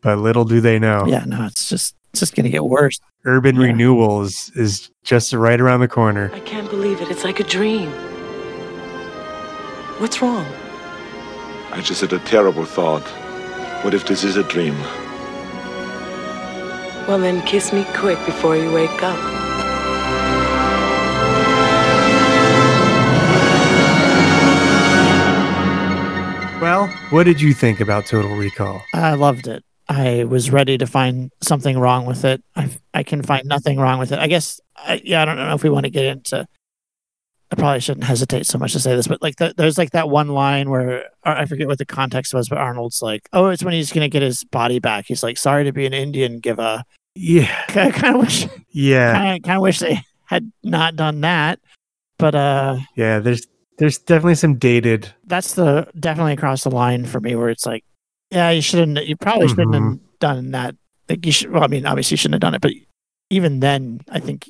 [0.01, 1.05] but little do they know.
[1.07, 2.99] Yeah, no, it's just It's just gonna get worse.
[3.23, 6.31] Urban renewal is, is just right around the corner.
[6.33, 7.11] I can't believe it.
[7.11, 7.91] It's like a dream.
[9.99, 10.45] What's wrong?
[11.71, 13.03] I just had a terrible thought.
[13.83, 14.75] What if this is a dream?
[17.07, 19.19] Well, then kiss me quick before you wake up.
[26.59, 28.83] Well, what did you think about Total Recall?
[28.93, 29.63] I loved it.
[29.91, 32.41] I was ready to find something wrong with it.
[32.55, 34.19] I I can find nothing wrong with it.
[34.19, 36.47] I guess I, yeah, I don't know if we want to get into.
[37.51, 40.07] I probably shouldn't hesitate so much to say this, but like the, there's like that
[40.07, 43.73] one line where I forget what the context was, but Arnold's like, "Oh, it's when
[43.73, 46.85] he's gonna get his body back." He's like, "Sorry to be an Indian, give a."
[47.15, 48.47] Yeah, I kind of wish.
[48.69, 51.59] Yeah, I kind of wish they had not done that,
[52.17, 53.19] but uh, yeah.
[53.19, 53.45] There's
[53.77, 55.13] there's definitely some dated.
[55.25, 57.83] that's the definitely across the line for me where it's like,
[58.31, 59.05] yeah, you shouldn't.
[59.07, 59.89] You probably shouldn't Mhm.
[59.91, 60.75] have done that.
[61.09, 61.51] Like you should.
[61.51, 62.71] Well, I mean, obviously you shouldn't have done it, but
[63.29, 64.49] even then, I think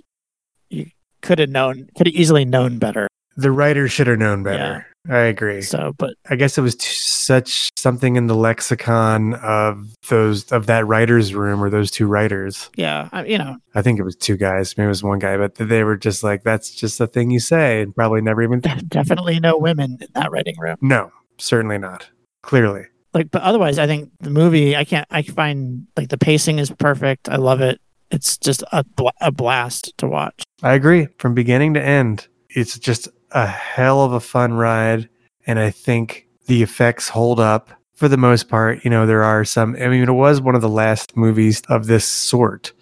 [0.69, 0.87] you
[1.21, 3.07] could have known, could have easily known better.
[3.37, 4.85] The writer should have known better.
[5.09, 5.61] I agree.
[5.61, 10.67] So, but I guess it was t- such something in the lexicon of those of
[10.67, 12.69] that writer's room or those two writers.
[12.75, 15.37] yeah, I, you know, I think it was two guys, maybe it was one guy,
[15.37, 18.59] but they were just like, "That's just a thing you say," and probably never even.
[18.89, 20.77] definitely no women in that writing room.
[20.81, 22.09] No, certainly not.
[22.43, 26.59] Clearly, Like, but otherwise, I think the movie, I can't, I find like the pacing
[26.59, 27.29] is perfect.
[27.29, 27.79] I love it.
[28.09, 30.43] It's just a bla- a blast to watch.
[30.63, 31.07] I agree.
[31.17, 35.09] From beginning to end, it's just a hell of a fun ride.
[35.47, 38.83] And I think the effects hold up for the most part.
[38.83, 41.87] You know, there are some, I mean, it was one of the last movies of
[41.87, 42.73] this sort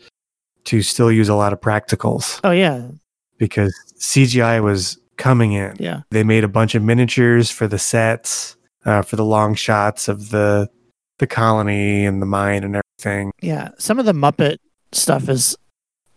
[0.65, 2.88] to still use a lot of practicals Oh yeah,
[3.38, 5.76] because CGI was coming in.
[5.80, 6.01] Yeah.
[6.11, 10.30] They made a bunch of miniatures for the sets, uh, for the long shots of
[10.30, 10.69] the
[11.19, 13.31] the colony and the mine and everything.
[13.41, 13.69] yeah.
[13.77, 14.57] Some of the Muppet
[14.93, 15.57] stuff is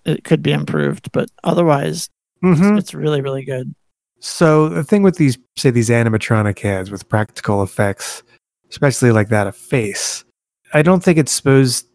[0.04, 2.08] it could be improved, but otherwise,
[2.44, 2.78] Mhm.
[2.78, 3.74] it's, it's really really good.
[4.20, 8.22] So the thing with these, say these animatronic heads with practical effects,
[8.70, 10.24] especially like that of face,
[10.72, 11.86] I don't think it's supposed.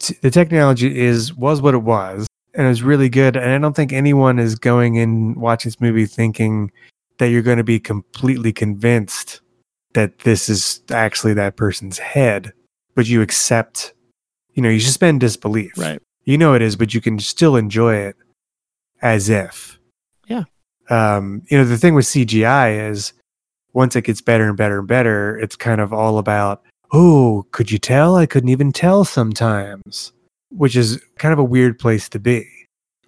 [0.00, 3.36] To, the technology is was what it was, and it was really good.
[3.36, 6.70] And I don't think anyone is going in watching this movie thinking
[7.18, 9.40] that you're going to be completely convinced
[9.96, 12.52] that this is actually that person's head,
[12.94, 13.94] but you accept.
[14.54, 15.72] You know, you suspend disbelief.
[15.76, 16.00] Right.
[16.24, 18.16] You know it is, but you can still enjoy it
[19.02, 19.78] as if
[20.28, 20.44] Yeah.
[20.88, 23.12] um, you know, the thing with CGI is
[23.74, 26.62] once it gets better and better and better, it's kind of all about,
[26.92, 28.16] oh, could you tell?
[28.16, 30.12] I couldn't even tell sometimes,
[30.50, 32.46] which is kind of a weird place to be.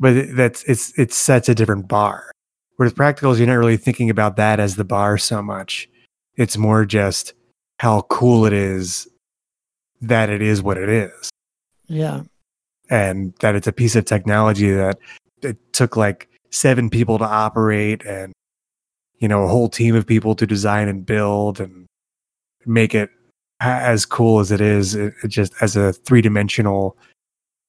[0.01, 2.31] But that's it's it sets a different bar.
[2.77, 5.89] Whereas practicals, you're not really thinking about that as the bar so much.
[6.39, 7.35] It's more just
[7.81, 9.07] how cool it is
[10.01, 11.31] that it is what it is.
[11.89, 12.23] Yeah,
[12.89, 14.99] and that it's a piece of technology that
[15.43, 18.33] it took like seven people to operate and
[19.19, 21.87] you know a whole team of people to design and build and
[22.65, 23.11] make it
[23.61, 26.97] as cool as it is it, it just as a three-dimensional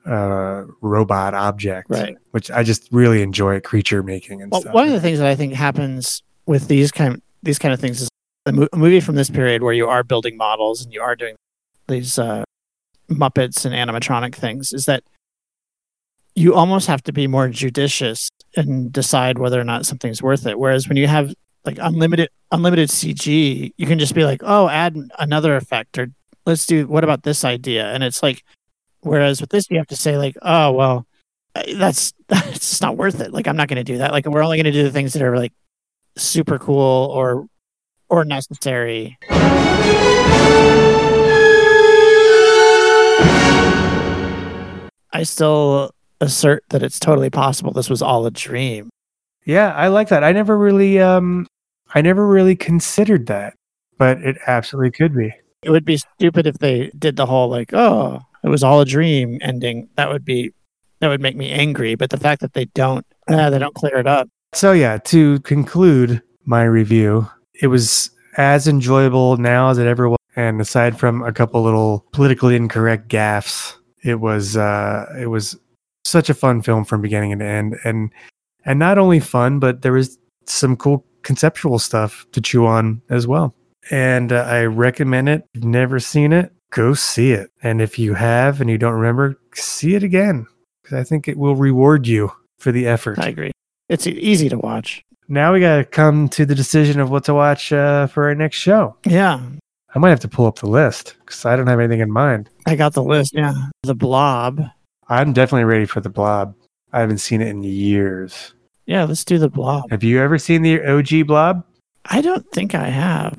[0.06, 2.16] uh robot object Right.
[2.32, 4.74] which i just really enjoy creature making and Well, stuff.
[4.74, 8.02] one of the things that I think happens with these kind these kind of things
[8.02, 8.10] is
[8.46, 11.16] a, mo- a movie from this period where you are building models and you are
[11.16, 11.36] doing
[11.88, 12.44] these uh,
[13.10, 15.04] Muppets and animatronic things is that
[16.36, 20.58] you almost have to be more judicious and decide whether or not something's worth it.
[20.58, 21.34] Whereas when you have
[21.66, 26.08] like unlimited unlimited CG, you can just be like, oh, add another effect or
[26.46, 27.92] let's do what about this idea?
[27.92, 28.44] And it's like,
[29.02, 31.08] whereas with this, you have to say like, oh well,
[31.76, 33.34] that's that's not worth it.
[33.34, 34.12] Like I'm not going to do that.
[34.12, 35.54] Like we're only going to do the things that are like
[36.16, 37.48] super cool or
[38.10, 39.18] or necessary.
[45.12, 45.92] I still
[46.22, 48.90] assert that it's totally possible this was all a dream.
[49.46, 51.48] yeah i like that i never really um
[51.96, 53.54] i never really considered that
[53.98, 55.32] but it absolutely could be
[55.64, 58.86] It would be stupid if they did the whole like, oh, it was all a
[58.86, 59.90] dream ending.
[59.96, 60.52] That would be
[61.00, 61.96] that would make me angry.
[61.96, 64.30] But the fact that they don't, uh, they don't clear it up.
[64.54, 67.28] So yeah, to conclude my review,
[67.62, 70.18] it was as enjoyable now as it ever was.
[70.36, 75.58] And aside from a couple little politically incorrect gaffes, it was uh it was
[76.06, 77.78] such a fun film from beginning to end.
[77.84, 78.12] And
[78.66, 83.28] and not only fun, but there was some cool conceptual stuff to chew on as
[83.28, 83.54] well.
[83.92, 85.42] And uh, I recommend it.
[85.54, 87.50] If you've never seen it, go see it.
[87.64, 90.46] And if you have and you don't remember, see it again.
[90.84, 93.20] Because I think it will reward you for the effort.
[93.20, 93.52] I agree.
[93.90, 95.04] It's easy to watch.
[95.30, 98.36] Now we got to come to the decision of what to watch uh, for our
[98.36, 98.96] next show.
[99.06, 99.40] Yeah,
[99.96, 102.50] I might have to pull up the list because I don't have anything in mind.
[102.66, 103.34] I got the list.
[103.34, 103.54] Yeah,
[103.84, 104.62] The Blob.
[105.08, 106.56] I'm definitely ready for the Blob.
[106.92, 108.54] I haven't seen it in years.
[108.88, 109.92] Yeah, let's do the blob.
[109.92, 111.64] Have you ever seen the OG Blob?
[112.06, 113.38] I don't think I have.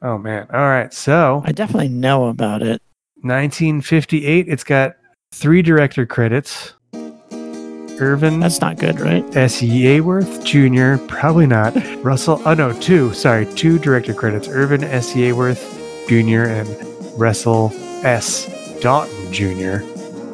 [0.00, 0.46] Oh man.
[0.50, 0.94] All right.
[0.94, 2.80] So I definitely know about it.
[3.20, 4.48] 1958.
[4.48, 4.96] It's got
[5.34, 6.72] three director credits.
[8.00, 8.40] Irvin.
[8.40, 9.24] That's not good, right?
[9.36, 9.60] S.
[9.60, 11.04] Yeaworth Jr.
[11.06, 11.74] Probably not.
[12.02, 12.40] Russell.
[12.44, 13.12] Oh no, two.
[13.12, 14.48] Sorry, two director credits.
[14.48, 15.12] Irvin S.
[15.14, 15.62] Yeaworth
[16.08, 16.48] Jr.
[16.50, 17.72] and Russell
[18.04, 18.46] S.
[18.80, 19.82] Doughton Jr.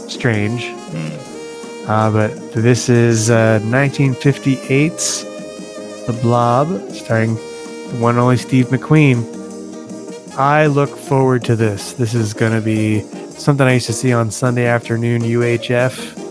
[0.09, 0.73] Strange.
[1.86, 5.24] Uh, but this is uh, 1958's
[6.07, 9.23] The Blob, starring the one and only Steve McQueen.
[10.36, 11.93] I look forward to this.
[11.93, 13.01] This is going to be
[13.31, 16.24] something I used to see on Sunday afternoon UHF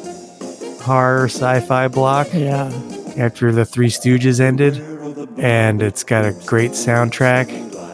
[0.84, 2.28] horror sci-fi block.
[2.34, 2.72] Yeah.
[3.18, 4.78] After the Three Stooges ended,
[5.38, 7.48] and it's got a great soundtrack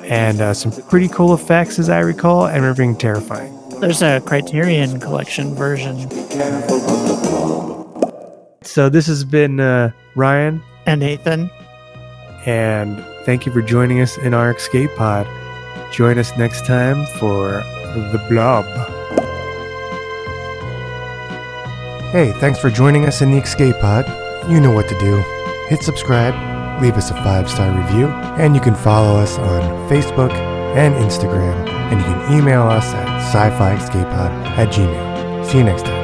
[0.09, 3.55] and uh, some pretty cool effects, as I recall, and we're being terrifying.
[3.79, 6.09] There's a Criterion Collection version.
[8.63, 11.49] So this has been uh, Ryan And Nathan.
[12.45, 15.27] and thank you for joining us in our escape pod.
[15.91, 17.49] Join us next time for
[17.93, 18.65] the Blob.
[22.11, 24.03] Hey, thanks for joining us in the escape pod.
[24.49, 25.17] You know what to do.
[25.67, 26.33] Hit subscribe,
[26.81, 28.07] leave us a five star review,
[28.39, 30.31] and you can follow us on Facebook
[30.75, 31.69] and Instagram.
[31.69, 35.45] And you can email us at sci fi escapepod at gmail.
[35.45, 35.98] See you next time.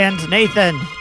[0.00, 0.99] And Nathan.